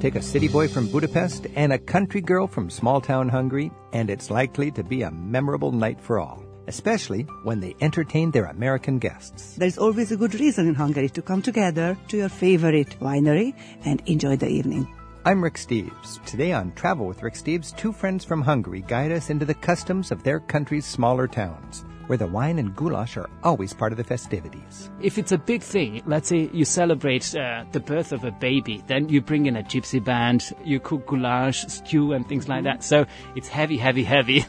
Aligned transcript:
Take 0.00 0.14
a 0.14 0.22
city 0.22 0.48
boy 0.48 0.66
from 0.66 0.88
Budapest 0.88 1.46
and 1.56 1.74
a 1.74 1.78
country 1.78 2.22
girl 2.22 2.46
from 2.46 2.70
small 2.70 3.02
town 3.02 3.28
Hungary, 3.28 3.70
and 3.92 4.08
it's 4.08 4.30
likely 4.30 4.70
to 4.70 4.82
be 4.82 5.02
a 5.02 5.10
memorable 5.10 5.72
night 5.72 6.00
for 6.00 6.18
all, 6.18 6.42
especially 6.68 7.24
when 7.42 7.60
they 7.60 7.76
entertain 7.82 8.30
their 8.30 8.46
American 8.46 8.98
guests. 8.98 9.56
There's 9.56 9.76
always 9.76 10.10
a 10.10 10.16
good 10.16 10.34
reason 10.40 10.66
in 10.66 10.74
Hungary 10.74 11.10
to 11.10 11.20
come 11.20 11.42
together 11.42 11.98
to 12.08 12.16
your 12.16 12.30
favorite 12.30 12.98
winery 13.00 13.52
and 13.84 14.02
enjoy 14.06 14.36
the 14.36 14.48
evening. 14.48 14.88
I'm 15.26 15.44
Rick 15.44 15.56
Steves. 15.56 16.24
Today 16.24 16.52
on 16.52 16.72
Travel 16.72 17.06
with 17.06 17.22
Rick 17.22 17.34
Steves, 17.34 17.76
two 17.76 17.92
friends 17.92 18.24
from 18.24 18.40
Hungary 18.40 18.80
guide 18.80 19.12
us 19.12 19.28
into 19.28 19.44
the 19.44 19.52
customs 19.52 20.10
of 20.10 20.22
their 20.22 20.40
country's 20.40 20.86
smaller 20.86 21.28
towns, 21.28 21.84
where 22.10 22.18
the 22.18 22.26
wine 22.26 22.58
and 22.58 22.74
goulash 22.74 23.16
are 23.16 23.30
always 23.44 23.72
part 23.72 23.92
of 23.92 23.96
the 23.96 24.02
festivities. 24.02 24.90
If 25.00 25.16
it's 25.16 25.30
a 25.30 25.38
big 25.38 25.62
thing, 25.62 26.02
let's 26.06 26.28
say 26.28 26.50
you 26.52 26.64
celebrate 26.64 27.36
uh, 27.36 27.62
the 27.70 27.78
birth 27.78 28.10
of 28.10 28.24
a 28.24 28.32
baby, 28.32 28.82
then 28.88 29.08
you 29.08 29.20
bring 29.20 29.46
in 29.46 29.54
a 29.54 29.62
gypsy 29.62 30.02
band, 30.02 30.52
you 30.64 30.80
cook 30.80 31.06
goulash, 31.06 31.64
stew, 31.68 32.12
and 32.12 32.28
things 32.28 32.48
like 32.48 32.64
that. 32.64 32.82
So 32.82 33.06
it's 33.36 33.46
heavy, 33.46 33.76
heavy, 33.76 34.02
heavy. 34.02 34.44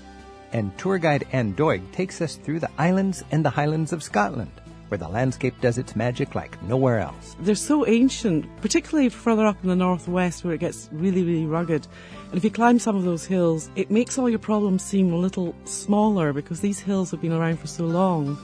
And 0.53 0.75
tour 0.79 0.97
guide 0.97 1.27
Anne 1.33 1.53
Doig 1.53 1.91
takes 1.91 2.19
us 2.19 2.35
through 2.35 2.61
the 2.61 2.69
islands 2.79 3.23
and 3.29 3.45
the 3.45 3.51
highlands 3.51 3.93
of 3.93 4.01
Scotland, 4.01 4.49
where 4.91 4.97
the 4.97 5.07
landscape 5.07 5.55
does 5.61 5.77
its 5.77 5.95
magic 5.95 6.35
like 6.35 6.61
nowhere 6.63 6.99
else. 6.99 7.37
They're 7.39 7.55
so 7.55 7.87
ancient, 7.87 8.45
particularly 8.59 9.07
further 9.07 9.45
up 9.45 9.55
in 9.63 9.69
the 9.69 9.75
northwest 9.75 10.43
where 10.43 10.53
it 10.53 10.59
gets 10.59 10.89
really, 10.91 11.23
really 11.23 11.45
rugged. 11.45 11.87
And 12.27 12.37
if 12.37 12.43
you 12.43 12.51
climb 12.51 12.77
some 12.77 12.97
of 12.97 13.05
those 13.05 13.25
hills, 13.25 13.69
it 13.77 13.89
makes 13.89 14.17
all 14.17 14.29
your 14.29 14.37
problems 14.37 14.83
seem 14.83 15.13
a 15.13 15.15
little 15.15 15.55
smaller 15.63 16.33
because 16.33 16.59
these 16.59 16.81
hills 16.81 17.09
have 17.11 17.21
been 17.21 17.31
around 17.31 17.57
for 17.57 17.67
so 17.67 17.85
long. 17.85 18.37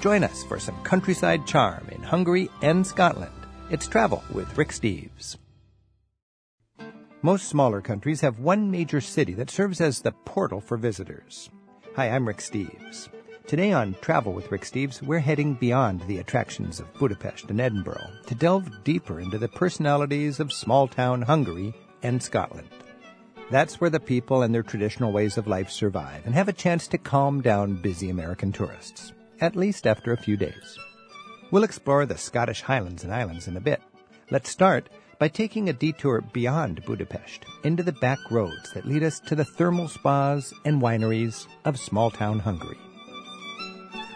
Join 0.00 0.22
us 0.22 0.44
for 0.44 0.60
some 0.60 0.80
countryside 0.84 1.44
charm 1.44 1.88
in 1.90 2.02
Hungary 2.04 2.48
and 2.62 2.86
Scotland. 2.86 3.32
It's 3.68 3.88
Travel 3.88 4.22
with 4.32 4.56
Rick 4.56 4.68
Steves. 4.68 5.38
Most 7.22 7.48
smaller 7.48 7.80
countries 7.80 8.20
have 8.20 8.38
one 8.38 8.70
major 8.70 9.00
city 9.00 9.34
that 9.34 9.50
serves 9.50 9.80
as 9.80 10.02
the 10.02 10.12
portal 10.12 10.60
for 10.60 10.76
visitors. 10.76 11.50
Hi, 11.96 12.10
I'm 12.10 12.28
Rick 12.28 12.38
Steves. 12.38 13.08
Today 13.50 13.72
on 13.72 13.96
Travel 14.00 14.32
with 14.32 14.52
Rick 14.52 14.62
Steves, 14.62 15.02
we're 15.02 15.18
heading 15.18 15.54
beyond 15.54 16.02
the 16.02 16.18
attractions 16.18 16.78
of 16.78 16.94
Budapest 16.94 17.50
and 17.50 17.60
Edinburgh 17.60 18.08
to 18.26 18.36
delve 18.36 18.84
deeper 18.84 19.18
into 19.18 19.38
the 19.38 19.48
personalities 19.48 20.38
of 20.38 20.52
small 20.52 20.86
town 20.86 21.22
Hungary 21.22 21.74
and 22.04 22.22
Scotland. 22.22 22.68
That's 23.50 23.80
where 23.80 23.90
the 23.90 23.98
people 23.98 24.42
and 24.42 24.54
their 24.54 24.62
traditional 24.62 25.10
ways 25.10 25.36
of 25.36 25.48
life 25.48 25.68
survive 25.68 26.26
and 26.26 26.34
have 26.36 26.48
a 26.48 26.52
chance 26.52 26.86
to 26.86 26.98
calm 26.98 27.40
down 27.40 27.82
busy 27.82 28.08
American 28.08 28.52
tourists, 28.52 29.12
at 29.40 29.56
least 29.56 29.84
after 29.84 30.12
a 30.12 30.16
few 30.16 30.36
days. 30.36 30.78
We'll 31.50 31.64
explore 31.64 32.06
the 32.06 32.16
Scottish 32.16 32.60
Highlands 32.62 33.02
and 33.02 33.12
Islands 33.12 33.48
in 33.48 33.56
a 33.56 33.60
bit. 33.60 33.82
Let's 34.30 34.48
start 34.48 34.88
by 35.18 35.26
taking 35.26 35.68
a 35.68 35.72
detour 35.72 36.20
beyond 36.20 36.84
Budapest 36.84 37.46
into 37.64 37.82
the 37.82 37.90
back 37.90 38.20
roads 38.30 38.72
that 38.74 38.86
lead 38.86 39.02
us 39.02 39.18
to 39.26 39.34
the 39.34 39.44
thermal 39.44 39.88
spas 39.88 40.54
and 40.64 40.80
wineries 40.80 41.48
of 41.64 41.80
small 41.80 42.12
town 42.12 42.38
Hungary. 42.38 42.78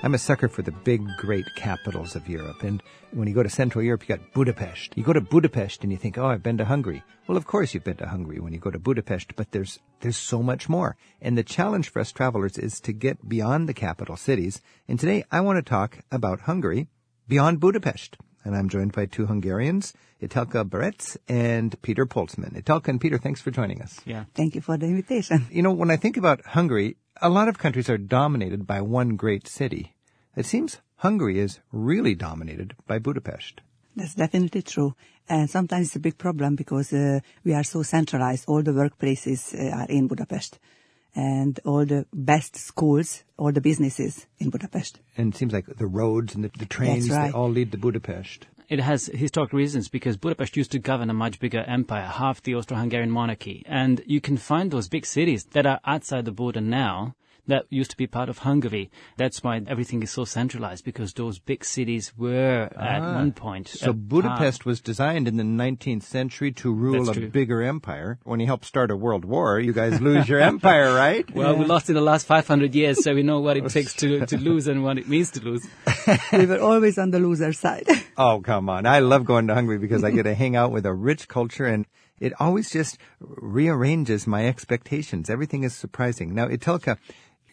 I'm 0.05 0.13
a 0.13 0.19
sucker 0.19 0.49
for 0.49 0.61
the 0.61 0.71
big, 0.71 1.03
great 1.17 1.47
capitals 1.57 2.15
of 2.15 2.29
Europe. 2.29 2.63
And 2.63 2.83
when 3.13 3.27
you 3.27 3.33
go 3.33 3.43
to 3.43 3.49
Central 3.49 3.83
Europe, 3.83 4.03
you 4.03 4.15
got 4.15 4.35
Budapest. 4.35 4.93
You 4.97 5.03
go 5.03 5.15
to 5.15 5.21
Budapest 5.23 5.83
and 5.83 5.91
you 5.91 5.97
think, 5.97 6.19
oh, 6.19 6.27
I've 6.27 6.43
been 6.43 6.59
to 6.59 6.67
Hungary. 6.67 7.03
Well, 7.27 7.39
of 7.39 7.47
course 7.47 7.73
you've 7.73 7.85
been 7.85 7.97
to 7.97 8.09
Hungary 8.09 8.39
when 8.39 8.53
you 8.53 8.59
go 8.59 8.71
to 8.71 8.79
Budapest, 8.79 9.35
but 9.35 9.53
there's, 9.53 9.79
there's 10.01 10.19
so 10.19 10.43
much 10.43 10.69
more. 10.69 10.99
And 11.23 11.39
the 11.39 11.43
challenge 11.43 11.89
for 11.89 12.01
us 12.01 12.13
travelers 12.13 12.59
is 12.59 12.81
to 12.81 12.93
get 12.93 13.27
beyond 13.27 13.67
the 13.67 13.73
capital 13.73 14.19
cities. 14.19 14.61
And 14.87 15.01
today 15.01 15.25
I 15.33 15.41
want 15.41 15.57
to 15.57 15.63
talk 15.63 16.01
about 16.13 16.41
Hungary 16.41 16.89
beyond 17.27 17.61
Budapest. 17.61 18.19
And 18.45 18.55
I'm 18.55 18.69
joined 18.69 18.93
by 18.93 19.07
two 19.07 19.25
Hungarians, 19.25 19.95
Itelka 20.21 20.69
Berets 20.69 21.17
and 21.31 21.81
Peter 21.81 22.05
Poltzman. 22.05 22.63
Itelka 22.63 22.89
and 22.89 23.01
Peter, 23.01 23.17
thanks 23.17 23.41
for 23.41 23.51
joining 23.51 23.81
us. 23.81 24.03
Yeah. 24.05 24.25
Thank 24.35 24.55
you 24.55 24.61
for 24.61 24.77
the 24.77 24.85
invitation. 24.85 25.47
You 25.51 25.63
know, 25.63 25.73
when 25.73 25.91
I 25.91 25.97
think 25.97 26.19
about 26.19 26.45
Hungary, 26.45 26.99
a 27.23 27.31
lot 27.31 27.49
of 27.49 27.57
countries 27.57 27.89
are 27.89 27.97
dominated 27.97 28.67
by 28.67 28.83
one 28.83 29.17
great 29.17 29.49
city. 29.49 29.94
It 30.37 30.47
seems 30.47 30.79
Hungary 30.97 31.39
is 31.39 31.61
really 31.71 32.15
dominated 32.15 32.75
by 32.87 32.99
Budapest. 32.99 33.61
That's 33.97 34.15
definitely 34.15 34.63
true. 34.63 34.95
And 35.29 35.49
sometimes 35.49 35.87
it's 35.87 35.97
a 35.97 36.01
big 36.01 36.19
problem 36.19 36.57
because 36.57 36.93
uh, 36.93 37.21
we 37.45 37.55
are 37.55 37.63
so 37.63 37.83
centralized. 37.83 38.45
All 38.49 38.63
the 38.63 38.73
workplaces 38.73 39.55
uh, 39.55 39.77
are 39.77 39.87
in 39.89 40.09
Budapest. 40.09 40.59
And 41.15 41.61
all 41.65 41.87
the 41.87 42.07
best 42.13 42.57
schools, 42.57 43.23
all 43.39 43.53
the 43.53 43.61
businesses 43.61 44.27
in 44.41 44.51
Budapest. 44.51 44.99
And 45.17 45.33
it 45.33 45.37
seems 45.37 45.53
like 45.53 45.67
the 45.67 45.87
roads 45.87 46.35
and 46.35 46.43
the, 46.43 46.51
the 46.59 46.67
trains, 46.67 47.09
right. 47.09 47.31
they 47.31 47.39
all 47.39 47.49
lead 47.49 47.71
to 47.71 47.79
Budapest. 47.79 48.49
It 48.69 48.81
has 48.81 49.07
historic 49.07 49.53
reasons 49.53 49.89
because 49.89 50.17
Budapest 50.17 50.57
used 50.57 50.73
to 50.73 50.81
govern 50.81 51.11
a 51.11 51.15
much 51.15 51.39
bigger 51.39 51.61
empire, 51.61 52.07
half 52.07 52.43
the 52.43 52.57
Austro-Hungarian 52.57 53.11
monarchy. 53.11 53.63
And 53.67 54.03
you 54.07 54.21
can 54.21 54.37
find 54.37 54.71
those 54.71 54.89
big 54.89 55.07
cities 55.07 55.45
that 55.53 55.67
are 55.67 55.81
outside 55.85 56.25
the 56.25 56.33
border 56.33 56.61
now 56.61 57.15
that 57.47 57.67
used 57.69 57.91
to 57.91 57.97
be 57.97 58.07
part 58.07 58.29
of 58.29 58.39
Hungary. 58.39 58.91
That's 59.17 59.43
why 59.43 59.61
everything 59.67 60.03
is 60.03 60.11
so 60.11 60.25
centralized 60.25 60.85
because 60.85 61.13
those 61.13 61.39
big 61.39 61.65
cities 61.65 62.13
were 62.17 62.71
at 62.77 63.03
Ah. 63.03 63.15
one 63.15 63.33
point. 63.33 63.69
So 63.69 63.91
a 63.91 63.93
Budapest 63.93 64.65
was 64.65 64.81
designed 64.81 65.29
in 65.29 65.37
the 65.37 65.45
19th 65.45 66.03
century 66.05 66.53
to 66.53 66.73
rule 66.73 67.05
That's 67.05 67.17
a 67.19 67.21
true. 67.21 67.31
bigger 67.31 67.63
empire. 67.63 68.19
When 68.25 68.41
you 68.41 68.47
help 68.47 68.65
start 68.65 68.91
a 68.91 68.97
world 68.97 69.25
war, 69.25 69.61
you 69.61 69.73
guys 69.73 70.01
lose 70.01 70.29
your 70.29 70.41
empire, 70.41 70.95
right? 71.05 71.27
part. 71.27 71.37
Well, 71.37 71.57
we 71.57 71.65
lost 71.67 71.89
in 71.89 71.95
the 71.95 72.01
last 72.01 72.27
500 72.27 72.75
years, 72.75 73.03
so 73.05 73.15
we 73.15 73.23
know 73.23 73.41
what 73.41 73.57
it 73.57 73.69
takes 73.77 73.93
to, 73.95 74.25
to 74.27 74.39
lose 74.39 74.67
and 74.67 74.83
what 74.83 74.97
it 74.99 75.09
means 75.09 75.31
to 75.33 75.41
lose. 75.41 75.67
we 76.33 76.47
were 76.47 76.61
always 76.61 76.99
on 76.99 77.11
the 77.11 77.19
loser 77.19 77.53
side. 77.53 77.87
Oh, 78.17 78.41
come 78.41 78.69
on. 78.71 78.87
I 78.87 79.01
love 79.01 79.25
going 79.25 79.49
to 79.49 79.55
Hungary 79.55 79.79
because 79.79 80.05
I 80.05 80.13
get 80.13 80.23
to 80.23 80.35
hang 80.37 80.55
out 80.55 80.71
with 80.71 80.87
a 80.87 80.93
rich 80.95 81.27
culture 81.27 81.67
and 81.67 81.85
it 82.21 82.33
always 82.39 82.71
just 82.71 82.97
rearranges 83.49 84.27
my 84.27 84.47
expectations. 84.47 85.29
Everything 85.29 85.65
is 85.65 85.75
surprising. 85.75 86.35
Now, 86.35 86.47
Itelka, 86.49 86.97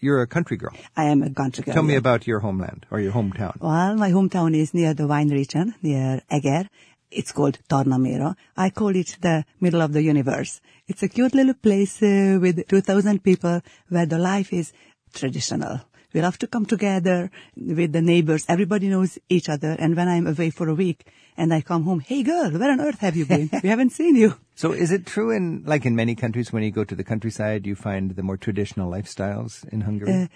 you're 0.02 0.22
a 0.22 0.28
country 0.28 0.58
girl. 0.58 0.76
I 0.98 1.06
am 1.06 1.22
a 1.22 1.30
country 1.30 1.64
girl. 1.64 1.74
Tell 1.74 1.84
me 1.84 1.96
about 1.96 2.28
your 2.28 2.40
homeland 2.40 2.86
or 2.92 3.00
your 3.00 3.14
hometown. 3.14 3.60
Well, 3.62 3.96
my 3.96 4.12
hometown 4.12 4.56
is 4.56 4.74
near 4.74 4.94
the 4.94 5.08
wine 5.08 5.30
region, 5.30 5.76
near 5.82 6.22
Eger. 6.30 6.68
It's 7.12 7.32
called 7.32 7.60
Tarnaméra. 7.70 8.36
I 8.56 8.70
call 8.70 8.96
it 8.96 9.18
the 9.22 9.46
middle 9.60 9.82
of 9.82 9.94
the 9.94 10.02
universe. 10.02 10.62
It's 10.88 11.04
a 11.04 11.10
cute 11.10 11.36
little 11.36 11.54
place 11.54 12.02
uh, 12.02 12.40
with 12.42 12.68
2,000 12.68 13.24
people 13.24 13.62
where 13.90 14.06
the 14.06 14.18
life 14.18 14.52
is 14.54 14.74
traditional. 15.14 15.82
We 16.14 16.22
love 16.22 16.38
to 16.40 16.48
come 16.48 16.66
together 16.66 17.32
with 17.56 17.94
the 17.94 18.02
neighbors. 18.02 18.46
Everybody 18.48 18.90
knows 18.90 19.18
each 19.30 19.50
other. 19.50 19.76
And 19.80 19.96
when 19.96 20.08
I'm 20.08 20.28
away 20.28 20.50
for 20.50 20.68
a 20.68 20.76
week 20.76 21.06
and 21.38 21.54
I 21.54 21.62
come 21.62 21.84
home, 21.84 22.02
hey 22.02 22.24
girl, 22.24 22.52
where 22.52 22.72
on 22.72 22.82
earth 22.82 23.00
have 23.00 23.16
you 23.16 23.26
been? 23.26 23.50
we 23.64 23.70
haven't 23.70 23.92
seen 23.92 24.16
you. 24.16 24.36
So 24.56 24.74
is 24.74 24.92
it 24.92 25.08
true 25.08 25.32
in, 25.32 25.64
like 25.66 25.88
in 25.88 25.96
many 25.96 26.14
countries, 26.14 26.54
when 26.54 26.62
you 26.62 26.70
go 26.70 26.84
to 26.84 26.94
the 26.94 27.04
countryside, 27.04 27.66
you 27.66 27.74
find 27.74 28.16
the 28.16 28.22
more 28.22 28.38
traditional 28.38 28.92
lifestyles 28.92 29.68
in 29.70 29.82
Hungary? 29.82 30.30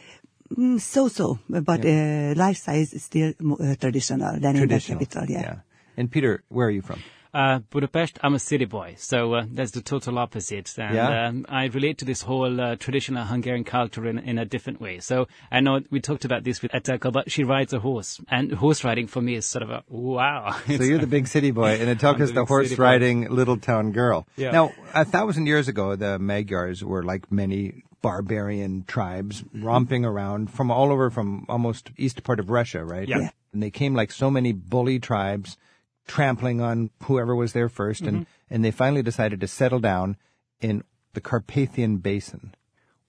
Mm, 0.57 0.81
so-so, 0.81 1.37
but 1.47 1.85
uh, 1.85 2.33
lifestyle 2.35 2.75
is 2.75 3.03
still 3.03 3.33
more, 3.39 3.61
uh, 3.61 3.75
traditional 3.75 4.39
than 4.39 4.55
in 4.55 4.61
the 4.61 4.67
traditional. 4.67 4.99
capital. 4.99 5.25
Yeah. 5.29 5.55
And 5.95 6.11
Peter, 6.11 6.43
where 6.49 6.67
are 6.67 6.71
you 6.71 6.81
from? 6.81 7.03
Uh, 7.35 7.59
Budapest, 7.69 8.17
I'm 8.23 8.33
a 8.33 8.39
city 8.39 8.63
boy, 8.63 8.95
so 8.97 9.33
uh, 9.33 9.45
that's 9.51 9.71
the 9.71 9.81
total 9.81 10.17
opposite. 10.19 10.73
And 10.77 10.95
Yeah? 10.95 11.27
um, 11.27 11.45
I 11.49 11.65
relate 11.65 11.97
to 11.97 12.05
this 12.05 12.21
whole 12.21 12.61
uh, 12.61 12.77
traditional 12.77 13.25
Hungarian 13.25 13.65
culture 13.65 14.07
in, 14.07 14.19
in 14.19 14.37
a 14.37 14.45
different 14.45 14.79
way. 14.79 14.99
So 15.01 15.27
I 15.51 15.59
know 15.59 15.81
we 15.91 15.99
talked 15.99 16.23
about 16.23 16.45
this 16.45 16.61
with 16.61 16.71
Etelka, 16.71 17.11
but 17.11 17.29
she 17.29 17.43
rides 17.43 17.73
a 17.73 17.79
horse. 17.79 18.21
And 18.29 18.53
horse 18.53 18.85
riding 18.85 19.07
for 19.07 19.21
me 19.21 19.35
is 19.35 19.45
sort 19.45 19.63
of 19.63 19.69
a 19.69 19.83
wow. 19.89 20.55
So 20.67 20.83
you're 20.83 20.97
the 20.97 21.07
big 21.07 21.27
city 21.27 21.51
boy, 21.51 21.73
and 21.81 21.99
Atelka's 21.99 22.29
the 22.29 22.35
the 22.41 22.45
horse 22.45 22.77
riding 22.77 23.29
little 23.29 23.57
town 23.57 23.91
girl. 23.91 24.25
Yeah. 24.37 24.51
Now, 24.51 24.71
a 24.93 25.03
thousand 25.03 25.47
years 25.47 25.67
ago, 25.67 25.97
the 25.97 26.17
Magyars 26.17 26.85
were 26.85 27.03
like 27.03 27.29
many 27.31 27.83
barbarian 28.01 28.85
tribes 28.87 29.43
romping 29.53 30.05
around 30.05 30.51
from 30.51 30.71
all 30.71 30.89
over, 30.91 31.09
from 31.09 31.45
almost 31.49 31.91
east 31.97 32.23
part 32.23 32.39
of 32.39 32.49
Russia, 32.49 32.85
right? 32.85 33.09
Yeah. 33.09 33.19
Yeah. 33.19 33.29
And 33.51 33.61
they 33.63 33.71
came 33.71 33.93
like 33.93 34.11
so 34.13 34.29
many 34.31 34.53
bully 34.53 34.99
tribes, 34.99 35.57
trampling 36.07 36.61
on 36.61 36.89
whoever 37.03 37.35
was 37.35 37.53
there 37.53 37.69
1st 37.69 38.07
and 38.07 38.25
and 38.49 38.63
they 38.63 38.71
finally 38.71 39.01
decided 39.01 39.41
to 39.41 39.47
settle 39.47 39.79
down 39.79 40.17
in 40.61 40.83
the 41.13 41.21
Carpathian 41.21 41.97
Basin. 41.97 42.53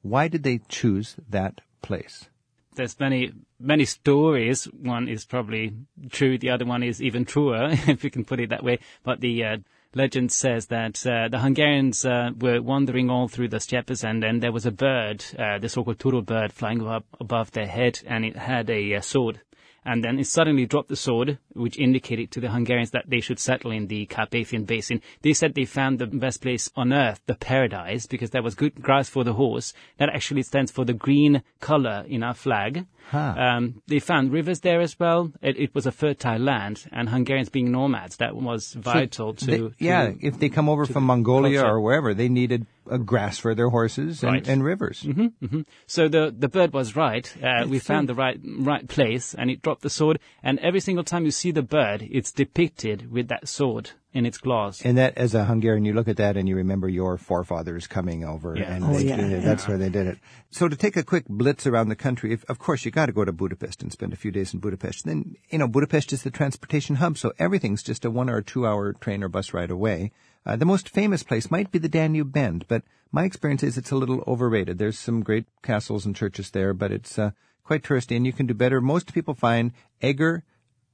Why 0.02 0.28
did 0.28 0.42
they 0.44 0.60
choose 0.68 1.16
that 1.28 1.60
place? 1.82 2.28
there's 2.76 3.00
many 3.00 3.32
many 3.58 3.84
stories. 3.84 4.64
One 4.66 5.08
is 5.08 5.24
probably 5.24 5.72
true. 6.10 6.38
The 6.38 6.50
other 6.50 6.64
one 6.64 6.82
is 6.82 7.02
even 7.02 7.24
truer, 7.24 7.70
if 7.88 8.04
you 8.04 8.10
can 8.10 8.24
put 8.24 8.40
it 8.40 8.50
that 8.50 8.62
way. 8.62 8.78
But 9.02 9.20
the 9.20 9.44
uh, 9.44 9.56
legend 9.94 10.30
says 10.30 10.66
that 10.66 11.04
uh, 11.06 11.28
the 11.28 11.38
Hungarians 11.38 12.04
uh, 12.04 12.30
were 12.38 12.62
wandering 12.62 13.10
all 13.10 13.28
through 13.28 13.48
the 13.48 13.60
steppes, 13.60 14.04
and 14.04 14.22
then 14.22 14.40
there 14.40 14.52
was 14.52 14.66
a 14.66 14.70
bird, 14.70 15.24
uh, 15.38 15.58
the 15.58 15.68
so-called 15.68 15.98
Turul 15.98 16.24
bird, 16.24 16.52
flying 16.52 16.86
up 16.86 17.06
above 17.18 17.50
their 17.52 17.66
head, 17.66 18.00
and 18.06 18.24
it 18.24 18.36
had 18.36 18.70
a 18.70 18.94
uh, 18.94 19.00
sword. 19.00 19.40
And 19.86 20.02
then 20.02 20.18
it 20.18 20.26
suddenly 20.26 20.66
dropped 20.66 20.88
the 20.88 20.96
sword, 20.96 21.38
which 21.52 21.78
indicated 21.78 22.32
to 22.32 22.40
the 22.40 22.50
Hungarians 22.50 22.90
that 22.90 23.08
they 23.08 23.20
should 23.20 23.38
settle 23.38 23.70
in 23.70 23.86
the 23.86 24.06
Carpathian 24.06 24.64
Basin. 24.64 25.00
They 25.22 25.32
said 25.32 25.54
they 25.54 25.64
found 25.64 26.00
the 26.00 26.08
best 26.08 26.42
place 26.42 26.68
on 26.74 26.92
earth, 26.92 27.20
the 27.26 27.36
paradise, 27.36 28.04
because 28.06 28.30
there 28.30 28.42
was 28.42 28.56
good 28.56 28.82
grass 28.82 29.08
for 29.08 29.22
the 29.22 29.34
horse. 29.34 29.72
That 29.98 30.08
actually 30.08 30.42
stands 30.42 30.72
for 30.72 30.84
the 30.84 30.92
green 30.92 31.44
color 31.60 32.04
in 32.08 32.24
our 32.24 32.34
flag. 32.34 32.84
Huh. 33.10 33.34
Um, 33.38 33.82
they 33.86 34.00
found 34.00 34.32
rivers 34.32 34.60
there 34.60 34.80
as 34.80 34.98
well. 34.98 35.32
It, 35.40 35.58
it 35.58 35.74
was 35.74 35.86
a 35.86 35.92
fertile 35.92 36.38
land, 36.40 36.86
and 36.90 37.08
Hungarians 37.08 37.48
being 37.50 37.70
nomads, 37.70 38.16
that 38.16 38.34
was 38.34 38.72
vital 38.74 39.34
to, 39.34 39.46
They- 39.46 39.56
to- 39.58 39.72
yeah, 39.78 40.10
if 40.20 40.38
they 40.40 40.48
come 40.48 40.68
over 40.68 40.86
from 40.86 41.04
Mongolia 41.04 41.60
culture. 41.60 41.74
or 41.74 41.80
wherever, 41.80 42.14
they 42.14 42.28
needed 42.28 42.66
a 42.90 42.98
grass 42.98 43.38
for 43.38 43.54
their 43.54 43.68
horses 43.68 44.22
and, 44.22 44.32
Right. 44.32 44.48
and 44.48 44.62
rivers. 44.64 45.02
hmm 45.02 45.60
So 45.86 46.08
the 46.08 46.34
the 46.36 46.48
bird 46.48 46.72
was 46.72 46.94
right. 46.96 47.32
Uh, 47.42 47.66
we 47.68 47.78
found 47.78 48.08
the 48.08 48.14
right 48.14 48.38
right 48.58 48.86
place, 48.88 49.34
and 49.34 49.50
it 49.50 49.62
dropped 49.62 49.82
the 49.82 49.90
sword. 49.90 50.18
And 50.42 50.58
every 50.60 50.80
single 50.80 51.04
time 51.04 51.24
you 51.24 51.30
see 51.32 51.50
the 51.52 51.62
bird, 51.62 52.06
it's 52.10 52.32
depicted 52.32 53.10
with 53.10 53.28
that 53.28 53.48
sword 53.48 53.90
in 54.16 54.26
its 54.26 54.38
claws. 54.38 54.80
And 54.82 54.96
that, 54.98 55.16
as 55.18 55.34
a 55.34 55.44
Hungarian, 55.44 55.84
you 55.84 55.92
look 55.92 56.08
at 56.08 56.16
that 56.16 56.36
and 56.36 56.48
you 56.48 56.56
remember 56.56 56.88
your 56.88 57.18
forefathers 57.18 57.86
coming 57.86 58.24
over, 58.24 58.56
Yeah. 58.56 58.72
and 58.74 58.84
Oh, 58.84 58.98
yeah. 58.98 59.16
it. 59.20 59.44
that's 59.44 59.68
where 59.68 59.78
they 59.78 59.90
did 59.90 60.06
it. 60.06 60.18
So 60.50 60.68
to 60.68 60.76
take 60.76 60.96
a 60.96 61.02
quick 61.04 61.26
blitz 61.28 61.66
around 61.66 61.88
the 61.90 61.96
country, 61.96 62.32
if, 62.32 62.44
of 62.48 62.58
course 62.58 62.84
you 62.84 62.90
got 62.90 63.06
to 63.06 63.12
go 63.12 63.24
to 63.24 63.32
Budapest 63.32 63.82
and 63.82 63.92
spend 63.92 64.12
a 64.12 64.16
few 64.16 64.30
days 64.30 64.54
in 64.54 64.60
Budapest. 64.60 65.04
Then 65.04 65.36
you 65.50 65.58
know 65.58 65.68
Budapest 65.68 66.12
is 66.12 66.22
the 66.22 66.30
transportation 66.30 66.96
hub, 66.96 67.18
so 67.18 67.32
everything's 67.38 67.82
just 67.82 68.04
a 68.04 68.10
one 68.10 68.30
or 68.30 68.40
two 68.42 68.66
hour 68.66 68.92
train 68.94 69.22
or 69.22 69.28
bus 69.28 69.52
ride 69.52 69.70
away. 69.70 70.12
Uh, 70.46 70.56
the 70.56 70.64
most 70.64 70.88
famous 70.88 71.22
place 71.22 71.50
might 71.50 71.70
be 71.70 71.78
the 71.78 71.88
Danube 71.88 72.32
Bend, 72.32 72.64
but 72.68 72.82
my 73.12 73.24
experience 73.24 73.62
is 73.62 73.76
it's 73.76 73.90
a 73.90 73.96
little 73.96 74.22
overrated. 74.26 74.78
There's 74.78 74.98
some 74.98 75.22
great 75.22 75.46
castles 75.62 76.06
and 76.06 76.14
churches 76.16 76.50
there, 76.52 76.72
but 76.72 76.90
it's 76.92 77.18
uh, 77.18 77.30
quite 77.64 77.82
touristy, 77.82 78.16
and 78.16 78.24
you 78.24 78.32
can 78.32 78.46
do 78.46 78.54
better. 78.54 78.80
Most 78.80 79.12
people 79.12 79.34
find 79.34 79.72
Eger, 80.00 80.44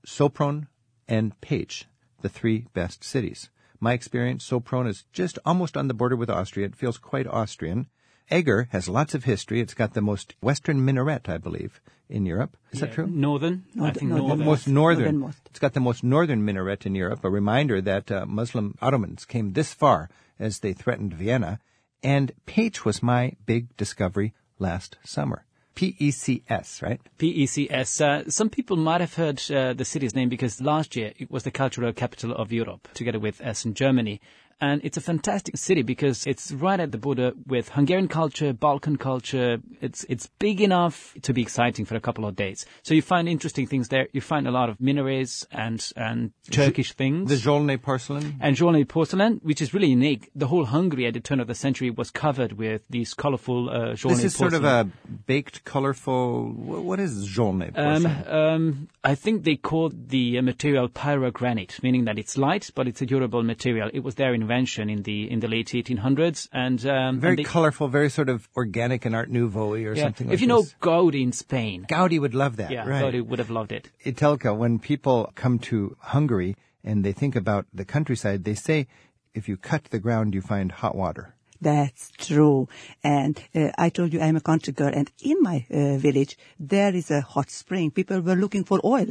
Sopron, 0.06 0.66
and 1.08 1.38
Pécs, 1.40 1.84
the 2.22 2.28
three 2.28 2.66
best 2.72 3.04
cities. 3.04 3.50
My 3.80 3.92
experience, 3.92 4.48
Sopron 4.48 4.88
is 4.88 5.04
just 5.12 5.38
almost 5.44 5.76
on 5.76 5.88
the 5.88 5.94
border 5.94 6.16
with 6.16 6.30
Austria. 6.30 6.66
It 6.66 6.76
feels 6.76 6.98
quite 6.98 7.26
Austrian. 7.26 7.88
Eger 8.30 8.68
has 8.70 8.88
lots 8.88 9.14
of 9.14 9.24
history. 9.24 9.60
It's 9.60 9.74
got 9.74 9.94
the 9.94 10.00
most 10.00 10.34
western 10.40 10.84
minaret, 10.84 11.28
I 11.28 11.38
believe, 11.38 11.80
in 12.08 12.24
Europe. 12.24 12.56
Is 12.70 12.80
that 12.80 12.92
true? 12.92 13.06
Northern, 13.06 13.64
I 13.80 13.90
think 13.90 14.10
northern. 14.10 14.28
northern. 14.28 14.46
Most 14.46 14.68
northern. 14.68 15.04
Northernmost. 15.04 15.40
It's 15.50 15.58
got 15.58 15.74
the 15.74 15.80
most 15.80 16.04
northern 16.04 16.44
minaret 16.44 16.86
in 16.86 16.94
Europe. 16.94 17.24
A 17.24 17.30
reminder 17.30 17.80
that 17.80 18.10
uh, 18.10 18.24
Muslim 18.26 18.76
Ottomans 18.80 19.24
came 19.24 19.52
this 19.52 19.74
far 19.74 20.08
as 20.38 20.60
they 20.60 20.72
threatened 20.72 21.14
Vienna. 21.14 21.58
And 22.02 22.32
Pécs 22.46 22.84
was 22.84 23.02
my 23.02 23.32
big 23.46 23.76
discovery 23.76 24.32
last 24.58 24.96
summer. 25.04 25.44
P-E-C-S, 25.74 26.82
right? 26.82 27.00
PECS. 27.18 28.00
Uh, 28.00 28.30
some 28.30 28.50
people 28.50 28.76
might 28.76 29.00
have 29.00 29.14
heard 29.14 29.40
uh, 29.50 29.72
the 29.72 29.84
city's 29.84 30.14
name 30.14 30.28
because 30.28 30.60
last 30.60 30.96
year 30.96 31.12
it 31.18 31.30
was 31.30 31.42
the 31.44 31.50
cultural 31.50 31.92
capital 31.92 32.32
of 32.34 32.52
Europe, 32.52 32.88
together 32.94 33.18
with 33.18 33.40
Essen, 33.40 33.74
Germany. 33.74 34.20
And 34.60 34.80
it's 34.84 34.96
a 34.96 35.00
fantastic 35.00 35.56
city 35.56 35.82
because 35.82 36.24
it's 36.24 36.52
right 36.52 36.78
at 36.78 36.92
the 36.92 36.98
border 36.98 37.32
with 37.48 37.70
Hungarian 37.70 38.06
culture, 38.06 38.52
Balkan 38.52 38.96
culture. 38.96 39.58
It's 39.80 40.04
it's 40.08 40.28
big 40.38 40.60
enough 40.60 41.16
to 41.22 41.32
be 41.32 41.42
exciting 41.42 41.84
for 41.84 41.96
a 41.96 42.00
couple 42.00 42.24
of 42.24 42.36
days. 42.36 42.64
So 42.84 42.94
you 42.94 43.02
find 43.02 43.28
interesting 43.28 43.66
things 43.66 43.88
there. 43.88 44.06
You 44.12 44.20
find 44.20 44.46
a 44.46 44.52
lot 44.52 44.68
of 44.70 44.78
minarets 44.80 45.44
and 45.50 45.84
and 45.96 46.30
Turkish 46.52 46.92
things. 46.92 47.28
The 47.28 47.34
Zsolnay 47.34 47.82
porcelain. 47.82 48.36
and 48.40 48.56
Zsolnay 48.56 48.86
porcelain, 48.86 49.40
which 49.42 49.60
is 49.60 49.74
really 49.74 49.88
unique. 49.88 50.30
The 50.36 50.46
whole 50.46 50.66
Hungary 50.66 51.06
at 51.06 51.14
the 51.14 51.20
turn 51.20 51.40
of 51.40 51.48
the 51.48 51.56
century 51.56 51.90
was 51.90 52.12
covered 52.12 52.52
with 52.52 52.82
these 52.88 53.14
colorful 53.14 53.68
uh, 53.68 53.74
Zsolnay 53.96 54.10
This 54.10 54.24
is 54.26 54.36
porcelain. 54.36 54.62
sort 54.62 54.86
of 54.86 54.86
a 54.86 54.90
baked, 55.26 55.64
colorful. 55.64 56.48
wh- 56.50 56.84
What 56.84 57.00
is 57.00 57.12
Zsolnay 57.36 57.70
Um, 57.76 58.06
um, 58.06 58.88
I 59.04 59.14
think 59.14 59.44
they 59.44 59.56
called 59.56 60.08
the 60.08 60.38
uh, 60.38 60.42
material 60.42 60.88
pyrogranite, 60.88 61.82
meaning 61.82 62.04
that 62.06 62.18
it's 62.18 62.36
light, 62.36 62.70
but 62.74 62.86
it's 62.88 63.02
a 63.02 63.06
durable 63.06 63.42
material. 63.42 63.90
It 63.92 64.00
was 64.00 64.14
their 64.16 64.34
invention 64.34 64.88
in 64.90 65.02
the 65.02 65.30
in 65.30 65.40
the 65.40 65.48
late 65.48 65.68
1800s, 65.68 66.48
and 66.52 66.84
um, 66.86 67.20
very 67.20 67.32
and 67.32 67.38
they- 67.38 67.44
colorful, 67.44 67.88
very 67.88 68.10
sort 68.10 68.28
of 68.28 68.48
organic 68.56 69.04
and 69.04 69.14
Art 69.14 69.30
Nouveau 69.30 69.74
or 69.74 69.94
yeah. 69.94 70.02
something 70.04 70.26
If 70.28 70.32
like 70.34 70.40
you 70.40 70.46
know 70.46 70.62
this. 70.62 70.74
Gaudi 70.80 71.22
in 71.22 71.32
Spain, 71.32 71.86
Gaudi 71.88 72.18
would 72.20 72.34
love 72.34 72.56
that, 72.56 72.70
yeah, 72.70 72.86
right? 72.88 73.02
Gaudi 73.04 73.24
would 73.24 73.38
have 73.38 73.50
loved 73.50 73.72
it. 73.72 73.90
Itelka, 74.04 74.56
when 74.56 74.78
people 74.78 75.30
come 75.34 75.58
to 75.70 75.96
Hungary 76.00 76.56
and 76.84 77.04
they 77.04 77.12
think 77.12 77.36
about 77.36 77.66
the 77.72 77.84
countryside, 77.84 78.44
they 78.44 78.54
say 78.54 78.86
if 79.34 79.48
you 79.48 79.56
cut 79.56 79.84
the 79.84 79.98
ground, 79.98 80.34
you 80.34 80.40
find 80.42 80.70
hot 80.72 80.94
water. 80.94 81.34
That's 81.62 82.10
true. 82.18 82.68
And 83.04 83.40
uh, 83.54 83.70
I 83.78 83.88
told 83.88 84.12
you 84.12 84.20
I'm 84.20 84.34
a 84.34 84.40
country 84.40 84.72
girl, 84.72 84.90
and 84.92 85.08
in 85.22 85.40
my 85.40 85.64
uh, 85.70 85.96
village 85.96 86.36
there 86.58 86.92
is 86.92 87.08
a 87.10 87.20
hot 87.20 87.50
spring. 87.50 87.92
People 87.92 88.20
were 88.20 88.34
looking 88.34 88.64
for 88.64 88.80
oil, 88.84 89.06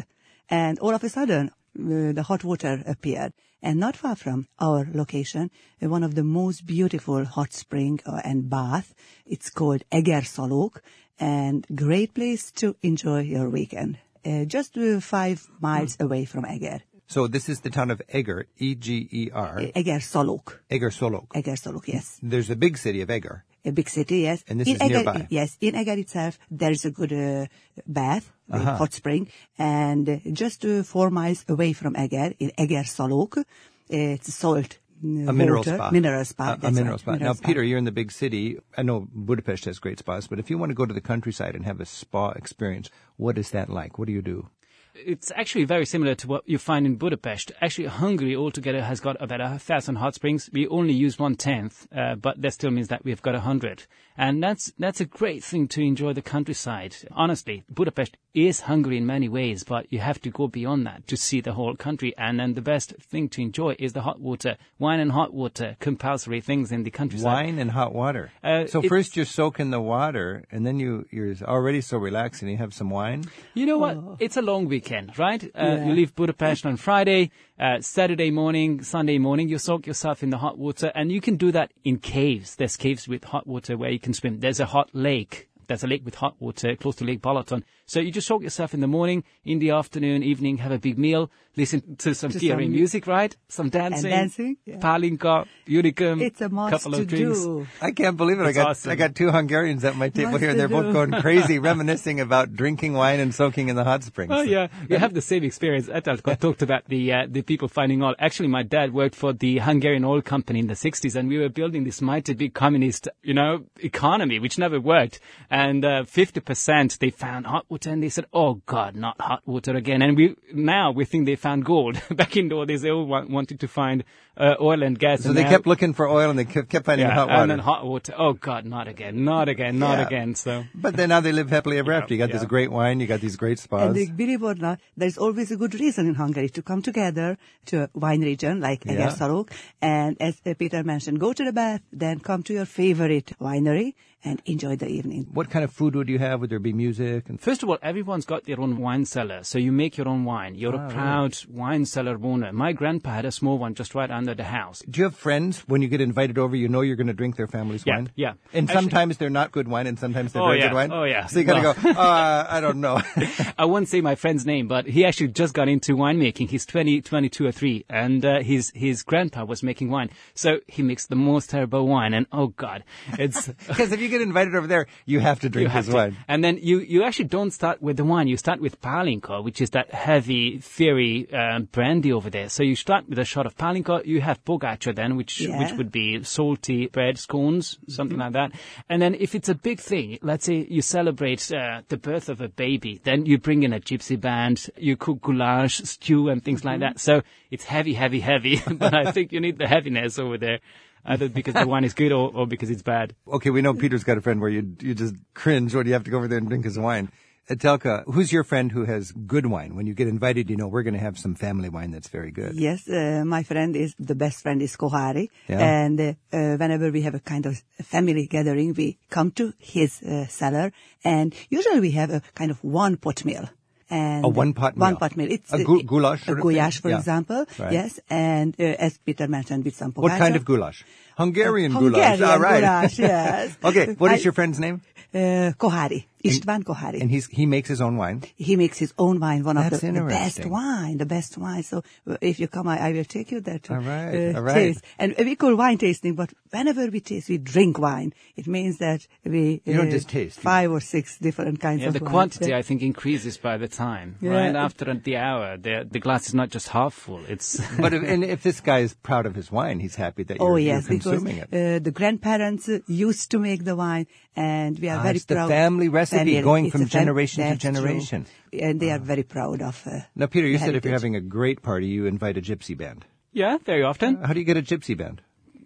and 0.49 0.77
all 0.79 0.93
of 0.93 1.03
a 1.05 1.09
sudden 1.09 1.49
uh, 1.49 2.11
the 2.11 2.23
hot 2.27 2.43
water 2.43 2.83
appeared. 2.85 3.31
And 3.63 3.79
not 3.79 3.95
far 3.95 4.15
from 4.17 4.47
our 4.59 4.85
location, 4.91 5.49
uh, 5.81 5.87
one 5.87 6.03
of 6.03 6.15
the 6.15 6.23
most 6.23 6.65
beautiful 6.65 7.23
hot 7.23 7.53
spring 7.53 8.01
uh, 8.05 8.19
and 8.25 8.49
bath. 8.49 8.93
It's 9.25 9.49
called 9.49 9.83
Eger 9.89 10.23
Szalók, 10.23 10.81
and 11.19 11.65
great 11.73 12.13
place 12.13 12.51
to 12.53 12.75
enjoy 12.81 13.21
your 13.21 13.49
weekend. 13.49 13.99
Uh, 14.25 14.43
just 14.43 14.77
five 14.99 15.47
miles 15.61 15.95
away 16.01 16.25
from 16.25 16.45
Eger. 16.45 16.81
So 17.13 17.27
this 17.27 17.49
is 17.49 17.59
the 17.59 17.69
town 17.69 17.91
of 17.91 18.01
Eger, 18.13 18.45
E 18.57 18.71
E-G-E-R, 18.71 19.59
Eger 19.75 19.99
Szalók. 20.01 20.63
Eger 20.69 20.91
Solok. 20.91 21.35
Eger 21.35 21.57
Szalók, 21.57 21.85
yes. 21.87 22.05
There's 22.29 22.49
a 22.49 22.55
big 22.55 22.77
city 22.77 23.01
of 23.01 23.09
Eger. 23.09 23.43
a 23.65 23.71
big 23.71 23.87
city, 23.89 24.15
yes. 24.21 24.43
And 24.47 24.59
this 24.59 24.67
in 24.67 24.75
is 24.75 24.81
Eger, 24.81 25.03
nearby. 25.03 25.25
Yes, 25.29 25.55
in 25.59 25.75
Eger 25.75 25.97
itself, 25.97 26.37
there 26.49 26.71
is 26.71 26.85
a 26.85 26.89
good 26.91 27.11
uh, 27.11 27.45
bath, 27.85 28.31
Uh-huh. 28.49 28.77
hot 28.77 28.93
spring, 28.93 29.27
and 29.57 30.21
just 30.33 30.65
uh, 30.65 30.83
four 30.83 31.09
miles 31.09 31.43
away 31.47 31.73
from 31.73 31.95
Eger, 31.95 32.33
in 32.39 32.51
Eger 32.57 32.83
Szalók, 32.85 33.43
it's 33.89 34.33
salt. 34.33 34.79
uh, 35.03 35.29
A 35.29 35.33
mineral 35.33 35.57
water, 35.57 35.75
spa. 35.75 35.91
Mineral 35.91 36.25
spa. 36.25 36.43
A- 36.61 36.67
A, 36.67 36.71
mineral 36.71 36.91
right, 36.91 36.99
spa. 37.01 37.11
mineral 37.11 37.33
now, 37.33 37.39
Peter, 37.47 37.63
you're 37.63 37.77
in 37.77 37.85
the 37.85 37.91
big 38.01 38.11
city. 38.11 38.57
I 38.77 38.83
know 38.83 39.07
Budapest 39.13 39.65
has 39.65 39.79
great 39.79 39.99
spas, 39.99 40.27
but 40.27 40.39
if 40.39 40.49
you 40.49 40.57
want 40.57 40.69
to 40.71 40.75
go 40.75 40.85
to 40.85 40.93
the 40.93 41.01
countryside 41.01 41.55
and 41.55 41.65
have 41.65 41.81
a 41.81 41.85
spa 41.85 42.31
experience, 42.31 42.89
what 43.17 43.37
is 43.37 43.49
that 43.51 43.67
like? 43.69 43.97
What 43.99 44.07
do 44.07 44.13
you 44.13 44.21
do? 44.21 44.47
It's 44.93 45.31
actually 45.35 45.63
very 45.63 45.85
similar 45.85 46.15
to 46.15 46.27
what 46.27 46.47
you 46.47 46.57
find 46.57 46.85
in 46.85 46.97
Budapest. 46.97 47.51
Actually, 47.61 47.87
Hungary 47.87 48.35
altogether 48.35 48.81
has 48.81 48.99
got 48.99 49.21
about 49.21 49.39
a 49.39 49.57
thousand 49.57 49.95
hot 49.95 50.15
springs. 50.15 50.49
We 50.51 50.67
only 50.67 50.93
use 50.93 51.17
one 51.17 51.35
tenth, 51.35 51.87
uh, 51.95 52.15
but 52.15 52.41
that 52.41 52.53
still 52.53 52.71
means 52.71 52.89
that 52.89 53.05
we've 53.05 53.21
got 53.21 53.35
a 53.35 53.39
hundred, 53.39 53.85
and 54.17 54.41
that's 54.43 54.71
that's 54.77 55.01
a 55.01 55.05
great 55.05 55.43
thing 55.43 55.67
to 55.69 55.81
enjoy 55.81 56.13
the 56.13 56.21
countryside. 56.21 56.95
Honestly, 57.11 57.63
Budapest 57.69 58.17
is 58.33 58.61
Hungary 58.61 58.97
in 58.97 59.05
many 59.05 59.27
ways, 59.27 59.63
but 59.63 59.91
you 59.91 59.99
have 59.99 60.21
to 60.21 60.29
go 60.29 60.47
beyond 60.47 60.85
that 60.87 61.05
to 61.07 61.17
see 61.17 61.41
the 61.41 61.53
whole 61.53 61.75
country. 61.75 62.13
And 62.17 62.39
then 62.39 62.53
the 62.53 62.61
best 62.61 62.93
thing 63.01 63.27
to 63.29 63.41
enjoy 63.41 63.75
is 63.77 63.91
the 63.93 64.01
hot 64.01 64.21
water, 64.21 64.57
wine 64.79 64.99
and 65.01 65.11
hot 65.11 65.33
water, 65.33 65.75
compulsory 65.81 66.39
things 66.39 66.71
in 66.71 66.83
the 66.83 66.91
countryside. 66.91 67.25
Wine 67.25 67.59
and 67.59 67.71
hot 67.71 67.93
water. 67.93 68.31
Uh, 68.43 68.67
so 68.67 68.81
first 68.81 69.17
you 69.17 69.25
soak 69.25 69.59
in 69.59 69.69
the 69.71 69.81
water, 69.81 70.45
and 70.51 70.65
then 70.65 70.79
you 70.79 71.05
you're 71.11 71.35
already 71.43 71.81
so 71.81 71.97
relaxed, 71.97 72.41
and 72.41 72.49
you 72.51 72.57
have 72.57 72.73
some 72.73 72.89
wine. 72.89 73.25
You 73.53 73.65
know 73.65 73.77
what? 73.77 73.97
It's 74.19 74.37
a 74.37 74.41
long 74.41 74.67
weekend, 74.67 75.17
right? 75.19 75.43
Uh, 75.43 75.49
Yeah. 75.61 75.85
You 75.85 75.93
leave 75.93 76.15
Budapest 76.15 76.65
on 76.65 76.77
Friday, 76.77 77.31
uh, 77.61 77.79
Saturday 77.79 78.31
morning, 78.31 78.81
Sunday 78.81 79.19
morning, 79.19 79.47
you 79.47 79.59
soak 79.59 79.85
yourself 79.85 80.23
in 80.23 80.31
the 80.31 80.39
hot 80.39 80.57
water, 80.57 80.91
and 80.95 81.11
you 81.11 81.21
can 81.21 81.37
do 81.37 81.51
that 81.51 81.71
in 81.83 81.99
caves. 81.99 82.55
There's 82.55 82.75
caves 82.75 83.07
with 83.07 83.23
hot 83.23 83.45
water 83.45 83.77
where 83.77 83.91
you 83.91 83.99
can 83.99 84.15
swim. 84.15 84.39
There's 84.39 84.59
a 84.59 84.65
hot 84.65 84.89
lake. 84.93 85.47
There's 85.67 85.83
a 85.83 85.87
lake 85.87 86.03
with 86.03 86.15
hot 86.15 86.35
water 86.39 86.75
close 86.75 86.95
to 86.97 87.05
Lake 87.05 87.21
Balaton. 87.21 87.63
So 87.91 87.99
you 87.99 88.09
just 88.09 88.25
soak 88.25 88.41
yourself 88.41 88.73
in 88.73 88.79
the 88.79 88.87
morning, 88.87 89.25
in 89.43 89.59
the 89.59 89.71
afternoon, 89.71 90.23
evening, 90.23 90.59
have 90.59 90.71
a 90.71 90.79
big 90.79 90.97
meal, 90.97 91.29
listen 91.57 91.97
to 91.97 92.15
some 92.15 92.31
To 92.31 92.39
some 92.39 92.71
music, 92.71 93.05
right? 93.05 93.35
Some 93.49 93.67
dancing. 93.69 94.05
and 94.13 94.21
dancing, 94.21 94.57
yeah. 94.65 94.77
Palinka, 94.77 95.45
Unicum. 95.67 96.21
It's 96.21 96.39
a 96.39 96.47
must 96.47 96.71
couple 96.71 96.93
to 96.93 97.01
of 97.01 97.07
drinks. 97.07 97.41
do. 97.41 97.67
I 97.81 97.91
can't 97.91 98.15
believe 98.15 98.39
it. 98.39 98.45
I 98.45 98.53
got 98.53 98.67
awesome. 98.69 98.91
I 98.91 98.95
got 98.95 99.13
two 99.13 99.29
Hungarians 99.29 99.83
at 99.83 99.97
my 99.97 100.07
table 100.07 100.31
Must 100.31 100.41
here, 100.41 100.51
and 100.51 100.57
they're 100.57 100.69
both 100.69 100.85
do. 100.85 100.93
going 100.93 101.11
crazy, 101.21 101.59
reminiscing 101.71 102.21
about 102.21 102.53
drinking 102.53 102.93
wine 102.93 103.19
and 103.19 103.35
soaking 103.35 103.67
in 103.67 103.75
the 103.75 103.83
hot 103.83 104.05
springs. 104.05 104.31
Oh 104.33 104.41
yeah, 104.41 104.67
we 104.87 104.95
have 104.95 105.13
the 105.13 105.21
same 105.21 105.43
experience. 105.43 105.87
Etelka 105.87 106.39
talked 106.39 106.61
about 106.61 106.85
the 106.87 107.11
uh, 107.11 107.27
the 107.29 107.41
people 107.41 107.67
finding 107.67 108.01
oil. 108.01 108.15
Actually, 108.19 108.47
my 108.47 108.63
dad 108.63 108.93
worked 108.93 109.15
for 109.15 109.33
the 109.33 109.57
Hungarian 109.57 110.05
oil 110.05 110.21
company 110.21 110.59
in 110.59 110.67
the 110.67 110.75
60s, 110.75 111.17
and 111.17 111.27
we 111.27 111.37
were 111.39 111.49
building 111.49 111.83
this 111.83 112.01
mighty 112.01 112.33
big 112.35 112.53
communist, 112.53 113.09
you 113.21 113.33
know, 113.33 113.65
economy, 113.81 114.39
which 114.39 114.57
never 114.57 114.79
worked. 114.79 115.19
And 115.49 115.83
uh, 115.83 116.03
50% 116.03 116.99
they 116.99 117.09
found 117.09 117.47
hot 117.47 117.65
water, 117.81 117.93
and 117.93 118.03
they 118.03 118.09
said, 118.09 118.25
"Oh 118.33 118.61
God, 118.65 118.95
not 118.95 119.19
hot 119.19 119.41
water 119.45 119.75
again." 119.75 120.01
And 120.01 120.15
we 120.17 120.35
now 120.53 120.91
we 120.91 121.05
think 121.05 121.25
they 121.25 121.35
found 121.35 121.65
gold. 121.65 121.99
Back 122.15 122.37
in 122.37 122.49
the 122.49 122.55
old 122.55 122.67
days, 122.67 122.81
they 122.81 122.91
all 122.91 123.05
wa- 123.05 123.25
wanted 123.27 123.59
to 123.61 123.67
find 123.67 124.03
uh, 124.37 124.55
oil 124.61 124.83
and 124.83 124.97
gas. 124.97 125.21
So 125.23 125.29
and 125.29 125.37
they 125.37 125.43
now- 125.43 125.49
kept 125.49 125.67
looking 125.67 125.93
for 125.93 126.07
oil 126.07 126.29
and 126.29 126.37
they 126.39 126.45
kept 126.45 126.69
kept 126.69 126.85
finding 126.85 127.07
yeah, 127.07 127.13
hot 127.13 127.27
water. 127.29 127.41
and 127.41 127.51
then 127.51 127.59
hot 127.59 127.85
water. 127.85 128.13
Oh 128.17 128.33
God, 128.33 128.65
not 128.65 128.87
again, 128.87 129.23
not 129.25 129.49
again, 129.49 129.79
not 129.79 129.97
Yeah. 129.99 130.05
again. 130.07 130.35
So 130.35 130.63
but 130.75 130.95
then 130.95 131.09
now 131.09 131.19
they 131.21 131.31
live 131.31 131.49
happily 131.49 131.77
ever 131.79 131.91
after. 131.91 132.13
You 132.13 132.19
got 132.19 132.31
this 132.31 132.45
great 132.45 132.71
wine, 132.71 132.99
you 132.99 133.07
got 133.07 133.21
these 133.21 133.35
great 133.35 133.59
spas. 133.59 133.95
And 133.95 134.17
believe 134.17 134.41
it 134.43 134.45
or 134.45 134.55
not, 134.55 134.79
there's 134.95 135.17
always 135.17 135.51
a 135.51 135.57
good 135.57 135.73
reason 135.75 136.07
in 136.07 136.15
Hungary 136.15 136.49
to 136.49 136.61
come 136.61 136.81
together 136.81 137.37
to 137.67 137.83
a 137.83 137.89
wine 137.93 138.21
region 138.21 138.59
like 138.61 138.85
Yeah. 138.85 139.43
And 139.81 140.17
as 140.21 140.39
Peter 140.57 140.83
mentioned, 140.83 141.19
go 141.19 141.33
to 141.33 141.43
the 141.43 141.51
bath, 141.53 141.81
then 141.91 142.19
come 142.19 142.43
to 142.43 142.53
your 142.53 142.65
favorite 142.65 143.33
winery 143.39 143.93
and 144.23 144.41
enjoy 144.45 144.75
the 144.75 144.87
evening. 144.87 145.27
what 145.33 145.49
kind 145.49 145.63
of 145.65 145.71
food 145.71 145.95
would 145.95 146.09
you 146.09 146.19
have? 146.19 146.39
Would 146.41 146.49
there 146.49 146.59
be 146.59 146.73
music? 146.73 147.29
And 147.29 147.39
First 147.39 147.63
of 147.63 147.69
all, 147.69 147.77
everyone's 147.81 148.25
got 148.25 148.45
their 148.45 148.59
own 148.59 148.77
wine 148.77 149.05
cellar, 149.05 149.43
so 149.43 149.57
you 149.57 149.71
make 149.71 149.97
your 149.97 150.07
own 150.07 150.25
wine. 150.25 150.55
You're 150.55 150.75
Ah, 150.75 150.87
a 150.87 150.91
proud 150.91 151.37
wine 151.49 151.85
cellar 151.85 152.17
owner. 152.23 152.51
My 152.51 152.71
grandpa 152.73 153.11
had 153.11 153.25
a 153.25 153.31
small 153.31 153.57
one 153.57 153.73
just 153.75 153.95
right 153.95 154.09
under 154.11 154.33
the 154.35 154.43
house. 154.43 154.81
do 154.89 154.99
you 154.99 155.03
have 155.05 155.15
friends 155.15 155.59
when 155.67 155.81
you 155.81 155.87
get 155.87 156.01
invited 156.01 156.37
over? 156.37 156.55
You 156.55 156.67
know 156.67 156.81
you're 156.81 156.95
going 156.95 157.07
to 157.07 157.13
drink 157.13 157.35
their 157.35 157.47
family's 157.47 157.83
Yeah, 157.85 157.95
wine. 157.95 158.09
yeah. 158.15 158.33
And 158.53 158.69
Actually- 158.69 158.81
sometimes 158.83 159.17
they're 159.17 159.29
not 159.29 159.51
good 159.51 159.67
wine, 159.67 159.87
and 159.87 159.97
sometimes 159.97 160.33
they're 160.33 160.41
Oh, 160.41 160.47
very 160.47 160.59
yeah. 160.59 160.67
good 160.69 160.75
wine. 160.75 160.91
Oh, 160.91 161.03
yeah. 161.03 161.25
So 161.25 161.39
you 161.39 161.45
got 161.45 161.61
to 161.61 161.81
Well- 161.83 161.93
go. 161.95 161.99
Uh, 161.99 162.45
I 162.49 162.61
don't 162.61 162.81
know. 162.81 163.01
I 163.57 163.65
won't 163.65 163.87
say 163.87 164.01
my 164.01 164.15
friend's 164.15 164.45
name, 164.45 164.67
but 164.67 164.85
he 164.85 165.05
actually 165.05 165.29
just 165.29 165.53
got 165.53 165.67
into 165.67 165.95
winemaking. 165.95 166.49
He's 166.49 166.65
20, 166.65 167.01
22 167.01 167.45
or 167.47 167.51
3, 167.51 167.85
and 167.89 168.23
uh, 168.25 168.39
his, 168.41 168.71
his 168.75 169.03
grandpa 169.03 169.45
was 169.45 169.63
making 169.63 169.89
wine. 169.89 170.09
So 170.35 170.59
he 170.67 170.83
makes 170.83 171.07
the 171.07 171.15
most 171.15 171.49
terrible 171.49 171.87
wine, 171.87 172.13
and 172.13 172.27
oh 172.31 172.47
God, 172.47 172.83
it's... 173.17 173.47
Because 173.67 173.91
if 173.91 174.01
you 174.01 174.09
get 174.11 174.21
invited 174.21 174.53
over 174.55 174.67
there, 174.67 174.85
you 175.05 175.19
have 175.19 175.39
to 175.41 175.49
drink 175.49 175.65
You 175.65 175.69
have 175.69 175.85
his 175.85 175.91
to. 175.93 175.95
wine. 175.95 176.17
And 176.27 176.43
then 176.43 176.59
you, 176.61 176.79
you 176.79 177.03
actually 177.03 177.25
don't 177.29 177.51
start 177.51 177.81
with 177.81 177.97
the 177.97 178.03
wine. 178.03 178.27
You 178.27 178.37
start 178.37 178.61
with 178.61 178.79
palinko, 178.81 179.43
which 179.43 179.59
is 179.61 179.71
that 179.71 179.91
heavy, 179.93 180.59
fiery 180.59 181.27
uh, 181.33 181.59
brandy 181.59 182.11
over 182.13 182.29
there. 182.29 182.49
So 182.49 182.61
you 182.63 182.75
start 182.75 183.09
with 183.09 183.17
a 183.17 183.25
shot 183.25 183.45
of 183.47 183.55
palinko. 183.57 184.05
You 184.05 184.21
have 184.21 184.43
pogácsa 184.45 184.93
then, 184.93 185.15
which 185.17 185.41
Yeah. 185.41 185.57
which 185.59 185.73
would 185.77 185.91
be 185.91 186.23
salty 186.23 186.87
bread, 186.87 187.17
scones, 187.17 187.79
something 187.87 188.17
like 188.19 188.33
that. 188.33 188.51
And 188.89 189.01
then 189.01 189.15
if 189.15 189.33
it's 189.33 189.49
a 189.49 189.55
big 189.55 189.79
thing, 189.79 190.19
let's 190.21 190.45
say 190.45 190.67
you 190.69 190.81
celebrate 190.83 191.51
uh, 191.51 191.81
the 191.87 191.97
birth 191.97 192.29
of 192.29 192.41
a 192.41 192.49
baby, 192.49 192.99
then 193.03 193.25
you 193.25 193.37
bring 193.39 193.63
in 193.63 193.73
a 193.73 193.79
gypsy 193.79 194.19
band, 194.19 194.69
you 194.77 194.95
cook 194.97 195.21
goulash, 195.21 195.77
stew, 195.83 196.29
and 196.29 196.43
things 196.43 196.63
like 196.65 196.81
that. 196.81 196.99
So 196.99 197.21
it's 197.49 197.63
heavy, 197.63 197.93
heavy, 197.93 198.19
heavy. 198.19 198.61
but 198.71 198.93
I 198.93 199.11
think 199.11 199.31
you 199.31 199.39
need 199.39 199.57
the 199.57 199.67
heaviness 199.67 200.19
over 200.19 200.37
there. 200.37 200.59
Either 201.05 201.29
because 201.29 201.53
the 201.55 201.67
wine 201.67 201.83
is 201.83 201.93
good 201.93 202.11
or, 202.11 202.31
or 202.33 202.45
because 202.47 202.69
it's 202.69 202.83
bad. 202.83 203.15
Okay, 203.27 203.49
we 203.49 203.61
know 203.61 203.73
Peter's 203.73 204.03
got 204.03 204.17
a 204.17 204.21
friend 204.21 204.39
where 204.41 204.49
you 204.49 204.75
you 204.81 204.93
just 204.93 205.15
cringe 205.33 205.73
when 205.73 205.87
you 205.87 205.93
have 205.93 206.03
to 206.03 206.11
go 206.11 206.17
over 206.17 206.27
there 206.27 206.37
and 206.37 206.47
drink 206.47 206.65
his 206.65 206.77
wine. 206.77 207.09
Etelka, 207.49 208.03
who's 208.05 208.31
your 208.31 208.43
friend 208.43 208.71
who 208.71 208.85
has 208.85 209.11
good 209.11 209.45
wine? 209.47 209.75
When 209.75 209.85
you 209.87 209.93
get 209.93 210.07
invited, 210.07 210.49
you 210.49 210.55
know 210.55 210.67
we're 210.67 210.83
going 210.83 210.93
to 210.93 210.99
have 210.99 211.17
some 211.17 211.35
family 211.35 211.69
wine 211.69 211.91
that's 211.91 212.07
very 212.07 212.31
good. 212.31 212.53
Yes, 212.53 212.87
uh, 212.87 213.23
my 213.25 213.43
friend 213.43 213.75
is 213.75 213.93
the 213.99 214.15
best 214.15 214.41
friend 214.41 214.61
is 214.61 214.77
Kohari, 214.77 215.27
Yeah. 215.49 215.59
and 215.59 215.99
uh, 215.99 216.13
uh, 216.31 216.55
whenever 216.57 216.91
we 216.91 217.01
have 217.01 217.15
a 217.15 217.19
kind 217.19 217.45
of 217.47 217.57
family 217.83 218.27
gathering, 218.27 218.73
we 218.77 218.99
come 219.09 219.31
to 219.31 219.53
his 219.57 220.01
uh, 220.03 220.27
cellar, 220.27 220.71
and 221.03 221.33
usually 221.49 221.79
we 221.81 221.91
have 221.91 222.11
a 222.11 222.21
kind 222.35 222.51
of 222.51 222.63
one 222.63 222.95
pot 222.97 223.25
meal. 223.25 223.49
And 223.91 224.23
A 224.23 224.29
One 224.29 224.91
meal. 224.93 224.99
pot 225.01 225.17
meal. 225.17 225.31
It's 225.31 225.51
A 225.51 225.63
gu- 225.63 225.83
goulash 225.83 226.21
A 226.21 226.25
sort 226.25 226.37
of 226.39 226.43
thing? 226.43 226.51
goulash, 226.53 226.79
for 226.81 226.89
Yeah. 226.89 226.97
example. 226.99 227.45
Right. 227.59 227.73
Yes, 227.73 227.99
and 228.09 228.55
uh, 228.59 228.63
as 228.87 228.97
Peter 228.97 229.27
mentioned, 229.27 229.65
with 229.65 229.75
some 229.75 229.91
What 229.91 230.17
kind 230.17 230.35
of 230.37 230.45
goulash? 230.45 230.85
Hungarian, 231.21 231.71
Hungarian 231.71 232.19
goulash. 232.19 232.29
All 232.33 232.39
right. 232.39 232.61
goulash, 232.61 232.99
yes. 233.11 233.57
okay, 233.63 233.85
what 233.97 234.11
is 234.13 234.21
I- 234.21 234.23
your 234.25 234.33
friend's 234.33 234.59
name? 234.59 234.81
Uh, 235.13 235.51
Kohari, 235.59 236.05
István 236.23 236.63
Kohari. 236.63 237.01
And 237.01 237.11
he's 237.11 237.27
he 237.27 237.45
makes 237.45 237.67
his 237.67 237.81
own 237.81 237.97
wine. 237.97 238.23
he 238.37 238.55
makes 238.55 238.77
his 238.77 238.93
own 238.97 239.19
wine, 239.19 239.43
one 239.43 239.57
of 239.57 239.65
the, 239.69 239.77
the 239.77 239.91
best 240.07 240.39
interesting. 240.39 240.49
wine, 240.49 240.95
the 241.03 241.05
best 241.05 241.37
wine. 241.37 241.63
So 241.63 241.83
uh, 242.09 242.15
if 242.21 242.39
you 242.39 242.47
come, 242.47 242.69
I, 242.69 242.77
I 242.87 242.91
will 242.93 243.03
take 243.03 243.29
you 243.33 243.41
there 243.41 243.59
to 243.65 243.73
All 243.73 243.81
right, 243.81 244.15
uh, 244.15 244.37
all 244.37 244.43
right. 244.43 244.53
taste. 244.53 244.85
And 244.97 245.13
we 245.19 245.35
call 245.35 245.53
wine 245.57 245.79
tasting, 245.79 246.15
but 246.15 246.29
whenever 246.51 246.85
we 246.87 247.01
taste, 247.01 247.27
we 247.27 247.39
drink 247.39 247.77
wine. 247.77 248.13
It 248.37 248.47
means 248.47 248.77
that 248.77 249.05
we 249.25 249.59
You 249.65 249.73
don't 249.75 249.89
uh, 249.89 249.97
just 249.99 250.07
taste, 250.07 250.37
you- 250.37 250.43
five 250.43 250.71
or 250.71 250.79
six 250.79 251.17
different 251.19 251.59
kinds 251.59 251.81
Yeah, 251.81 251.89
of 251.89 251.93
the 251.95 251.99
wines. 252.05 252.11
quantity 252.15 252.51
Yeah. 252.51 252.59
I 252.59 252.61
think 252.61 252.81
increases 252.81 253.35
by 253.49 253.57
the 253.57 253.67
time, 253.67 254.15
Yeah. 254.21 254.31
right? 254.31 254.55
After 254.55 254.93
the 255.09 255.17
hour, 255.17 255.57
the 255.57 255.75
the 255.91 255.99
glass 255.99 256.29
is 256.29 256.33
not 256.41 256.49
just 256.55 256.69
half 256.69 256.93
full; 256.93 257.19
it's 257.27 257.59
But 257.83 257.91
if, 257.93 258.01
and 258.15 258.23
if 258.23 258.43
this 258.47 258.61
guy 258.61 258.79
is 258.87 258.93
proud 259.09 259.25
of 259.25 259.35
his 259.35 259.51
wine, 259.51 259.81
he's 259.81 259.95
happy 260.05 260.23
that 260.23 260.37
you're, 260.39 260.51
Oh 260.53 260.55
yes, 260.55 260.87
you're 260.89 261.10
because 261.19 261.47
it. 261.51 261.75
uh, 261.75 261.79
the 261.79 261.91
grandparents 261.91 262.69
uh, 262.69 262.79
used 262.87 263.31
to 263.31 263.39
make 263.39 263.63
the 263.65 263.75
wine, 263.75 264.07
and 264.35 264.79
we 264.79 264.89
are 264.89 264.99
Ah, 264.99 265.03
very 265.03 265.15
it's 265.17 265.25
the 265.25 265.35
proud. 265.35 265.49
family 265.49 265.89
recipe 265.89 266.17
Family- 266.17 266.41
going 266.41 266.71
from 266.71 266.81
a 266.81 266.85
fam- 266.85 266.99
generation 266.99 267.43
to 267.43 267.49
that's 267.49 267.61
true. 267.63 267.71
generation. 267.73 268.25
and 268.53 268.79
they 268.79 268.91
are 268.91 268.99
very 268.99 269.23
proud 269.23 269.61
of. 269.61 269.81
Uh, 269.85 269.99
Now, 270.15 270.27
Peter, 270.27 270.47
you 270.47 270.57
the 270.57 270.65
said 270.65 270.75
if 270.75 270.83
you're 270.85 270.93
having 270.93 271.15
a 271.15 271.21
great 271.21 271.61
party, 271.61 271.87
you 271.87 272.05
invite 272.05 272.37
a 272.37 272.41
gypsy 272.41 272.77
band. 272.77 273.05
yeah, 273.33 273.57
very 273.65 273.83
often. 273.83 274.15
How 274.23 274.33
do 274.33 274.39
you 274.39 274.45
get 274.45 274.57
a 274.57 274.61
gypsy 274.61 274.97
band? 274.97 275.21